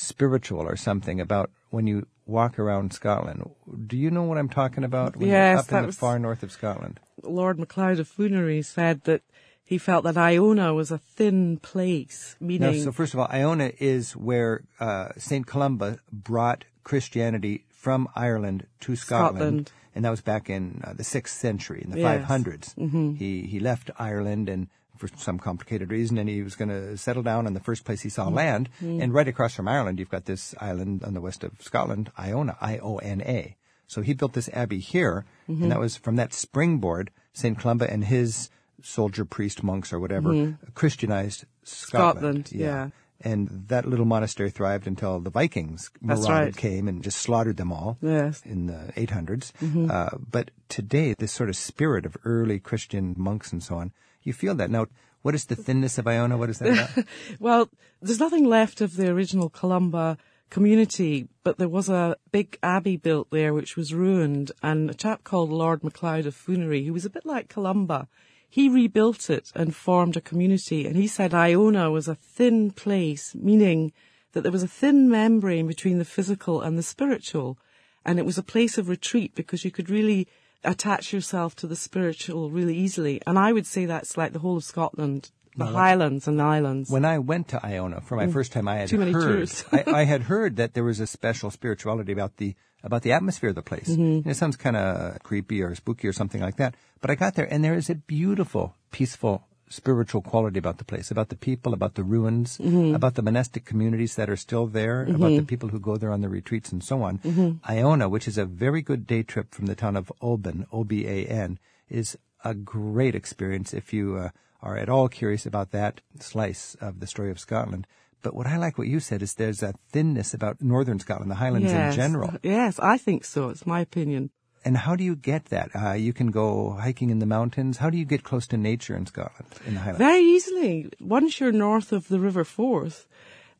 spiritual 0.00 0.60
or 0.62 0.76
something 0.76 1.20
about 1.20 1.50
when 1.70 1.86
you 1.86 2.06
walk 2.26 2.58
around 2.58 2.92
Scotland. 2.92 3.48
Do 3.86 3.96
you 3.96 4.10
know 4.10 4.24
what 4.24 4.36
I'm 4.38 4.48
talking 4.48 4.84
about? 4.84 5.16
When 5.16 5.28
Yes, 5.28 5.60
up 5.60 5.66
that 5.68 5.76
in 5.78 5.82
the 5.82 5.86
was- 5.88 5.96
far 5.96 6.18
north 6.18 6.42
of 6.42 6.52
Scotland. 6.52 7.00
Lord 7.22 7.58
MacLeod 7.58 7.98
of 7.98 8.06
Fuinary 8.08 8.62
said 8.62 9.04
that 9.04 9.22
he 9.64 9.78
felt 9.78 10.04
that 10.04 10.16
Iona 10.18 10.74
was 10.74 10.90
a 10.90 10.98
thin 10.98 11.56
place, 11.56 12.36
No, 12.40 12.46
meaning 12.46 12.82
so 12.82 12.92
first 12.92 13.14
of 13.14 13.20
all, 13.20 13.26
Iona 13.32 13.72
is 13.78 14.14
where 14.14 14.64
uh, 14.78 15.08
Saint 15.16 15.46
Columba 15.46 15.98
brought 16.12 16.64
Christianity 16.84 17.64
from 17.70 18.06
Ireland 18.14 18.66
to 18.80 18.94
Scotland, 18.96 19.36
Scotland. 19.38 19.72
and 19.94 20.04
that 20.04 20.10
was 20.10 20.20
back 20.20 20.48
in 20.50 20.82
uh, 20.84 20.92
the 20.92 21.02
sixth 21.04 21.36
century, 21.40 21.80
in 21.84 21.90
the 21.90 21.98
Yes. 22.00 22.28
500s. 22.28 22.74
Mm-hmm. 22.76 23.14
He 23.14 23.42
he 23.46 23.58
left 23.60 23.90
Ireland 23.98 24.48
and 24.48 24.68
for 24.96 25.08
some 25.16 25.38
complicated 25.38 25.90
reason, 25.90 26.18
and 26.18 26.28
he 26.28 26.42
was 26.42 26.54
going 26.54 26.68
to 26.68 26.96
settle 26.96 27.22
down 27.22 27.46
in 27.46 27.54
the 27.54 27.60
first 27.60 27.84
place 27.84 28.02
he 28.02 28.08
saw 28.08 28.26
mm-hmm. 28.26 28.36
land. 28.36 28.68
Mm. 28.82 29.02
And 29.02 29.14
right 29.14 29.28
across 29.28 29.54
from 29.54 29.68
Ireland, 29.68 29.98
you've 29.98 30.10
got 30.10 30.24
this 30.24 30.54
island 30.60 31.04
on 31.04 31.14
the 31.14 31.20
west 31.20 31.44
of 31.44 31.52
Scotland, 31.60 32.10
Iona, 32.18 32.56
I-O-N-A. 32.60 33.56
So 33.86 34.02
he 34.02 34.14
built 34.14 34.32
this 34.32 34.50
abbey 34.52 34.80
here, 34.80 35.24
and 35.46 35.58
mm-hmm. 35.58 35.68
that 35.68 35.78
was 35.78 35.96
from 35.96 36.16
that 36.16 36.32
springboard, 36.32 37.10
Saint 37.32 37.58
Columba 37.58 37.90
and 37.90 38.04
his 38.04 38.50
soldier, 38.82 39.24
priest, 39.24 39.62
monks, 39.62 39.92
or 39.92 40.00
whatever, 40.00 40.30
mm. 40.30 40.58
Christianized 40.74 41.44
Scotland. 41.62 42.48
Scotland, 42.48 42.52
yeah. 42.52 42.88
And 43.20 43.64
that 43.68 43.86
little 43.86 44.04
monastery 44.04 44.50
thrived 44.50 44.86
until 44.86 45.20
the 45.20 45.30
Vikings 45.30 45.90
marauded, 46.02 46.28
right. 46.28 46.56
came 46.56 46.86
and 46.86 47.02
just 47.02 47.18
slaughtered 47.18 47.56
them 47.56 47.72
all 47.72 47.96
Yes. 48.02 48.42
in 48.44 48.66
the 48.66 48.92
800s. 48.94 49.52
Mm-hmm. 49.52 49.90
Uh, 49.90 50.10
but 50.18 50.50
today, 50.68 51.14
this 51.14 51.32
sort 51.32 51.48
of 51.48 51.56
spirit 51.56 52.04
of 52.04 52.16
early 52.24 52.60
Christian 52.60 53.14
monks 53.16 53.52
and 53.52 53.62
so 53.62 53.76
on, 53.76 53.92
you 54.26 54.32
feel 54.32 54.54
that. 54.56 54.70
Now, 54.70 54.86
what 55.22 55.34
is 55.34 55.46
the 55.46 55.56
thinness 55.66 55.98
of 55.98 56.06
Iona? 56.06 56.36
What 56.36 56.50
is 56.50 56.58
that 56.58 56.72
about? 56.72 57.06
Well, 57.40 57.70
there's 58.00 58.20
nothing 58.20 58.44
left 58.44 58.80
of 58.80 58.96
the 58.96 59.08
original 59.08 59.48
Columba 59.48 60.18
community, 60.50 61.28
but 61.42 61.58
there 61.58 61.68
was 61.68 61.88
a 61.88 62.16
big 62.30 62.58
abbey 62.62 62.96
built 62.96 63.28
there 63.30 63.52
which 63.52 63.76
was 63.76 63.94
ruined, 63.94 64.52
and 64.62 64.90
a 64.90 64.94
chap 64.94 65.24
called 65.24 65.50
Lord 65.50 65.82
MacLeod 65.82 66.26
of 66.26 66.34
Fuinary, 66.34 66.86
who 66.86 66.92
was 66.92 67.04
a 67.04 67.10
bit 67.10 67.26
like 67.26 67.48
Columba, 67.48 68.08
he 68.48 68.68
rebuilt 68.68 69.28
it 69.28 69.50
and 69.54 69.74
formed 69.74 70.16
a 70.16 70.20
community, 70.20 70.86
and 70.86 70.96
he 70.96 71.06
said 71.06 71.34
Iona 71.34 71.90
was 71.90 72.08
a 72.08 72.14
thin 72.14 72.70
place, 72.70 73.34
meaning 73.34 73.92
that 74.32 74.42
there 74.42 74.52
was 74.52 74.62
a 74.62 74.68
thin 74.68 75.10
membrane 75.10 75.66
between 75.66 75.98
the 75.98 76.04
physical 76.04 76.60
and 76.60 76.78
the 76.78 76.82
spiritual, 76.82 77.58
and 78.04 78.18
it 78.18 78.24
was 78.24 78.38
a 78.38 78.42
place 78.42 78.78
of 78.78 78.88
retreat 78.88 79.34
because 79.34 79.64
you 79.64 79.70
could 79.70 79.90
really 79.90 80.28
attach 80.66 81.12
yourself 81.12 81.54
to 81.56 81.66
the 81.66 81.76
spiritual 81.76 82.50
really 82.50 82.76
easily. 82.76 83.20
And 83.26 83.38
I 83.38 83.52
would 83.52 83.66
say 83.66 83.86
that's 83.86 84.16
like 84.16 84.32
the 84.32 84.38
whole 84.40 84.58
of 84.58 84.64
Scotland, 84.64 85.30
the 85.56 85.64
Highlands 85.66 86.28
and 86.28 86.38
the 86.38 86.44
Islands. 86.44 86.90
when 86.90 87.04
I 87.04 87.18
went 87.18 87.48
to 87.48 87.64
Iona 87.64 88.00
for 88.02 88.16
my 88.16 88.26
first 88.26 88.52
time, 88.52 88.68
I 88.68 88.76
had 88.76 88.88
Mm. 88.88 88.90
Too 88.90 88.98
many 88.98 89.12
heard 89.12 89.50
I, 89.72 89.84
I 90.00 90.04
had 90.14 90.22
heard 90.22 90.56
that 90.56 90.74
there 90.74 90.84
was 90.84 91.00
a 91.00 91.06
special 91.06 91.50
spirituality 91.50 92.12
about 92.12 92.36
the 92.36 92.54
about 92.82 93.02
the 93.02 93.12
atmosphere 93.12 93.50
of 93.50 93.56
the 93.56 93.62
place. 93.62 93.88
Mm-hmm. 93.88 94.28
It 94.28 94.36
sounds 94.36 94.56
kind 94.56 94.76
of 94.76 95.22
creepy 95.22 95.62
or 95.62 95.74
spooky 95.74 96.06
or 96.06 96.12
something 96.12 96.40
like 96.40 96.56
that. 96.56 96.76
But 97.00 97.10
I 97.10 97.14
got 97.14 97.34
there, 97.34 97.46
and 97.50 97.64
there 97.64 97.74
is 97.74 97.90
a 97.90 97.94
beautiful, 97.94 98.76
peaceful 98.92 99.42
spiritual 99.68 100.22
quality 100.22 100.58
about 100.58 100.78
the 100.78 100.84
place, 100.84 101.10
about 101.10 101.28
the 101.28 101.36
people, 101.36 101.72
about 101.74 101.94
the 101.94 102.04
ruins, 102.04 102.58
Mm-hmm. 102.58 102.94
about 102.94 103.14
the 103.14 103.22
monastic 103.22 103.64
communities 103.64 104.14
that 104.16 104.30
are 104.30 104.36
still 104.36 104.66
there, 104.66 105.02
about 105.02 105.30
the 105.30 105.42
people 105.42 105.70
who 105.70 105.80
go 105.80 105.96
there 105.96 106.12
on 106.12 106.20
the 106.20 106.28
retreats 106.28 106.70
and 106.72 106.82
so 106.84 107.02
on. 107.02 107.60
Iona, 107.68 108.08
which 108.08 108.28
is 108.28 108.38
a 108.38 108.44
very 108.46 108.82
good 108.82 109.06
day 109.06 109.22
trip 109.22 109.54
from 109.54 109.66
the 109.66 109.74
town 109.74 109.96
of 109.96 110.12
Oban, 110.20 110.66
O-B-A-N, 110.72 111.58
is 111.88 112.16
a 112.44 112.54
great 112.54 113.14
experience 113.14 113.74
if 113.74 113.92
you 113.92 114.16
uh, 114.16 114.28
are 114.62 114.76
at 114.76 114.88
all 114.88 115.08
curious 115.08 115.46
about 115.46 115.70
that 115.72 116.00
slice 116.20 116.76
of 116.80 117.00
the 117.00 117.06
story 117.06 117.30
of 117.30 117.38
Scotland. 117.40 117.86
But 118.22 118.34
what 118.34 118.46
I 118.46 118.56
like 118.56 118.78
what 118.78 118.88
you 118.88 119.00
said 119.00 119.22
is 119.22 119.34
there's 119.34 119.62
a 119.62 119.74
thinness 119.90 120.34
about 120.34 120.62
northern 120.62 120.98
Scotland, 120.98 121.30
the 121.30 121.36
Highlands 121.36 121.70
yes. 121.70 121.94
in 121.94 121.96
general. 122.00 122.34
Yes, 122.42 122.78
I 122.80 122.98
think 122.98 123.24
so. 123.24 123.50
It's 123.50 123.66
my 123.66 123.80
opinion. 123.80 124.30
And 124.66 124.76
how 124.76 124.96
do 124.96 125.04
you 125.04 125.14
get 125.14 125.44
that? 125.46 125.70
Uh, 125.76 125.92
you 125.92 126.12
can 126.12 126.32
go 126.32 126.72
hiking 126.72 127.10
in 127.10 127.20
the 127.20 127.26
mountains. 127.26 127.78
How 127.78 127.88
do 127.88 127.96
you 127.96 128.04
get 128.04 128.24
close 128.24 128.48
to 128.48 128.56
nature 128.56 128.96
in 128.96 129.06
Scotland, 129.06 129.46
in 129.64 129.74
the 129.74 129.80
Highlands? 129.80 129.98
Very 129.98 130.24
easily. 130.24 130.90
Once 130.98 131.38
you're 131.38 131.52
north 131.52 131.92
of 131.92 132.08
the 132.08 132.18
River 132.18 132.42
Forth, 132.42 133.06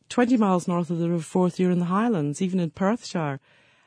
20 0.09 0.37
miles 0.37 0.67
north 0.67 0.91
of 0.91 0.99
the 0.99 1.09
River 1.09 1.23
Forth, 1.23 1.61
you're 1.61 1.71
in 1.71 1.79
the 1.79 1.85
Highlands, 1.85 2.43
even 2.43 2.59
in 2.59 2.71
Perthshire. 2.71 3.39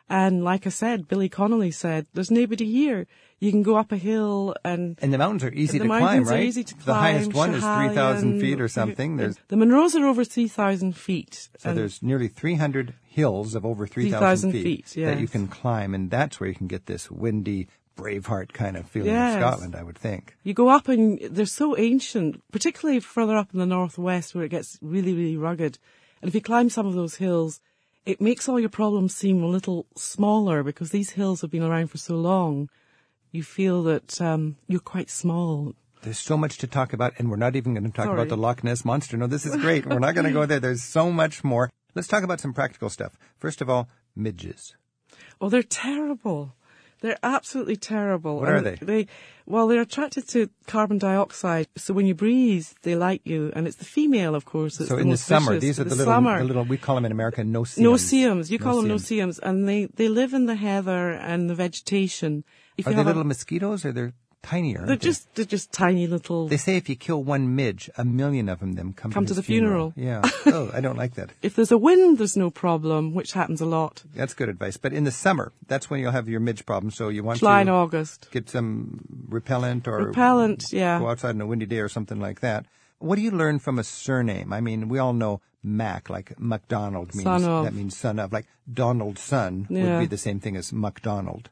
And 0.09 0.43
like 0.43 0.65
I 0.65 0.69
said, 0.69 1.07
Billy 1.07 1.29
Connolly 1.29 1.71
said, 1.71 2.07
there's 2.13 2.31
nobody 2.31 2.65
here. 2.65 3.05
You 3.39 3.51
can 3.51 3.61
go 3.63 3.77
up 3.77 3.91
a 3.91 3.97
hill 3.97 4.55
and 4.65 4.97
and 5.01 5.13
the 5.13 5.17
mountains 5.17 5.43
are 5.43 5.53
easy 5.53 5.79
to 5.79 5.85
climb, 5.85 6.23
right? 6.25 6.39
are 6.39 6.41
easy 6.41 6.63
to 6.63 6.75
the 6.75 6.83
climb. 6.83 6.99
highest 6.99 7.33
one 7.33 7.53
is 7.53 7.63
3,000 7.63 8.39
feet 8.41 8.59
or 8.59 8.67
something. 8.67 9.17
There's, 9.17 9.37
the 9.47 9.55
Munros 9.55 9.95
are 9.95 10.07
over 10.07 10.25
3,000 10.25 10.93
feet. 10.97 11.49
so 11.57 11.73
there's 11.73 12.01
nearly 12.01 12.27
300 12.27 12.95
hills 13.07 13.55
of 13.55 13.65
over 13.65 13.85
3,000 13.87 14.19
3,000 14.19 14.51
feet, 14.51 14.87
feet, 14.87 15.05
that 15.05 15.19
you 15.19 15.27
can 15.27 15.47
climb, 15.47 15.93
and 15.93 16.09
that's 16.09 16.39
where 16.39 16.49
you 16.49 16.55
can 16.55 16.67
get 16.67 16.87
this 16.87 17.09
windy, 17.11 17.67
Braveheart 17.95 18.53
kind 18.53 18.77
of 18.77 18.89
feeling 18.89 19.11
Yes. 19.11 19.35
of 19.35 19.41
Scotland, 19.41 19.75
I 19.75 19.83
would 19.83 19.97
think. 19.97 20.35
You 20.43 20.53
go 20.53 20.69
up 20.69 20.87
and 20.87 21.19
they're 21.21 21.45
so 21.45 21.77
ancient, 21.77 22.41
particularly 22.51 22.99
further 22.99 23.35
up 23.37 23.53
in 23.53 23.59
the 23.59 23.65
northwest 23.65 24.33
where 24.33 24.45
it 24.45 24.49
gets 24.49 24.79
really, 24.81 25.13
really 25.13 25.37
rugged. 25.37 25.77
And 26.21 26.29
if 26.29 26.35
you 26.35 26.41
climb 26.41 26.69
some 26.69 26.87
of 26.87 26.93
those 26.93 27.15
hills, 27.15 27.61
it 28.09 28.19
makes 28.19 28.49
all 28.49 28.59
your 28.59 28.69
problems 28.69 29.15
seem 29.15 29.43
a 29.43 29.47
little 29.47 29.85
smaller 29.95 30.63
because 30.63 30.89
these 30.89 31.11
hills 31.11 31.41
have 31.41 31.51
been 31.51 31.61
around 31.61 31.87
for 31.91 31.99
so 31.99 32.15
long. 32.15 32.67
You 33.31 33.43
feel 33.43 33.83
that 33.83 34.19
um, 34.19 34.55
you're 34.67 34.79
quite 34.79 35.11
small. 35.11 35.75
There's 36.01 36.17
so 36.17 36.35
much 36.35 36.57
to 36.59 36.67
talk 36.67 36.91
about, 36.91 37.13
and 37.19 37.29
we're 37.29 37.35
not 37.35 37.55
even 37.55 37.75
going 37.75 37.83
to 37.83 37.91
talk 37.91 38.05
Sorry. 38.05 38.15
about 38.17 38.29
the 38.29 38.37
Loch 38.37 38.63
Ness 38.63 38.83
Monster. 38.83 39.15
No, 39.15 39.27
this 39.27 39.45
is 39.45 39.55
great. 39.61 39.85
we're 39.85 39.99
not 39.99 40.15
going 40.15 40.25
to 40.25 40.33
go 40.33 40.47
there. 40.47 40.59
There's 40.59 40.81
so 40.81 41.11
much 41.11 41.43
more. 41.43 41.69
Let's 41.93 42.07
talk 42.07 42.23
about 42.23 42.39
some 42.39 42.53
practical 42.53 42.89
stuff. 42.89 43.15
First 43.37 43.61
of 43.61 43.69
all, 43.69 43.87
midges. 44.15 44.75
Oh, 45.39 45.49
they're 45.49 45.61
terrible. 45.61 46.55
They're 47.01 47.17
absolutely 47.23 47.77
terrible. 47.77 48.39
What 48.39 48.49
are 48.49 48.61
they? 48.61 48.75
They, 48.81 49.07
well, 49.45 49.67
they're 49.67 49.81
attracted 49.81 50.27
to 50.29 50.49
carbon 50.67 50.97
dioxide. 50.97 51.67
So 51.77 51.93
when 51.93 52.05
you 52.05 52.13
breathe, 52.13 52.67
they 52.83 52.95
like 52.95 53.21
you, 53.25 53.51
and 53.55 53.67
it's 53.67 53.77
the 53.77 53.85
female, 53.85 54.35
of 54.35 54.43
course. 54.45 54.77
That's 54.77 54.89
So 54.89 54.95
the 54.95 55.01
in 55.01 55.07
the 55.07 55.13
most 55.13 55.25
summer, 55.25 55.53
vicious. 55.53 55.61
these 55.61 55.79
are 55.79 55.83
The 55.85 55.89
the 55.91 55.95
little, 55.95 56.13
summer. 56.13 56.37
the 56.39 56.43
little, 56.45 56.65
we 56.65 56.77
call 56.77 56.95
them 56.95 57.05
in 57.05 57.11
America 57.11 57.43
no-see-ums. 57.43 57.83
No-see-ums. 57.83 58.51
You 58.51 58.59
call 58.59 58.75
them 58.77 58.87
No-see-ums. 58.89 59.37
no-see-ums. 59.37 59.39
And 59.39 59.67
they, 59.67 59.85
they 59.85 60.09
live 60.09 60.33
in 60.33 60.45
the 60.45 60.55
heather 60.55 61.11
and 61.11 61.49
the 61.49 61.55
vegetation. 61.55 62.43
If 62.77 62.85
Are 62.85 62.89
they 62.91 62.95
have 62.97 63.05
a- 63.05 63.09
little 63.09 63.23
mosquitoes 63.23 63.85
or 63.85 63.91
they're 63.93 64.13
tinier? 64.43 64.79
they're 64.79 64.89
aren't 64.89 65.01
they? 65.01 65.05
just, 65.07 65.35
they're 65.35 65.45
just 65.45 65.71
tiny 65.71 66.07
little, 66.07 66.47
They 66.47 66.57
say 66.57 66.77
if 66.77 66.89
you 66.89 66.95
kill 66.95 67.23
one 67.23 67.55
midge, 67.55 67.89
a 67.97 68.05
million 68.05 68.49
of 68.49 68.59
them 68.59 68.73
then 68.73 68.93
come, 68.93 69.11
Come 69.11 69.25
to, 69.25 69.29
to 69.29 69.33
the 69.35 69.43
funeral. 69.43 69.93
Yeah. 69.95 70.21
Oh, 70.45 70.71
I 70.73 70.81
don't 70.81 70.97
like 70.97 71.13
that. 71.15 71.29
if 71.41 71.55
there's 71.55 71.71
a 71.71 71.77
wind, 71.77 72.17
there's 72.17 72.35
no 72.37 72.49
problem, 72.49 73.13
which 73.13 73.33
happens 73.33 73.61
a 73.61 73.65
lot. 73.65 74.03
That's 74.15 74.33
good 74.33 74.49
advice. 74.49 74.77
But 74.77 74.93
in 74.93 75.03
the 75.03 75.11
summer, 75.11 75.51
that's 75.67 75.89
when 75.89 75.99
you'll 75.99 76.11
have 76.13 76.27
your 76.29 76.39
midge 76.39 76.65
problem. 76.65 76.91
So 76.91 77.09
you 77.09 77.23
want 77.23 77.39
July 77.39 77.61
and 77.61 77.67
to 77.67 77.73
August. 77.73 78.29
get 78.31 78.49
some 78.49 79.01
repellent 79.29 79.87
or 79.87 80.05
Repellent, 80.07 80.65
yeah. 80.71 80.99
go 80.99 81.09
outside 81.09 81.35
on 81.35 81.41
a 81.41 81.45
windy 81.45 81.65
day 81.65 81.79
or 81.79 81.89
something 81.89 82.19
like 82.19 82.39
that. 82.39 82.65
What 82.99 83.15
do 83.17 83.21
you 83.21 83.31
learn 83.31 83.59
from 83.59 83.77
a 83.79 83.83
surname? 83.83 84.51
I 84.51 84.59
mean, 84.61 84.89
we 84.89 84.97
all 84.99 85.13
know 85.13 85.41
Mac, 85.63 86.09
like 86.09 86.39
MacDonald 86.39 87.13
means 87.13 87.23
Son 87.25 87.43
of. 87.45 87.63
that 87.65 87.73
means 87.73 87.95
son 87.95 88.17
of. 88.19 88.31
Like 88.33 88.45
Donaldson 88.71 89.67
would 89.69 89.77
Yeah. 89.77 89.99
be 89.99 90.05
the 90.05 90.17
same 90.17 90.39
thing 90.39 90.55
as 90.55 90.73
MacDonald. 90.73 91.49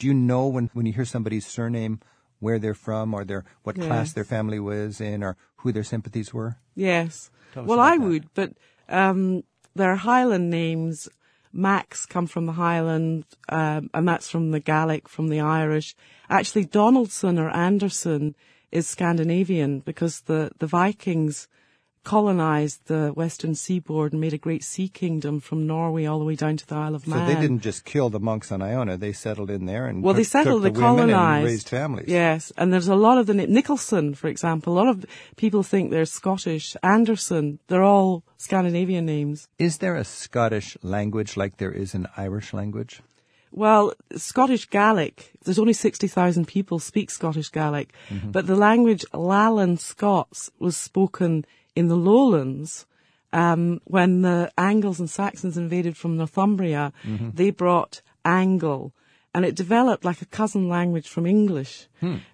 Do 0.00 0.06
you 0.06 0.14
know 0.14 0.48
when 0.48 0.70
when 0.72 0.86
you 0.86 0.94
hear 0.94 1.04
somebody's 1.04 1.46
surname 1.46 2.00
where 2.40 2.58
they're 2.58 2.74
from 2.74 3.12
or 3.12 3.22
their 3.22 3.44
what 3.62 3.76
class 3.76 4.14
their 4.14 4.24
family 4.24 4.58
was 4.58 4.98
in 4.98 5.22
or 5.22 5.36
who 5.56 5.72
their 5.72 5.84
sympathies 5.84 6.32
were? 6.32 6.56
Yes. 6.74 7.30
Well, 7.54 7.78
I 7.78 7.98
that. 7.98 8.04
would, 8.04 8.34
but 8.34 8.54
um, 8.88 9.44
there 9.76 9.92
are 9.92 9.96
Highland 9.96 10.50
names. 10.50 11.08
Max 11.52 12.06
come 12.06 12.26
from 12.26 12.46
the 12.46 12.52
Highland, 12.52 13.24
um, 13.48 13.90
and 13.92 14.08
that's 14.08 14.30
from 14.30 14.52
the 14.52 14.60
Gaelic, 14.60 15.08
from 15.08 15.28
the 15.28 15.40
Irish. 15.40 15.96
Actually, 16.30 16.64
Donaldson 16.64 17.38
or 17.38 17.50
Anderson 17.50 18.36
is 18.70 18.86
Scandinavian 18.86 19.80
because 19.80 20.22
the, 20.22 20.52
the 20.60 20.68
Vikings 20.68 21.48
colonized 22.02 22.86
the 22.86 23.12
western 23.14 23.54
seaboard 23.54 24.12
and 24.12 24.20
made 24.20 24.32
a 24.32 24.38
great 24.38 24.64
sea 24.64 24.88
kingdom 24.88 25.38
from 25.40 25.66
Norway 25.66 26.06
all 26.06 26.18
the 26.18 26.24
way 26.24 26.34
down 26.34 26.56
to 26.56 26.66
the 26.66 26.74
Isle 26.74 26.94
of 26.94 27.06
Man. 27.06 27.28
So 27.28 27.34
they 27.34 27.40
didn't 27.40 27.60
just 27.60 27.84
kill 27.84 28.08
the 28.08 28.20
monks 28.20 28.50
on 28.50 28.62
Iona; 28.62 28.96
they 28.96 29.12
settled 29.12 29.50
in 29.50 29.66
there 29.66 29.86
and 29.86 30.02
Well, 30.02 30.14
they 30.14 30.24
settled, 30.24 30.62
took 30.62 30.74
they 30.74 30.80
colonized. 30.80 31.36
and 31.38 31.44
raised 31.44 31.68
families. 31.68 32.08
Yes, 32.08 32.52
and 32.56 32.72
there's 32.72 32.88
a 32.88 32.94
lot 32.94 33.18
of 33.18 33.26
the 33.26 33.34
Nicholson, 33.34 34.14
for 34.14 34.28
example. 34.28 34.72
A 34.72 34.78
lot 34.78 34.88
of 34.88 35.04
people 35.36 35.62
think 35.62 35.90
they're 35.90 36.06
Scottish. 36.06 36.76
Anderson, 36.82 37.58
they're 37.68 37.82
all 37.82 38.24
Scandinavian 38.38 39.04
names. 39.04 39.48
Is 39.58 39.78
there 39.78 39.96
a 39.96 40.04
Scottish 40.04 40.76
language 40.82 41.36
like 41.36 41.58
there 41.58 41.72
is 41.72 41.94
an 41.94 42.06
Irish 42.16 42.52
language? 42.52 43.02
Well, 43.52 43.94
Scottish 44.14 44.70
Gaelic, 44.70 45.32
there's 45.44 45.58
only 45.58 45.72
60,000 45.72 46.46
people 46.46 46.78
speak 46.78 47.10
Scottish 47.10 47.50
Gaelic, 47.50 47.92
mm-hmm. 48.08 48.30
but 48.30 48.46
the 48.46 48.54
language 48.54 49.04
Lallan 49.12 49.78
Scots 49.78 50.50
was 50.60 50.76
spoken 50.76 51.44
in 51.80 51.88
the 51.88 51.96
lowlands. 51.96 52.86
Um, 53.32 53.80
when 53.96 54.22
the 54.22 54.50
Angles 54.58 54.98
and 55.00 55.08
Saxons 55.08 55.56
invaded 55.56 55.96
from 55.96 56.16
Northumbria, 56.16 56.92
they 57.40 57.50
brought 57.50 58.02
Angle, 58.24 58.92
and 59.32 59.44
it 59.44 59.54
developed 59.54 60.04
like 60.04 60.20
a 60.20 60.26
cousin 60.38 60.68
language 60.68 61.08
from 61.08 61.26
English. 61.26 61.86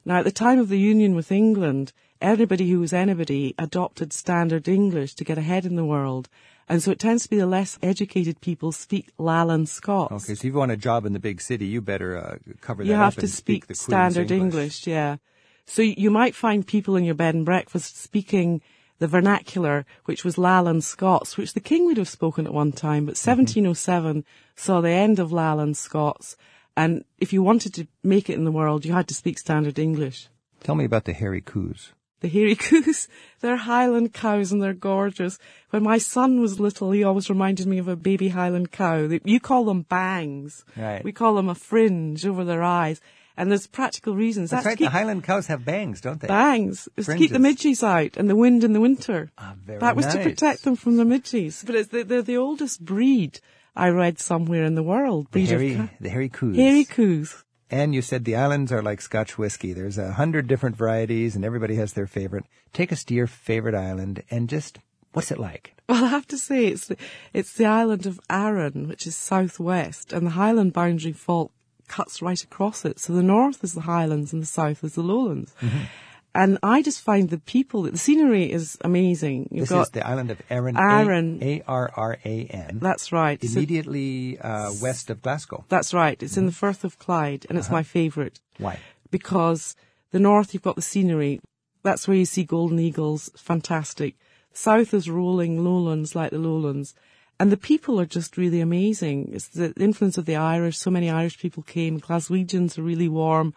Now, 0.05 0.17
at 0.21 0.25
the 0.25 0.33
time 0.47 0.59
of 0.59 0.69
the 0.71 0.79
union 0.79 1.15
with 1.15 1.31
England, 1.31 1.93
everybody 2.21 2.71
who 2.71 2.81
was 2.81 2.95
anybody 2.95 3.55
adopted 3.59 4.13
standard 4.13 4.69
English 4.69 5.15
to 5.17 5.25
get 5.25 5.37
ahead 5.39 5.67
in 5.67 5.77
the 5.77 5.85
world. 5.85 6.29
And 6.69 6.83
so 6.83 6.91
it 6.91 6.99
tends 6.99 7.23
to 7.25 7.31
be 7.31 7.37
the 7.37 7.47
less 7.59 7.79
educated 7.83 8.41
people 8.41 8.73
speak 8.73 9.13
Lallan 9.19 9.69
Scots. 9.69 10.13
Okay, 10.13 10.35
so 10.35 10.41
if 10.41 10.45
you 10.45 10.55
want 10.55 10.73
a 10.73 10.77
job 10.89 11.05
in 11.07 11.13
the 11.13 11.21
big 11.21 11.41
city, 11.41 11.67
you 11.67 11.81
better 11.83 12.17
uh, 12.17 12.39
cover 12.63 12.83
that 12.83 12.89
You 12.89 12.97
have 12.97 13.17
to 13.17 13.29
speak 13.29 13.67
the 13.67 13.75
standard 13.75 14.31
English. 14.33 14.87
yeah. 14.87 15.19
So 15.67 15.83
you 15.83 16.11
might 16.11 16.35
find 16.35 16.67
people 16.67 16.97
in 16.97 17.05
your 17.05 17.15
bed 17.15 17.35
and 17.35 17.45
breakfast 17.45 18.01
speaking 18.03 18.63
the 18.99 19.07
vernacular, 19.07 19.85
which 20.07 20.25
was 20.25 20.37
Lallan 20.37 20.83
Scots, 20.83 21.37
which 21.37 21.53
the 21.55 21.61
king 21.61 21.85
would 21.87 21.97
have 21.97 22.09
spoken 22.09 22.47
at 22.47 22.55
one 22.55 22.73
time, 22.73 23.05
but 23.07 23.15
Mm-hmm. 23.17 23.31
1707 23.31 24.25
saw 24.55 24.81
the 24.81 24.91
end 24.91 25.19
of 25.19 25.31
Lallan 25.31 25.75
Scots. 25.77 26.37
And 26.77 27.05
if 27.19 27.33
you 27.33 27.43
wanted 27.43 27.73
to 27.75 27.87
make 28.03 28.29
it 28.31 28.35
in 28.37 28.45
the 28.45 28.53
world, 28.53 28.85
you 28.85 28.93
had 28.93 29.09
to 29.09 29.15
speak 29.15 29.39
standard 29.39 29.79
English. 29.79 30.29
Tell 30.61 30.75
me 30.75 30.85
about 30.85 31.05
the 31.05 31.13
hairy 31.13 31.41
coos. 31.41 31.93
The 32.21 32.29
hairy 32.29 32.55
coos, 32.67 33.09
they're 33.41 33.57
Highland 33.57 34.15
cows 34.15 34.51
and 34.53 34.63
they're 34.63 34.73
gorgeous. 34.73 35.39
When 35.71 35.83
my 35.83 35.99
son 35.99 36.41
was 36.41 36.59
little, 36.59 36.91
he 36.91 37.05
always 37.05 37.29
reminded 37.29 37.67
me 37.67 37.79
of 37.79 37.89
a 37.89 37.97
baby 37.97 38.29
Highland 38.29 38.73
cow. 38.73 39.09
You 39.25 39.41
call 39.41 39.67
them 39.67 39.83
bangs. 39.83 40.65
Right. 40.77 41.05
We 41.05 41.13
call 41.13 41.35
them 41.35 41.49
a 41.51 41.55
fringe 41.55 42.25
over 42.25 42.43
their 42.45 42.63
eyes. 42.63 43.01
And 43.37 43.51
there's 43.51 43.67
practical 43.67 44.17
reasons. 44.17 44.51
That's 44.51 44.63
to 44.63 44.69
right. 44.71 44.79
The 44.79 44.89
Highland 44.89 45.25
cows 45.25 45.47
have 45.49 45.65
bangs, 45.65 46.01
don't 46.01 46.21
they? 46.21 46.29
bangs. 46.29 46.89
It's 46.97 47.07
to 47.07 47.17
keep 47.17 47.33
the 47.33 47.39
midges 47.39 47.83
out 47.83 48.17
and 48.17 48.31
the 48.31 48.37
wind 48.37 48.65
in 48.65 48.73
the 48.73 48.81
winter. 48.81 49.31
Ah, 49.37 49.55
very 49.65 49.79
that 49.81 49.95
was 49.95 50.07
to 50.07 50.23
protect 50.23 50.65
them 50.65 50.77
from 50.77 50.97
the 50.97 51.05
midges. 51.05 51.63
But 51.67 51.75
it's 51.75 51.91
the, 51.91 52.03
they're 52.03 52.23
the 52.23 52.39
oldest 52.39 52.85
breed 52.85 53.41
I 53.75 53.89
read 53.89 54.19
somewhere 54.19 54.65
in 54.65 54.75
the 54.75 54.83
world. 54.83 55.27
The 55.27 55.41
Breed 55.45 55.53
of 55.53 55.61
hairy, 55.61 55.75
ca- 55.77 55.89
the 56.01 56.09
hairy 56.09 56.29
coos. 56.31 56.57
hairy 56.57 56.85
coos. 56.85 57.45
And 57.71 57.95
you 57.95 58.01
said 58.01 58.25
the 58.25 58.37
islands 58.37 58.73
are 58.73 58.81
like 58.81 59.03
Scotch 59.03 59.37
whiskey. 59.37 59.73
There's 59.75 59.99
a 59.99 60.13
hundred 60.13 60.47
different 60.47 60.77
varieties 60.77 61.37
and 61.37 61.45
everybody 61.45 61.75
has 61.75 61.93
their 61.93 62.07
favorite. 62.07 62.45
Take 62.73 62.91
us 62.93 63.05
to 63.05 63.15
your 63.15 63.27
favorite 63.27 63.75
island 63.75 64.23
and 64.31 64.49
just, 64.49 64.79
what's 65.13 65.31
it 65.31 65.39
like? 65.39 65.73
Well, 65.89 66.05
I 66.05 66.09
have 66.09 66.27
to 66.29 66.39
say 66.39 66.67
it's 66.67 66.87
the, 66.89 66.97
it's 67.33 67.53
the 67.53 67.67
island 67.67 68.07
of 68.07 68.19
Arran, 68.29 68.89
which 68.89 69.07
is 69.07 69.15
southwest, 69.15 70.13
and 70.13 70.27
the 70.27 70.31
Highland 70.31 70.73
boundary 70.73 71.13
fault 71.13 71.53
cuts 71.89 72.23
right 72.23 72.43
across 72.43 72.85
it. 72.85 72.99
So 72.99 73.13
the 73.13 73.23
north 73.23 73.63
is 73.65 73.75
the 73.75 73.83
highlands 73.83 74.33
and 74.33 74.43
the 74.43 74.47
south 74.47 74.85
is 74.85 74.95
the 74.95 75.03
lowlands. 75.03 75.55
Mm-hmm. 75.61 75.85
And 76.35 76.59
I 76.63 76.83
just 76.83 77.01
find 77.01 77.31
the 77.31 77.39
people, 77.39 77.85
the 77.85 77.97
scenery 77.97 78.53
is 78.53 78.77
amazing. 78.83 79.49
You've 79.51 79.69
This 79.71 79.87
is 79.87 79.91
the 79.91 80.07
island 80.07 80.31
of 80.31 80.43
Arran. 80.51 80.77
Arran. 80.77 81.43
A-R-R-A-N. 81.43 82.79
that's 82.81 83.11
right. 83.11 83.43
Immediately 83.43 84.39
uh, 84.39 84.71
west 84.83 85.09
of 85.09 85.23
Glasgow. 85.23 85.65
that's 85.71 85.95
right. 85.95 86.23
It's 86.23 86.37
in 86.37 86.45
the 86.45 86.53
Firth 86.53 86.85
of 86.85 86.99
Clyde, 86.99 87.47
and 87.49 87.57
it's 87.57 87.71
my 87.71 87.83
favourite. 87.83 88.39
Why? 88.59 88.79
because 89.11 89.77
the 90.11 90.19
north 90.19 90.53
you've 90.53 90.63
got 90.63 90.77
the 90.77 90.83
scenery. 90.83 91.41
That's 91.83 92.09
where 92.09 92.17
you 92.17 92.25
see 92.25 92.45
golden 92.45 92.79
eagles, 92.79 93.31
fantastic. 93.37 94.17
South 94.53 94.93
is 94.93 95.09
rolling 95.09 95.65
lowlands 95.65 96.15
like 96.15 96.31
the 96.33 96.39
lowlands. 96.39 96.95
And 97.39 97.53
the 97.53 97.57
people 97.57 98.01
are 98.01 98.07
just 98.07 98.39
really 98.39 98.61
amazing. 98.61 99.31
It's 99.33 99.49
the 99.49 99.75
influence 99.79 100.17
of 100.17 100.25
the 100.25 100.37
Irish. 100.37 100.79
So 100.79 100.91
many 100.91 101.11
Irish 101.11 101.39
people 101.39 101.63
came. 101.63 102.01
Glaswegians 102.01 102.79
are 102.79 102.83
really 102.83 103.09
warm. 103.09 103.55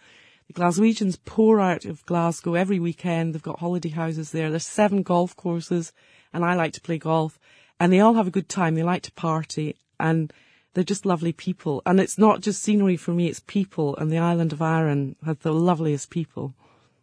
The 0.47 0.53
Glaswegians 0.53 1.17
pour 1.23 1.61
out 1.61 1.85
of 1.85 2.05
Glasgow 2.05 2.55
every 2.55 2.79
weekend. 2.79 3.33
They've 3.33 3.41
got 3.41 3.59
holiday 3.59 3.89
houses 3.89 4.31
there. 4.31 4.49
There's 4.49 4.65
seven 4.65 5.03
golf 5.03 5.35
courses 5.35 5.93
and 6.33 6.43
I 6.43 6.55
like 6.55 6.73
to 6.73 6.81
play 6.81 6.97
golf 6.97 7.39
and 7.79 7.93
they 7.93 7.99
all 8.01 8.15
have 8.15 8.27
a 8.27 8.31
good 8.31 8.49
time. 8.49 8.75
They 8.75 8.83
like 8.83 9.03
to 9.03 9.11
party 9.13 9.75
and 9.99 10.33
they're 10.73 10.83
just 10.83 11.05
lovely 11.05 11.31
people. 11.31 11.81
And 11.85 11.99
it's 11.99 12.17
not 12.17 12.41
just 12.41 12.61
scenery 12.61 12.97
for 12.97 13.13
me, 13.13 13.27
it's 13.27 13.41
people. 13.41 13.95
And 13.97 14.11
the 14.11 14.17
island 14.17 14.51
of 14.51 14.61
Arran 14.61 15.15
has 15.25 15.37
the 15.37 15.53
loveliest 15.53 16.09
people. 16.09 16.53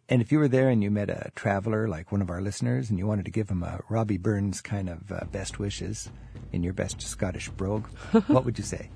And 0.09 0.21
if 0.21 0.31
you 0.31 0.39
were 0.39 0.47
there 0.47 0.69
and 0.69 0.81
you 0.81 0.89
met 0.89 1.09
a 1.09 1.31
traveler 1.35 1.87
like 1.87 2.11
one 2.11 2.21
of 2.21 2.29
our 2.29 2.41
listeners 2.41 2.89
and 2.89 2.97
you 2.97 3.05
wanted 3.05 3.25
to 3.25 3.31
give 3.31 3.49
him 3.49 3.61
a 3.61 3.81
Robbie 3.89 4.17
Burns 4.17 4.61
kind 4.61 4.89
of 4.89 5.11
uh, 5.11 5.25
best 5.31 5.59
wishes 5.59 6.09
in 6.53 6.63
your 6.63 6.73
best 6.73 7.01
Scottish 7.01 7.49
brogue, 7.49 7.87
what 8.27 8.45
would 8.45 8.57
you 8.57 8.63
say? 8.63 8.89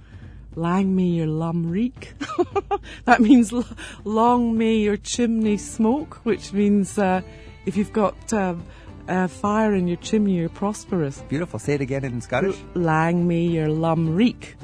Lang 0.56 0.96
may 0.96 1.04
your 1.04 1.28
lum 1.28 1.70
reek. 1.70 2.14
that 3.06 3.20
means 3.22 3.52
l- 3.54 3.66
long 4.04 4.58
may 4.58 4.76
your 4.76 4.98
chimney 4.98 5.58
smoke, 5.58 6.20
which 6.24 6.54
means 6.54 6.98
uh, 6.98 7.22
if 7.66 7.76
you've 7.78 7.94
got 7.94 8.34
um, 8.34 8.64
uh, 9.08 9.28
fire 9.28 9.74
in 9.74 9.88
your 9.88 9.98
chimney, 9.98 10.38
you're 10.38 10.50
prosperous. 10.50 11.22
Beautiful. 11.28 11.60
Say 11.60 11.74
it 11.76 11.82
again 11.82 12.04
in 12.04 12.22
Scottish. 12.22 12.58
Lang 12.74 13.28
may 13.28 13.42
your 13.44 13.68
lum 13.68 14.16
reek. 14.16 14.56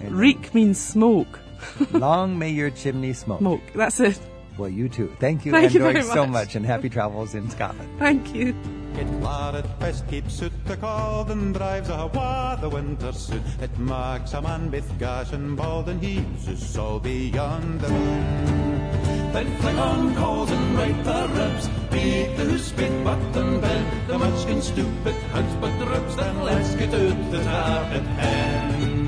And 0.00 0.16
Reek 0.16 0.54
means 0.54 0.80
smoke. 0.80 1.40
Long 1.92 2.38
may 2.38 2.50
your 2.50 2.70
chimney 2.70 3.12
smoke. 3.12 3.40
Smoke. 3.40 3.60
That's 3.74 4.00
it. 4.00 4.18
Well, 4.60 4.68
you 4.68 4.90
too. 4.90 5.10
Thank 5.18 5.46
you, 5.46 5.52
Thank 5.52 5.72
you 5.72 5.80
very 5.80 6.02
so 6.02 6.26
much. 6.26 6.48
much, 6.48 6.54
and 6.54 6.66
happy 6.66 6.90
travels 6.90 7.34
in 7.34 7.48
Scotland. 7.48 7.88
Thank 7.98 8.34
you. 8.34 8.48
It 8.94 9.06
klaret 9.22 9.64
best 9.78 10.06
keeps 10.06 10.34
soot 10.34 10.52
the 10.66 10.76
cold 10.76 11.30
and 11.30 11.54
drives 11.54 11.88
a 11.88 12.10
wa 12.12 12.56
the 12.56 12.68
winter 12.68 13.10
suit. 13.12 13.40
It 13.62 13.78
marks 13.78 14.34
a 14.34 14.42
man 14.42 14.70
with 14.70 14.86
gash 14.98 15.32
and 15.32 15.56
bald 15.56 15.88
and 15.88 16.02
heaves 16.02 16.46
his 16.46 16.60
soul 16.62 17.00
beyond 17.00 17.80
the 17.80 17.88
moon. 17.88 19.32
Then 19.32 19.56
fling 19.60 19.78
on 19.78 20.14
coals 20.14 20.50
and 20.50 20.76
rake 20.76 21.04
the 21.04 21.28
ribs, 21.32 21.68
beat 21.90 22.36
the 22.36 22.58
spit 22.58 23.02
button 23.02 23.60
bed. 23.62 24.08
The 24.08 24.18
munchkin 24.18 24.60
stupid 24.60 25.14
hugs 25.32 25.54
but 25.54 25.78
the 25.78 25.86
ribs, 25.86 26.16
then 26.16 26.42
let's 26.44 26.74
get 26.74 26.92
out 26.92 27.30
the 27.30 27.42
target 27.44 28.02
hen. 28.20 28.99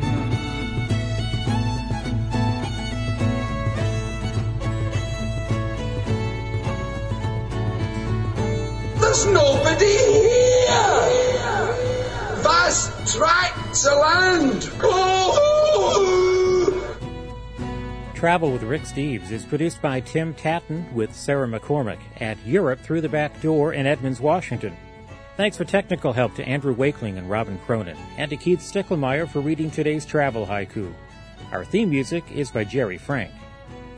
Here. 9.83 10.12
Land. 13.91 14.62
Travel 18.14 18.53
with 18.53 18.62
Rick 18.62 18.83
Steves 18.83 19.33
is 19.33 19.45
produced 19.45 19.83
by 19.83 19.99
Tim 19.99 20.35
Tattan 20.35 20.95
with 20.95 21.12
Sarah 21.12 21.49
McCormick 21.49 21.99
at 22.20 22.39
Europe 22.47 22.78
Through 22.80 23.01
the 23.01 23.09
Back 23.09 23.43
Door 23.43 23.74
in 23.74 23.87
Edmonds, 23.87 24.20
Washington. 24.20 24.76
Thanks 25.37 25.57
for 25.57 25.64
technical 25.64 26.12
help 26.12 26.37
to 26.37 26.47
Andrew 26.47 26.74
Wakeling 26.74 27.18
and 27.18 27.28
Robin 27.28 27.59
Cronin, 27.66 27.99
and 28.16 28.30
to 28.30 28.37
Keith 28.37 28.61
Sticklemeyer 28.61 29.28
for 29.28 29.41
reading 29.41 29.72
today's 29.72 30.07
travel 30.07 30.47
haiku. 30.47 30.93
Our 31.51 31.64
theme 31.64 31.91
music 31.91 32.22
is 32.30 32.53
by 32.53 32.62
Jerry 32.62 32.99
Frank. 32.99 33.33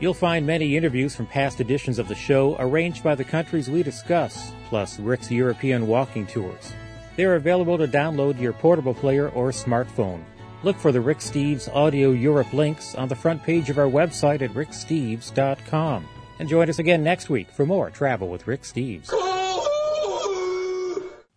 You'll 0.05 0.13
find 0.13 0.45
many 0.45 0.77
interviews 0.77 1.15
from 1.15 1.25
past 1.25 1.59
editions 1.59 1.97
of 1.97 2.07
the 2.07 2.13
show 2.13 2.55
arranged 2.59 3.03
by 3.03 3.15
the 3.15 3.23
countries 3.23 3.71
we 3.71 3.81
discuss, 3.81 4.51
plus 4.69 4.99
Rick's 4.99 5.31
European 5.31 5.87
walking 5.87 6.27
tours. 6.27 6.73
They're 7.15 7.37
available 7.37 7.75
to 7.79 7.87
download 7.87 8.39
your 8.39 8.53
portable 8.53 8.93
player 8.93 9.29
or 9.29 9.49
smartphone. 9.49 10.23
Look 10.61 10.77
for 10.77 10.91
the 10.91 11.01
Rick 11.01 11.21
Steves 11.21 11.67
Audio 11.73 12.11
Europe 12.11 12.53
links 12.53 12.93
on 12.93 13.07
the 13.07 13.15
front 13.15 13.41
page 13.41 13.71
of 13.71 13.79
our 13.79 13.87
website 13.87 14.43
at 14.43 14.51
ricksteves.com. 14.51 16.07
And 16.37 16.47
join 16.47 16.69
us 16.69 16.77
again 16.77 17.03
next 17.03 17.31
week 17.31 17.49
for 17.49 17.65
more 17.65 17.89
Travel 17.89 18.29
with 18.29 18.45
Rick 18.45 18.61
Steves. 18.61 19.09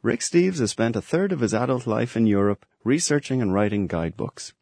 Rick 0.02 0.20
Steves 0.20 0.58
has 0.58 0.72
spent 0.72 0.94
a 0.94 1.00
third 1.00 1.32
of 1.32 1.40
his 1.40 1.54
adult 1.54 1.86
life 1.86 2.18
in 2.18 2.26
Europe 2.26 2.66
researching 2.84 3.40
and 3.40 3.54
writing 3.54 3.86
guidebooks. 3.86 4.52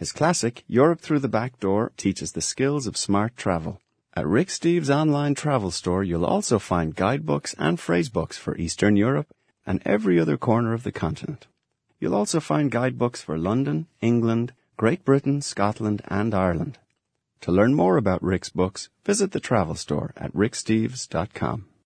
His 0.00 0.12
classic, 0.12 0.64
Europe 0.66 1.02
Through 1.02 1.18
the 1.18 1.28
Back 1.28 1.60
Door, 1.60 1.92
teaches 1.98 2.32
the 2.32 2.40
skills 2.40 2.86
of 2.86 2.96
smart 2.96 3.36
travel. 3.36 3.82
At 4.14 4.26
Rick 4.26 4.48
Steves' 4.48 4.88
online 4.88 5.34
travel 5.34 5.70
store, 5.70 6.02
you'll 6.02 6.24
also 6.24 6.58
find 6.58 6.96
guidebooks 6.96 7.54
and 7.58 7.76
phrasebooks 7.76 8.38
for 8.38 8.56
Eastern 8.56 8.96
Europe 8.96 9.26
and 9.66 9.82
every 9.84 10.18
other 10.18 10.38
corner 10.38 10.72
of 10.72 10.84
the 10.84 10.90
continent. 10.90 11.48
You'll 11.98 12.14
also 12.14 12.40
find 12.40 12.70
guidebooks 12.70 13.20
for 13.20 13.36
London, 13.36 13.88
England, 14.00 14.54
Great 14.78 15.04
Britain, 15.04 15.42
Scotland, 15.42 16.00
and 16.08 16.34
Ireland. 16.34 16.78
To 17.42 17.52
learn 17.52 17.74
more 17.74 17.98
about 17.98 18.22
Rick's 18.22 18.48
books, 18.48 18.88
visit 19.04 19.32
the 19.32 19.38
travel 19.38 19.74
store 19.74 20.14
at 20.16 20.32
ricksteves.com. 20.32 21.66